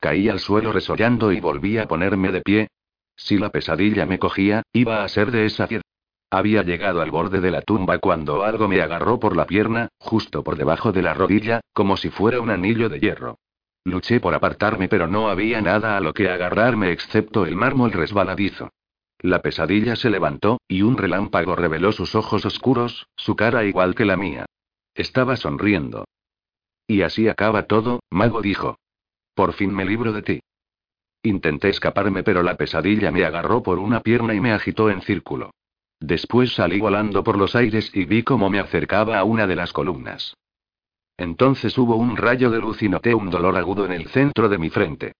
[0.00, 2.68] Caí al suelo resollando y volví a ponerme de pie.
[3.16, 5.84] Si la pesadilla me cogía, iba a ser de esa piedra.
[6.30, 10.42] Había llegado al borde de la tumba cuando algo me agarró por la pierna, justo
[10.42, 13.38] por debajo de la rodilla, como si fuera un anillo de hierro.
[13.84, 18.70] Luché por apartarme, pero no había nada a lo que agarrarme excepto el mármol resbaladizo.
[19.24, 24.04] La pesadilla se levantó, y un relámpago reveló sus ojos oscuros, su cara igual que
[24.04, 24.44] la mía.
[24.94, 26.04] Estaba sonriendo.
[26.86, 28.76] Y así acaba todo, mago dijo.
[29.34, 30.40] Por fin me libro de ti.
[31.22, 35.52] Intenté escaparme, pero la pesadilla me agarró por una pierna y me agitó en círculo.
[36.00, 39.72] Después salí volando por los aires y vi cómo me acercaba a una de las
[39.72, 40.36] columnas.
[41.16, 44.58] Entonces hubo un rayo de luz y noté un dolor agudo en el centro de
[44.58, 45.14] mi frente.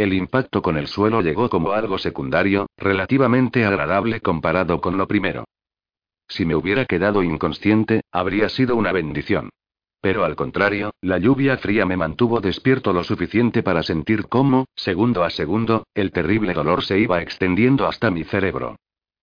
[0.00, 5.44] El impacto con el suelo llegó como algo secundario, relativamente agradable comparado con lo primero.
[6.26, 9.50] Si me hubiera quedado inconsciente, habría sido una bendición.
[10.00, 15.22] Pero al contrario, la lluvia fría me mantuvo despierto lo suficiente para sentir cómo, segundo
[15.22, 18.76] a segundo, el terrible dolor se iba extendiendo hasta mi cerebro.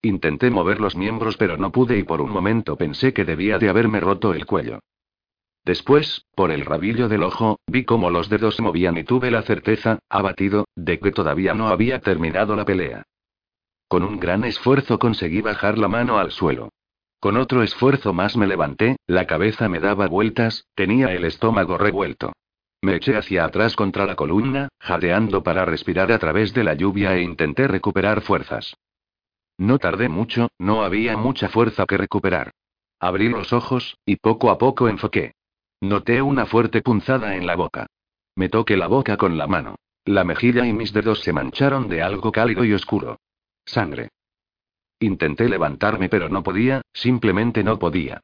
[0.04, 3.70] Intenté mover los miembros pero no pude y por un momento pensé que debía de
[3.70, 4.78] haberme roto el cuello.
[5.68, 9.42] Después, por el rabillo del ojo, vi cómo los dedos se movían y tuve la
[9.42, 13.04] certeza, abatido, de que todavía no había terminado la pelea.
[13.90, 16.70] Con un gran esfuerzo conseguí bajar la mano al suelo.
[17.20, 22.32] Con otro esfuerzo más me levanté, la cabeza me daba vueltas, tenía el estómago revuelto.
[22.82, 27.14] Me eché hacia atrás contra la columna, jadeando para respirar a través de la lluvia
[27.18, 28.78] e intenté recuperar fuerzas.
[29.58, 32.52] No tardé mucho, no había mucha fuerza que recuperar.
[33.02, 35.34] Abrí los ojos, y poco a poco enfoqué.
[35.82, 37.86] Noté una fuerte punzada en la boca.
[38.36, 39.76] Me toqué la boca con la mano.
[40.06, 43.20] La mejilla y mis dedos se mancharon de algo cálido y oscuro.
[43.66, 44.10] Sangre.
[45.00, 48.22] Intenté levantarme pero no podía, simplemente no podía.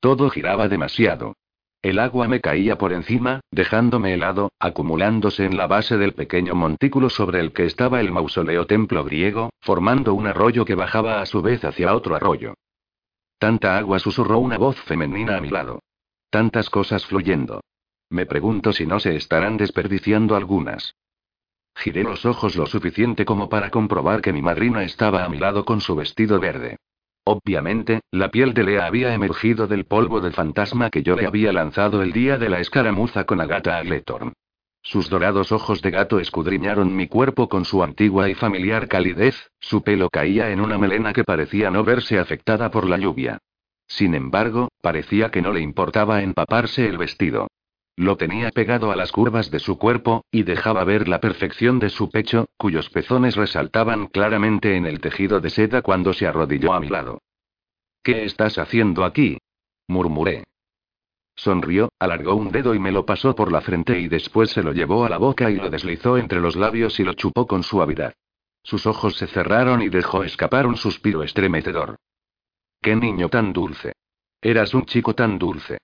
[0.00, 1.34] Todo giraba demasiado.
[1.80, 7.08] El agua me caía por encima, dejándome helado, acumulándose en la base del pequeño montículo
[7.10, 11.42] sobre el que estaba el mausoleo templo griego, formando un arroyo que bajaba a su
[11.42, 12.54] vez hacia otro arroyo.
[13.38, 15.80] Tanta agua susurró una voz femenina a mi lado.
[16.30, 17.60] Tantas cosas fluyendo.
[18.10, 20.94] Me pregunto si no se estarán desperdiciando algunas.
[21.74, 25.64] Giré los ojos lo suficiente como para comprobar que mi madrina estaba a mi lado
[25.64, 26.78] con su vestido verde.
[27.24, 31.52] Obviamente, la piel de Lea había emergido del polvo del fantasma que yo le había
[31.52, 34.32] lanzado el día de la escaramuza con Agatha Agletorn.
[34.80, 39.82] Sus dorados ojos de gato escudriñaron mi cuerpo con su antigua y familiar calidez, su
[39.82, 43.40] pelo caía en una melena que parecía no verse afectada por la lluvia.
[43.86, 47.48] Sin embargo, parecía que no le importaba empaparse el vestido.
[47.96, 51.88] Lo tenía pegado a las curvas de su cuerpo, y dejaba ver la perfección de
[51.88, 56.80] su pecho, cuyos pezones resaltaban claramente en el tejido de seda cuando se arrodilló a
[56.80, 57.22] mi lado.
[58.02, 59.38] ¿Qué estás haciendo aquí?
[59.88, 60.44] murmuré.
[61.34, 64.72] Sonrió, alargó un dedo y me lo pasó por la frente y después se lo
[64.72, 68.14] llevó a la boca y lo deslizó entre los labios y lo chupó con suavidad.
[68.62, 71.96] Sus ojos se cerraron y dejó escapar un suspiro estremecedor.
[72.86, 73.94] ¡Qué niño tan dulce!
[74.40, 75.78] Eras un chico tan dulce.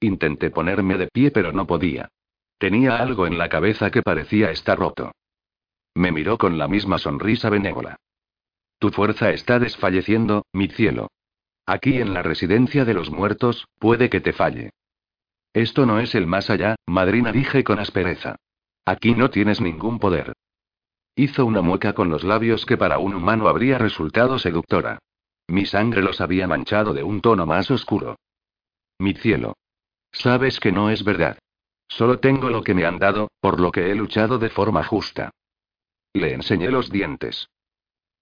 [0.00, 2.08] Intenté ponerme de pie pero no podía.
[2.58, 5.12] Tenía algo en la cabeza que parecía estar roto.
[5.94, 7.94] Me miró con la misma sonrisa benévola.
[8.80, 11.12] Tu fuerza está desfalleciendo, mi cielo.
[11.64, 14.70] Aquí en la residencia de los muertos, puede que te falle.
[15.52, 18.34] Esto no es el más allá, madrina dije con aspereza.
[18.84, 20.32] Aquí no tienes ningún poder.
[21.14, 24.98] Hizo una mueca con los labios que para un humano habría resultado seductora.
[25.48, 28.16] Mi sangre los había manchado de un tono más oscuro.
[28.98, 29.56] Mi cielo.
[30.12, 31.38] Sabes que no es verdad.
[31.88, 35.30] Solo tengo lo que me han dado, por lo que he luchado de forma justa.
[36.12, 37.48] Le enseñé los dientes.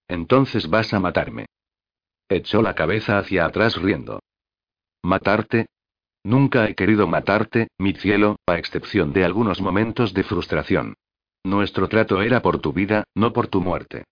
[0.07, 1.47] Entonces vas a matarme.
[2.29, 4.19] Echó la cabeza hacia atrás riendo.
[5.03, 5.67] ¿Matarte?
[6.23, 10.95] Nunca he querido matarte, mi cielo, a excepción de algunos momentos de frustración.
[11.43, 14.05] Nuestro trato era por tu vida, no por tu muerte.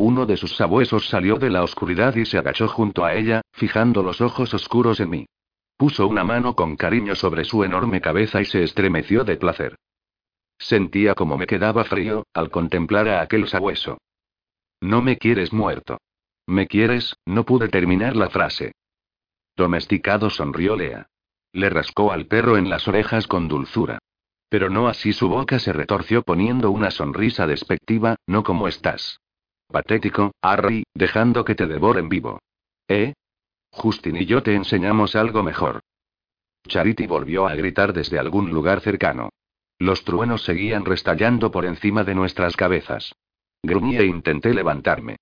[0.00, 4.02] Uno de sus sabuesos salió de la oscuridad y se agachó junto a ella, fijando
[4.02, 5.26] los ojos oscuros en mí.
[5.76, 9.76] Puso una mano con cariño sobre su enorme cabeza y se estremeció de placer.
[10.58, 13.98] Sentía como me quedaba frío, al contemplar a aquel sabueso.
[14.80, 15.98] No me quieres muerto.
[16.46, 17.14] ¿Me quieres?
[17.26, 18.72] No pude terminar la frase.
[19.54, 21.08] Domesticado sonrió Lea.
[21.52, 23.98] Le rascó al perro en las orejas con dulzura.
[24.48, 29.20] Pero no así su boca se retorció poniendo una sonrisa despectiva, no como estás.
[29.70, 32.40] Patético, Harry, dejando que te devoren vivo.
[32.88, 33.14] ¿Eh?
[33.70, 35.80] Justin y yo te enseñamos algo mejor.
[36.66, 39.30] Charity volvió a gritar desde algún lugar cercano.
[39.78, 43.14] Los truenos seguían restallando por encima de nuestras cabezas.
[43.62, 45.16] Gruñí e intenté levantarme.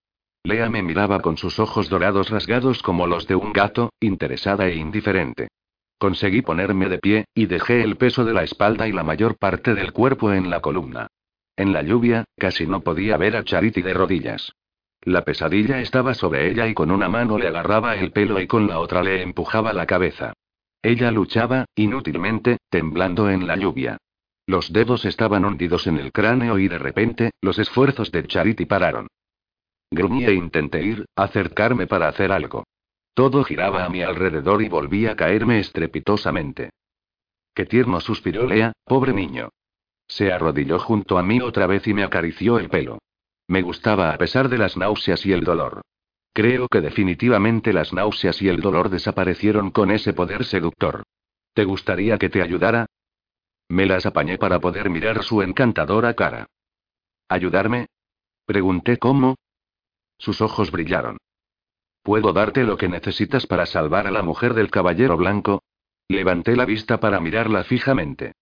[0.45, 4.77] Lea me miraba con sus ojos dorados rasgados como los de un gato, interesada e
[4.77, 5.49] indiferente.
[5.99, 9.75] Conseguí ponerme de pie, y dejé el peso de la espalda y la mayor parte
[9.75, 11.09] del cuerpo en la columna.
[11.59, 14.53] En la lluvia, casi no podía ver a Charity de rodillas.
[15.03, 18.69] La pesadilla estaba sobre ella y con una mano le agarraba el pelo y con
[18.69, 20.35] la otra le empujaba la cabeza.
[20.83, 23.97] Ella luchaba, inútilmente, temblando en la lluvia.
[24.47, 29.09] Los dedos estaban hundidos en el cráneo y de repente, los esfuerzos de Charity pararon.
[29.91, 32.69] Gruñí e intenté ir, acercarme para hacer algo.
[33.15, 36.71] Todo giraba a mi alrededor y volví a caerme estrepitosamente.
[37.53, 39.49] Qué tierno suspiró Lea, pobre niño.
[40.09, 42.99] Se arrodilló junto a mí otra vez y me acarició el pelo.
[43.47, 45.83] Me gustaba a pesar de las náuseas y el dolor.
[46.33, 51.03] Creo que definitivamente las náuseas y el dolor desaparecieron con ese poder seductor.
[51.53, 52.87] ¿Te gustaría que te ayudara?
[53.69, 56.47] Me las apañé para poder mirar su encantadora cara.
[57.29, 57.89] ¿Ayudarme?
[58.47, 59.37] Pregunté cómo.
[60.17, 61.19] Sus ojos brillaron.
[62.03, 65.63] ¿Puedo darte lo que necesitas para salvar a la mujer del caballero blanco?
[66.09, 68.33] Levanté la vista para mirarla fijamente.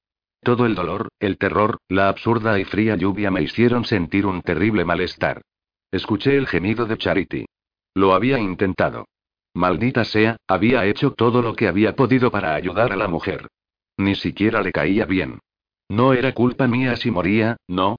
[0.46, 4.84] Todo el dolor, el terror, la absurda y fría lluvia me hicieron sentir un terrible
[4.84, 5.42] malestar.
[5.90, 7.46] Escuché el gemido de Charity.
[7.94, 9.08] Lo había intentado.
[9.54, 13.48] Maldita sea, había hecho todo lo que había podido para ayudar a la mujer.
[13.96, 15.40] Ni siquiera le caía bien.
[15.88, 17.96] No era culpa mía si moría, no.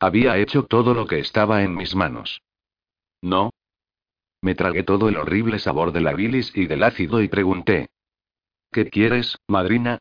[0.00, 2.40] Había hecho todo lo que estaba en mis manos.
[3.20, 3.50] No.
[4.40, 7.90] Me tragué todo el horrible sabor de la bilis y del ácido y pregunté.
[8.70, 9.98] ¿Qué quieres, madrina?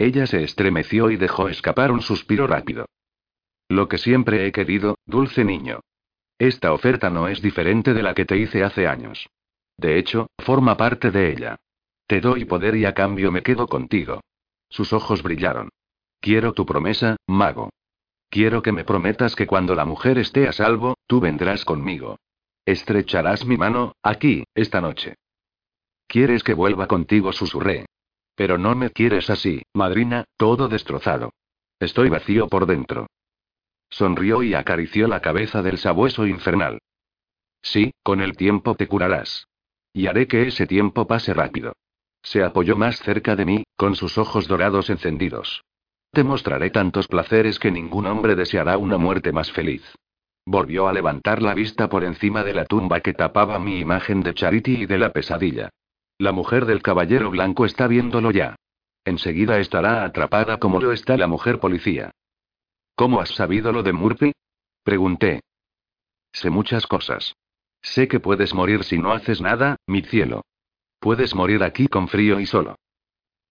[0.00, 2.86] Ella se estremeció y dejó escapar un suspiro rápido.
[3.68, 5.80] Lo que siempre he querido, dulce niño.
[6.38, 9.28] Esta oferta no es diferente de la que te hice hace años.
[9.76, 11.56] De hecho, forma parte de ella.
[12.06, 14.22] Te doy poder y a cambio me quedo contigo.
[14.70, 15.68] Sus ojos brillaron.
[16.18, 17.68] Quiero tu promesa, mago.
[18.30, 22.16] Quiero que me prometas que cuando la mujer esté a salvo, tú vendrás conmigo.
[22.64, 25.16] Estrecharás mi mano, aquí, esta noche.
[26.06, 27.34] ¿Quieres que vuelva contigo?
[27.34, 27.84] susurré.
[28.40, 31.34] Pero no me quieres así, madrina, todo destrozado.
[31.78, 33.06] Estoy vacío por dentro.
[33.90, 36.78] Sonrió y acarició la cabeza del sabueso infernal.
[37.60, 39.46] Sí, con el tiempo te curarás.
[39.92, 41.74] Y haré que ese tiempo pase rápido.
[42.22, 45.62] Se apoyó más cerca de mí, con sus ojos dorados encendidos.
[46.10, 49.84] Te mostraré tantos placeres que ningún hombre deseará una muerte más feliz.
[50.46, 54.32] Volvió a levantar la vista por encima de la tumba que tapaba mi imagen de
[54.32, 55.68] Charity y de la pesadilla.
[56.20, 58.56] La mujer del caballero blanco está viéndolo ya.
[59.06, 62.10] Enseguida estará atrapada como lo está la mujer policía.
[62.94, 64.32] ¿Cómo has sabido lo de Murphy?
[64.84, 65.40] Pregunté.
[66.30, 67.36] Sé muchas cosas.
[67.80, 70.42] Sé que puedes morir si no haces nada, mi cielo.
[70.98, 72.76] Puedes morir aquí con frío y solo.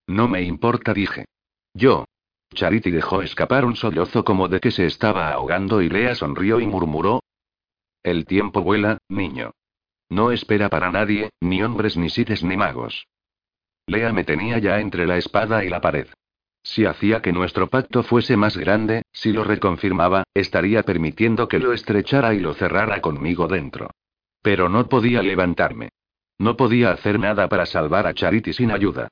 [0.06, 1.26] No me importa, dije.
[1.74, 2.06] Yo.
[2.54, 6.68] Charity dejó escapar un sollozo como de que se estaba ahogando y Lea sonrió y
[6.68, 7.24] murmuró.
[8.04, 9.54] El tiempo vuela, niño.
[10.10, 13.08] No espera para nadie, ni hombres ni sites ni magos.
[13.86, 16.08] Lea me tenía ya entre la espada y la pared.
[16.64, 21.74] Si hacía que nuestro pacto fuese más grande, si lo reconfirmaba, estaría permitiendo que lo
[21.74, 23.92] estrechara y lo cerrara conmigo dentro.
[24.42, 25.90] Pero no podía levantarme.
[26.38, 29.10] No podía hacer nada para salvar a Charity sin ayuda.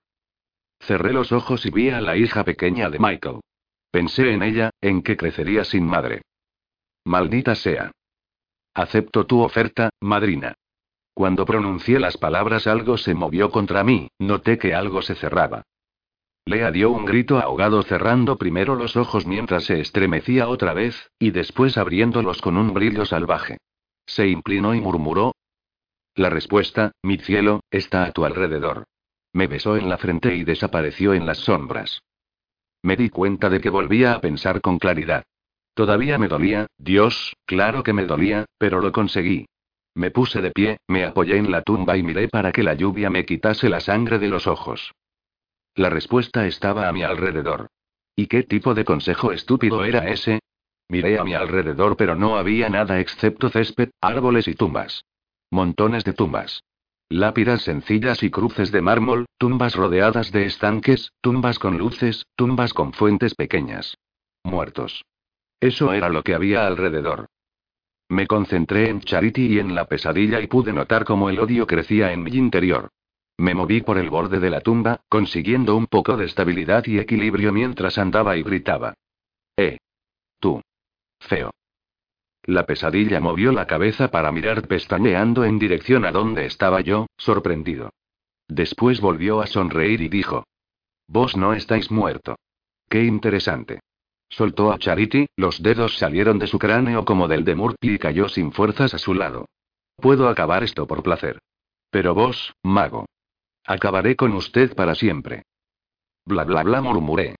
[0.79, 3.41] Cerré los ojos y vi a la hija pequeña de Michael.
[3.91, 6.21] Pensé en ella, en que crecería sin madre.
[7.05, 7.91] Maldita sea.
[8.73, 10.53] Acepto tu oferta, madrina.
[11.17, 15.63] Cuando pronuncié las palabras algo se movió contra mí, noté que algo se cerraba.
[16.45, 21.31] Lea dio un grito ahogado cerrando primero los ojos mientras se estremecía otra vez, y
[21.31, 23.57] después abriéndolos con un brillo salvaje.
[24.05, 25.33] Se inclinó y murmuró.
[26.13, 28.83] La respuesta, mi cielo, está a tu alrededor.
[29.33, 31.99] Me besó en la frente y desapareció en las sombras.
[32.83, 35.23] Me di cuenta de que volvía a pensar con claridad.
[35.73, 39.47] Todavía me dolía, Dios, claro que me dolía, pero lo conseguí.
[39.97, 43.09] Me puse de pie, me apoyé en la tumba y miré para que la lluvia
[43.09, 44.93] me quitase la sangre de los ojos.
[45.73, 47.71] La respuesta estaba a mi alrededor.
[48.15, 50.39] ¿Y qué tipo de consejo estúpido era ese?
[50.87, 55.03] Miré a mi alrededor pero no había nada excepto césped, árboles y tumbas.
[55.49, 56.63] Montones de tumbas.
[57.09, 62.93] Lápidas sencillas y cruces de mármol, tumbas rodeadas de estanques, tumbas con luces, tumbas con
[62.93, 63.97] fuentes pequeñas.
[64.43, 65.05] Muertos.
[65.59, 67.29] Eso era lo que había alrededor.
[68.09, 72.13] Me concentré en Charity y en la pesadilla y pude notar cómo el odio crecía
[72.13, 72.89] en mi interior.
[73.37, 77.51] Me moví por el borde de la tumba, consiguiendo un poco de estabilidad y equilibrio
[77.51, 78.93] mientras andaba y gritaba.
[79.55, 79.77] ¡Eh!
[80.39, 80.61] Tú.
[81.19, 81.51] Feo.
[82.43, 87.91] La pesadilla movió la cabeza para mirar pestañeando en dirección a donde estaba yo, sorprendido.
[88.47, 90.45] Después volvió a sonreír y dijo.
[91.07, 92.37] Vos no estáis muerto.
[92.89, 93.81] Qué interesante.
[94.29, 98.27] Soltó a Charity, los dedos salieron de su cráneo como del de Murphy y cayó
[98.29, 99.45] sin fuerzas a su lado.
[99.95, 101.39] Puedo acabar esto por placer.
[101.89, 103.05] Pero vos, mago.
[103.65, 105.43] Acabaré con usted para siempre.
[106.25, 107.35] Bla bla bla murmuré.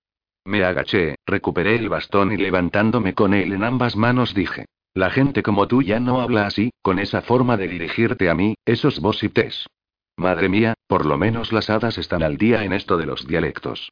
[0.45, 4.65] Me agaché, recuperé el bastón y levantándome con él en ambas manos dije.
[4.93, 8.55] La gente como tú ya no habla así, con esa forma de dirigirte a mí,
[8.65, 9.01] esos
[9.33, 9.67] tes.
[10.15, 13.91] Madre mía, por lo menos las hadas están al día en esto de los dialectos.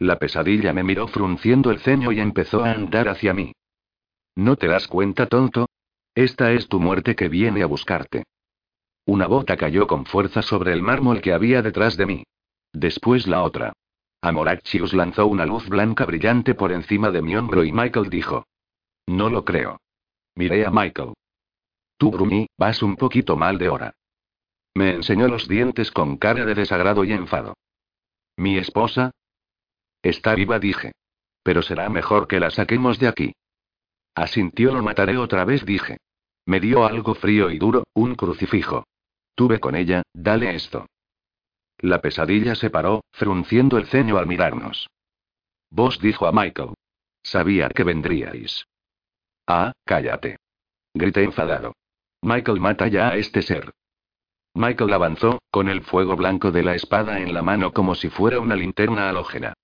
[0.00, 3.52] La pesadilla me miró frunciendo el ceño y empezó a andar hacia mí.
[4.34, 5.68] ¿No te das cuenta, tonto?
[6.14, 8.24] Esta es tu muerte que viene a buscarte.
[9.04, 12.24] Una bota cayó con fuerza sobre el mármol que había detrás de mí.
[12.72, 13.74] Después la otra.
[14.22, 18.46] Amorachius lanzó una luz blanca brillante por encima de mi hombro y Michael dijo.
[19.06, 19.80] No lo creo.
[20.34, 21.12] Miré a Michael.
[21.98, 23.94] Tú, Bruni, vas un poquito mal de hora.
[24.74, 27.54] Me enseñó los dientes con cara de desagrado y enfado.
[28.36, 29.10] ¿Mi esposa?
[30.02, 30.92] Está viva, dije.
[31.42, 33.32] Pero será mejor que la saquemos de aquí.
[34.14, 35.98] Asintió, lo mataré otra vez, dije.
[36.46, 38.84] Me dio algo frío y duro, un crucifijo.
[39.34, 40.86] Tuve con ella, dale esto.
[41.78, 44.88] La pesadilla se paró, frunciendo el ceño al mirarnos.
[45.70, 46.74] Vos dijo a Michael.
[47.22, 48.66] Sabía que vendríais.
[49.46, 50.36] Ah, cállate.
[50.94, 51.74] Grité enfadado.
[52.22, 53.72] Michael mata ya a este ser.
[54.54, 58.40] Michael avanzó, con el fuego blanco de la espada en la mano como si fuera
[58.40, 59.54] una linterna halógena.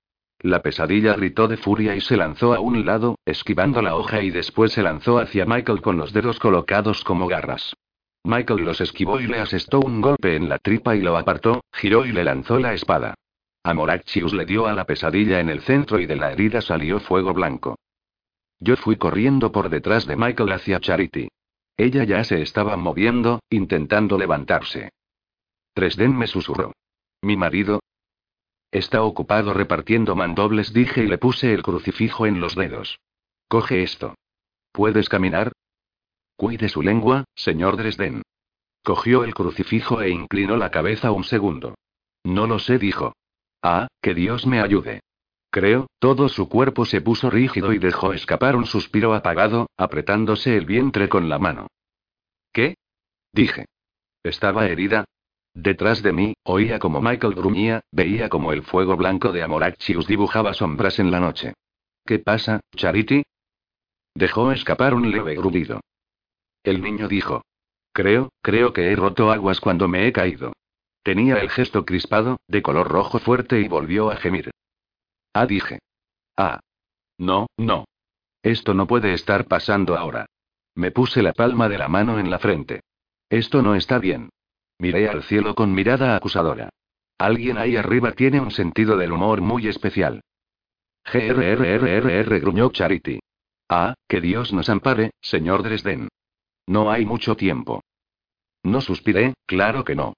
[0.47, 4.31] La pesadilla gritó de furia y se lanzó a un lado, esquivando la hoja y
[4.31, 7.75] después se lanzó hacia Michael con los dedos colocados como garras.
[8.23, 12.07] Michael los esquivó y le asestó un golpe en la tripa y lo apartó, giró
[12.07, 13.15] y le lanzó la espada.
[13.65, 17.35] Amorachius le dio a la pesadilla en el centro y de la herida salió fuego
[17.35, 17.75] blanco.
[18.61, 21.27] Yo fui corriendo por detrás de Michael hacia Charity.
[21.77, 24.91] Ella ya se estaba moviendo, intentando levantarse.
[25.75, 26.71] Tresden me susurró.
[27.21, 27.81] ¿Mi marido?
[28.71, 32.99] Está ocupado repartiendo mandobles, dije y le puse el crucifijo en los dedos.
[33.49, 34.15] Coge esto.
[34.73, 35.53] ¿Puedes caminar?
[36.37, 38.23] Cuide su lengua, señor Dresden.
[38.83, 41.75] Cogió el crucifijo e inclinó la cabeza un segundo.
[42.25, 43.15] No lo sé, dijo.
[43.63, 45.01] Ah, que Dios me ayude.
[45.51, 50.67] Creo, todo su cuerpo se puso rígido y dejó escapar un suspiro apagado, apretándose el
[50.67, 51.69] vientre con la mano.
[52.53, 52.77] ¿Qué?
[53.33, 53.65] Dije.
[54.23, 55.05] ¿Estaba herida?
[55.57, 60.53] Detrás de mí, oía como Michael gruñía, veía como el fuego blanco de Amorachius dibujaba
[60.53, 61.55] sombras en la noche.
[62.05, 63.23] ¿Qué pasa, Charity?
[64.15, 65.81] Dejó escapar un leve grudido.
[66.63, 67.41] El niño dijo.
[67.95, 70.53] Creo, creo que he roto aguas cuando me he caído.
[71.03, 74.51] Tenía el gesto crispado, de color rojo fuerte y volvió a gemir.
[75.33, 75.79] Ah, dije.
[76.37, 76.61] Ah.
[77.17, 77.87] No, no.
[78.43, 80.27] Esto no puede estar pasando ahora.
[80.75, 82.83] Me puse la palma de la mano en la frente.
[83.31, 84.29] Esto no está bien.
[84.79, 86.71] Miré al cielo con mirada acusadora.
[87.19, 90.21] Alguien ahí arriba tiene un sentido del humor muy especial.
[91.05, 93.21] GRRRRR gruñó Charity.
[93.69, 96.09] Ah, que Dios nos ampare, señor Dresden.
[96.67, 97.83] No hay mucho tiempo.
[98.63, 100.15] No suspiré, claro que no.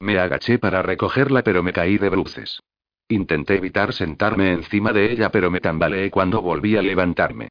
[0.00, 2.60] Me agaché para recogerla pero me caí de bruces.
[3.08, 7.48] Intenté evitar sentarme encima de ella, pero me tambaleé cuando volví a levantarme.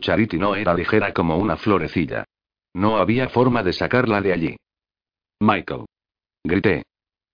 [0.00, 2.24] Charity no era ligera como una florecilla.
[2.72, 4.56] No había forma de sacarla de allí.
[5.42, 5.86] Michael.
[6.44, 6.84] Grité.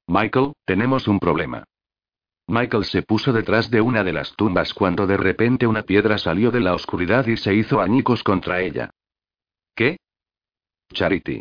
[0.06, 1.64] Michael, tenemos un problema.
[2.46, 6.50] Michael se puso detrás de una de las tumbas cuando de repente una piedra salió
[6.50, 8.88] de la oscuridad y se hizo añicos contra ella.
[9.74, 9.98] ¿Qué?
[10.90, 11.40] Charity.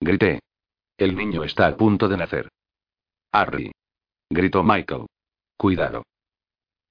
[0.00, 0.40] Grité.
[0.98, 2.48] El niño está a punto de nacer.
[3.30, 3.70] Harry.
[4.28, 5.06] Gritó Michael.
[5.56, 6.02] Cuidado.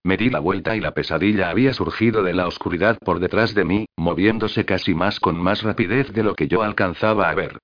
[0.05, 3.65] Me di la vuelta y la pesadilla había surgido de la oscuridad por detrás de
[3.65, 7.59] mí, moviéndose casi más con más rapidez de lo que yo alcanzaba a ver.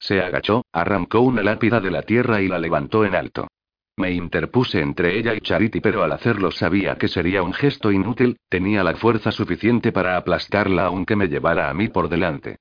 [0.00, 3.48] Se agachó, arrancó una lápida de la tierra y la levantó en alto.
[3.96, 8.38] Me interpuse entre ella y Charity, pero al hacerlo sabía que sería un gesto inútil,
[8.48, 12.56] tenía la fuerza suficiente para aplastarla aunque me llevara a mí por delante.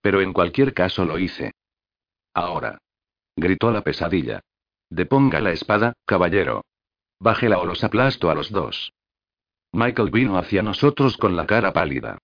[0.00, 1.52] Pero en cualquier caso lo hice.
[2.32, 2.78] Ahora.
[3.36, 4.40] Gritó la pesadilla.
[4.88, 6.64] Deponga la espada, caballero.
[7.18, 8.92] Bájela o los aplasto a los dos.
[9.72, 12.18] Michael vino hacia nosotros con la cara pálida.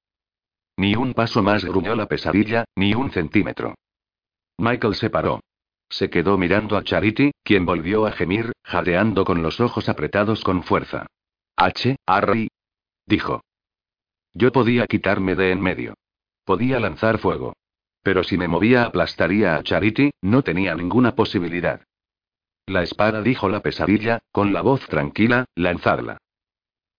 [0.76, 3.74] Ni un paso más gruñó la pesadilla, ni un centímetro.
[4.60, 5.40] Michael se paró.
[5.88, 10.62] Se quedó mirando a Charity, quien volvió a gemir, jadeando con los ojos apretados con
[10.62, 11.06] fuerza.
[11.56, 12.48] H, Harry.
[13.06, 13.42] Dijo.
[14.34, 15.94] Yo podía quitarme de en medio.
[16.44, 17.54] Podía lanzar fuego.
[18.02, 21.82] Pero si me movía aplastaría a Charity, no tenía ninguna posibilidad.
[22.66, 26.18] La espada dijo la pesadilla, con la voz tranquila, lanzadla.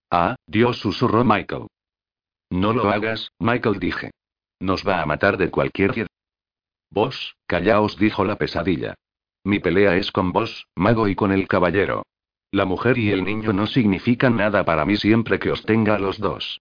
[0.10, 1.68] Ah, Dios susurró Michael.
[2.50, 4.12] No lo hagas, Michael dije.
[4.60, 6.08] Nos va a matar de cualquier...
[6.92, 8.96] Vos, callaos, dijo la pesadilla.
[9.44, 12.04] Mi pelea es con vos, mago y con el caballero.
[12.52, 16.00] La mujer y el niño no significan nada para mí siempre que os tenga a
[16.00, 16.60] los dos.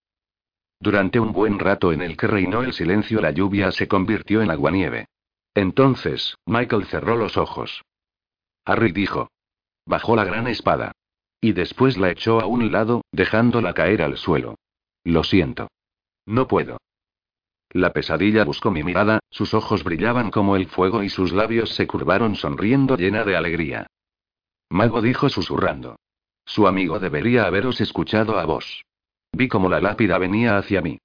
[0.78, 4.50] Durante un buen rato en el que reinó el silencio la lluvia se convirtió en
[4.50, 5.06] aguanieve.
[5.52, 7.82] Entonces, Michael cerró los ojos.
[8.64, 9.28] Harry dijo.
[9.84, 10.92] Bajó la gran espada.
[11.40, 14.54] Y después la echó a un lado, dejándola caer al suelo.
[15.02, 15.68] Lo siento.
[16.24, 16.78] No puedo.
[17.72, 21.86] La pesadilla buscó mi mirada, sus ojos brillaban como el fuego y sus labios se
[21.86, 23.86] curvaron sonriendo llena de alegría.
[24.70, 25.96] Mago dijo susurrando.
[26.44, 28.82] Su amigo debería haberos escuchado a vos.
[29.32, 30.98] Vi como la lápida venía hacia mí.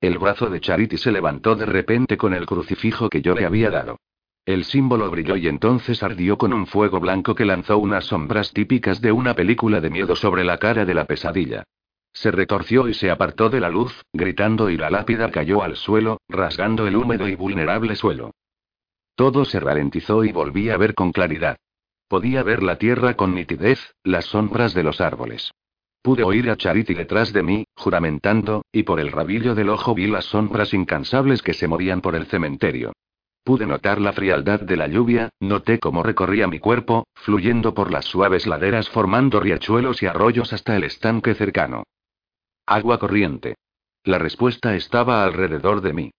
[0.00, 3.70] El brazo de Charity se levantó de repente con el crucifijo que yo le había
[3.70, 3.98] dado.
[4.46, 9.00] El símbolo brilló y entonces ardió con un fuego blanco que lanzó unas sombras típicas
[9.00, 11.64] de una película de miedo sobre la cara de la pesadilla.
[12.12, 16.20] Se retorció y se apartó de la luz, gritando y la lápida cayó al suelo,
[16.28, 18.32] rasgando el húmedo y vulnerable suelo.
[19.14, 21.56] Todo se ralentizó y volví a ver con claridad.
[22.08, 25.52] Podía ver la tierra con nitidez, las sombras de los árboles.
[26.02, 30.06] Pude oír a Charity detrás de mí, juramentando, y por el rabillo del ojo vi
[30.06, 32.92] las sombras incansables que se movían por el cementerio.
[33.44, 38.06] Pude notar la frialdad de la lluvia, noté cómo recorría mi cuerpo, fluyendo por las
[38.06, 41.84] suaves laderas formando riachuelos y arroyos hasta el estanque cercano.
[42.70, 43.56] Agua corriente.
[44.04, 46.12] La respuesta estaba alrededor de mí.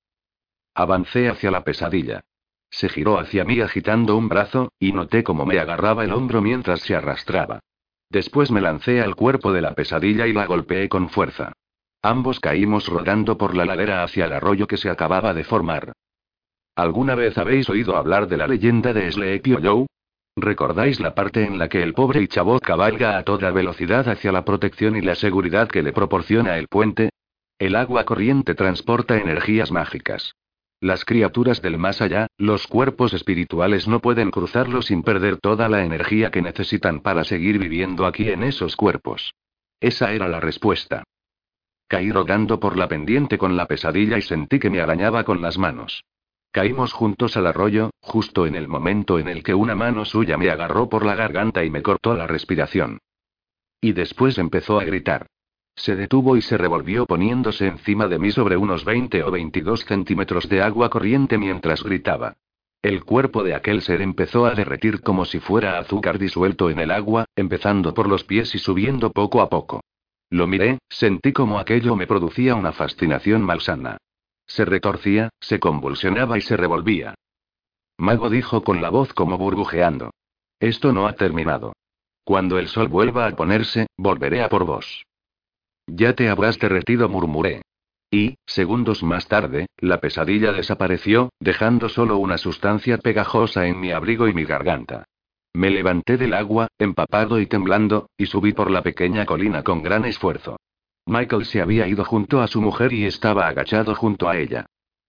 [0.76, 2.26] Avancé hacia la pesadilla.
[2.70, 6.82] Se giró hacia mí agitando un brazo, y noté cómo me agarraba el hombro mientras
[6.82, 7.62] se arrastraba.
[8.10, 11.54] Después me lancé al cuerpo de la pesadilla y la golpeé con fuerza.
[12.02, 15.94] Ambos caímos rodando por la ladera hacia el arroyo que se acababa de formar.
[16.76, 19.86] ¿Alguna vez habéis oído hablar de la leyenda de Sleepy Joe?
[20.36, 24.46] ¿Recordáis la parte en la que el pobre Ichabod cabalga a toda velocidad hacia la
[24.46, 27.10] protección y la seguridad que le proporciona el puente?
[27.60, 30.34] El agua corriente transporta energías mágicas.
[30.80, 35.84] Las criaturas del más allá, los cuerpos espirituales no pueden cruzarlo sin perder toda la
[35.84, 39.36] energía que necesitan para seguir viviendo aquí en esos cuerpos.
[39.80, 41.04] Esa era la respuesta.
[41.88, 45.58] Caí rodando por la pendiente con la pesadilla y sentí que me arañaba con las
[45.58, 46.04] manos.
[46.52, 50.50] Caímos juntos al arroyo, justo en el momento en el que una mano suya me
[50.50, 53.00] agarró por la garganta y me cortó la respiración.
[53.80, 55.28] Y después empezó a gritar.
[55.76, 60.50] Se detuvo y se revolvió poniéndose encima de mí sobre unos 20 o 22 centímetros
[60.50, 62.36] de agua corriente mientras gritaba.
[62.82, 66.92] El cuerpo de aquel ser empezó a derretir como si fuera azúcar disuelto en el
[66.92, 69.82] agua, empezando por los pies y subiendo poco a poco.
[70.30, 73.98] Lo miré, sentí como aquello me producía una fascinación malsana.
[74.54, 77.16] Se retorcía, se convulsionaba y se revolvía.
[77.98, 80.12] Mago dijo con la voz como burbujeando.
[80.60, 81.72] Esto no ha terminado.
[82.26, 85.06] Cuando el sol vuelva a ponerse, volveré a por vos.
[85.88, 87.62] Ya te habrás derretido, murmuré.
[88.12, 94.28] Y, segundos más tarde, la pesadilla desapareció, dejando solo una sustancia pegajosa en mi abrigo
[94.28, 95.06] y mi garganta.
[95.54, 100.04] Me levanté del agua, empapado y temblando, y subí por la pequeña colina con gran
[100.04, 100.58] esfuerzo.
[101.06, 104.66] Michael se había ido junto a su mujer y estaba agachado junto a ella.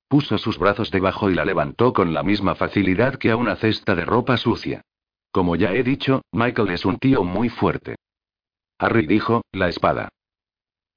[0.09, 3.95] Puso sus brazos debajo y la levantó con la misma facilidad que a una cesta
[3.95, 4.83] de ropa sucia.
[5.31, 7.97] Como ya he dicho, Michael es un tío muy fuerte.
[8.79, 10.09] Harry dijo, la espada.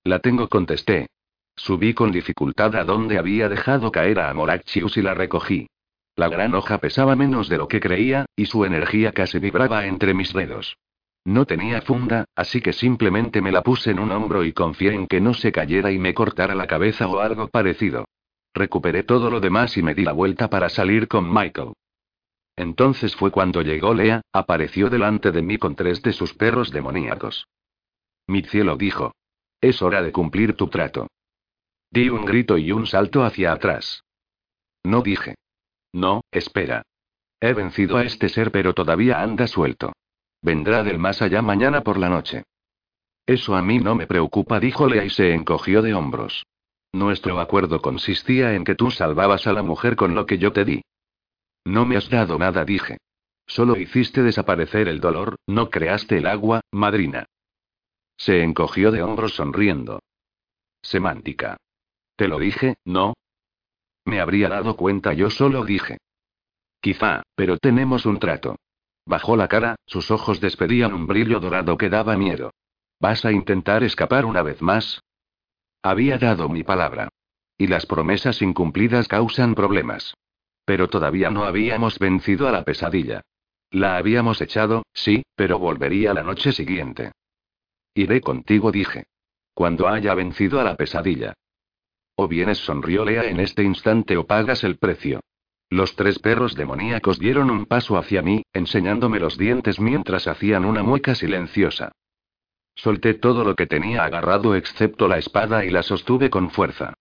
[0.04, 1.08] La tengo, contesté.
[1.56, 5.68] Subí con dificultad a donde había dejado caer a Amorachius y la recogí.
[6.18, 10.14] La gran hoja pesaba menos de lo que creía, y su energía casi vibraba entre
[10.14, 10.78] mis dedos.
[11.26, 15.08] No tenía funda, así que simplemente me la puse en un hombro y confié en
[15.08, 18.06] que no se cayera y me cortara la cabeza o algo parecido.
[18.54, 21.74] Recuperé todo lo demás y me di la vuelta para salir con Michael.
[22.56, 27.48] Entonces fue cuando llegó Lea, apareció delante de mí con tres de sus perros demoníacos.
[28.28, 29.14] Mi cielo dijo.
[29.60, 31.08] Es hora de cumplir tu trato.
[31.90, 34.04] Di un grito y un salto hacia atrás.
[34.84, 35.36] No dije.
[35.92, 36.84] No, espera.
[37.42, 39.94] He vencido a este ser pero todavía anda suelto.
[40.46, 42.44] Vendrá del más allá mañana por la noche.
[43.26, 46.46] Eso a mí no me preocupa, dijo Lea y se encogió de hombros.
[46.94, 50.64] Nuestro acuerdo consistía en que tú salvabas a la mujer con lo que yo te
[50.64, 50.84] di.
[51.66, 53.00] No me has dado nada, dije.
[53.48, 57.26] Solo hiciste desaparecer el dolor, no creaste el agua, madrina.
[58.16, 60.04] Se encogió de hombros sonriendo.
[60.84, 61.58] Semántica.
[62.16, 63.16] Te lo dije, ¿no?
[64.06, 65.98] Me habría dado cuenta, yo solo dije.
[66.82, 68.58] Quizá, pero tenemos un trato.
[69.06, 72.52] Bajó la cara, sus ojos despedían un brillo dorado que daba miedo.
[73.00, 75.02] ¿Vas a intentar escapar una vez más?
[75.84, 77.10] Había dado mi palabra.
[77.58, 80.16] Y las promesas incumplidas causan problemas.
[80.66, 83.22] Pero todavía no habíamos vencido a la pesadilla.
[83.70, 87.12] La habíamos echado, sí, pero volvería la noche siguiente.
[87.94, 89.06] Iré contigo, dije.
[89.54, 91.34] Cuando haya vencido a la pesadilla.
[92.16, 95.22] O vienes, sonrió Lea en este instante o pagas el precio.
[95.70, 100.84] Los tres perros demoníacos dieron un paso hacia mí, enseñándome los dientes mientras hacían una
[100.84, 101.92] mueca silenciosa.
[102.76, 106.94] Solté todo lo que tenía agarrado excepto la espada y la sostuve con fuerza.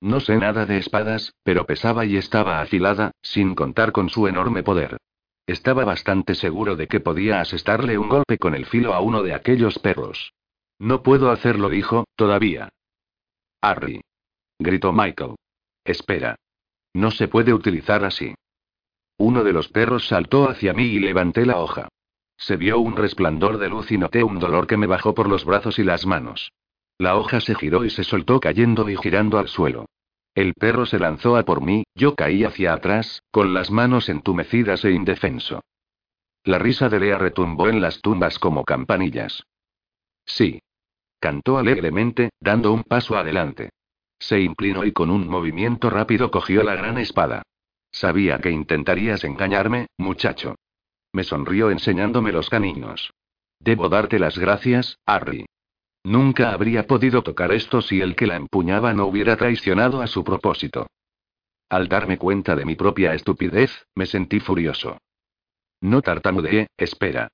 [0.00, 4.62] No sé nada de espadas, pero pesaba y estaba afilada, sin contar con su enorme
[4.62, 4.98] poder.
[5.46, 9.34] Estaba bastante seguro de que podía asestarle un golpe con el filo a uno de
[9.34, 10.32] aquellos perros.
[10.78, 12.68] No puedo hacerlo, dijo, todavía.
[13.60, 14.00] Harry.
[14.58, 15.36] Gritó Michael.
[15.84, 16.36] espera.
[16.94, 18.34] No se puede utilizar así.
[19.18, 21.88] Uno de los perros saltó hacia mí y levanté la hoja.
[22.36, 25.44] Se vio un resplandor de luz y noté un dolor que me bajó por los
[25.44, 26.52] brazos y las manos.
[26.98, 29.86] La hoja se giró y se soltó cayendo y girando al suelo.
[30.34, 34.84] El perro se lanzó a por mí, yo caí hacia atrás, con las manos entumecidas
[34.84, 35.60] e indefenso.
[36.44, 39.44] La risa de Lea retumbó en las tumbas como campanillas.
[40.24, 40.60] Sí.
[41.20, 43.70] Cantó alegremente, dando un paso adelante.
[44.22, 47.42] Se inclinó y con un movimiento rápido cogió la gran espada.
[47.90, 50.54] Sabía que intentarías engañarme, muchacho.
[51.12, 53.12] Me sonrió enseñándome los caninos.
[53.58, 55.46] Debo darte las gracias, Harry.
[56.04, 60.22] Nunca habría podido tocar esto si el que la empuñaba no hubiera traicionado a su
[60.22, 60.86] propósito.
[61.68, 64.98] Al darme cuenta de mi propia estupidez, me sentí furioso.
[65.80, 67.26] No tartamudeé, espera.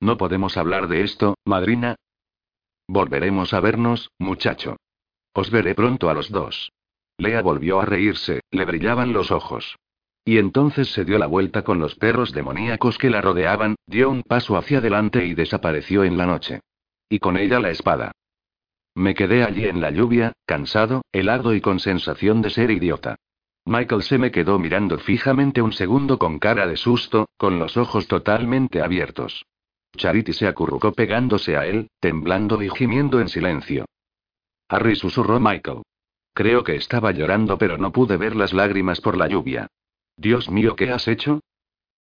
[0.00, 1.96] ¿No podemos hablar de esto, madrina?
[2.86, 4.76] Volveremos a vernos, muchacho.
[5.36, 6.72] Os veré pronto a los dos.
[7.18, 9.76] Lea volvió a reírse, le brillaban los ojos.
[10.24, 14.22] Y entonces se dio la vuelta con los perros demoníacos que la rodeaban, dio un
[14.22, 16.60] paso hacia adelante y desapareció en la noche.
[17.10, 18.12] Y con ella la espada.
[18.94, 23.16] Me quedé allí en la lluvia, cansado, helado y con sensación de ser idiota.
[23.66, 28.08] Michael se me quedó mirando fijamente un segundo con cara de susto, con los ojos
[28.08, 29.44] totalmente abiertos.
[29.98, 33.84] Charity se acurrucó pegándose a él, temblando y gimiendo en silencio.
[34.68, 35.82] Harry susurró Michael.
[36.34, 39.68] Creo que estaba llorando pero no pude ver las lágrimas por la lluvia.
[40.16, 41.40] Dios mío, ¿qué has hecho?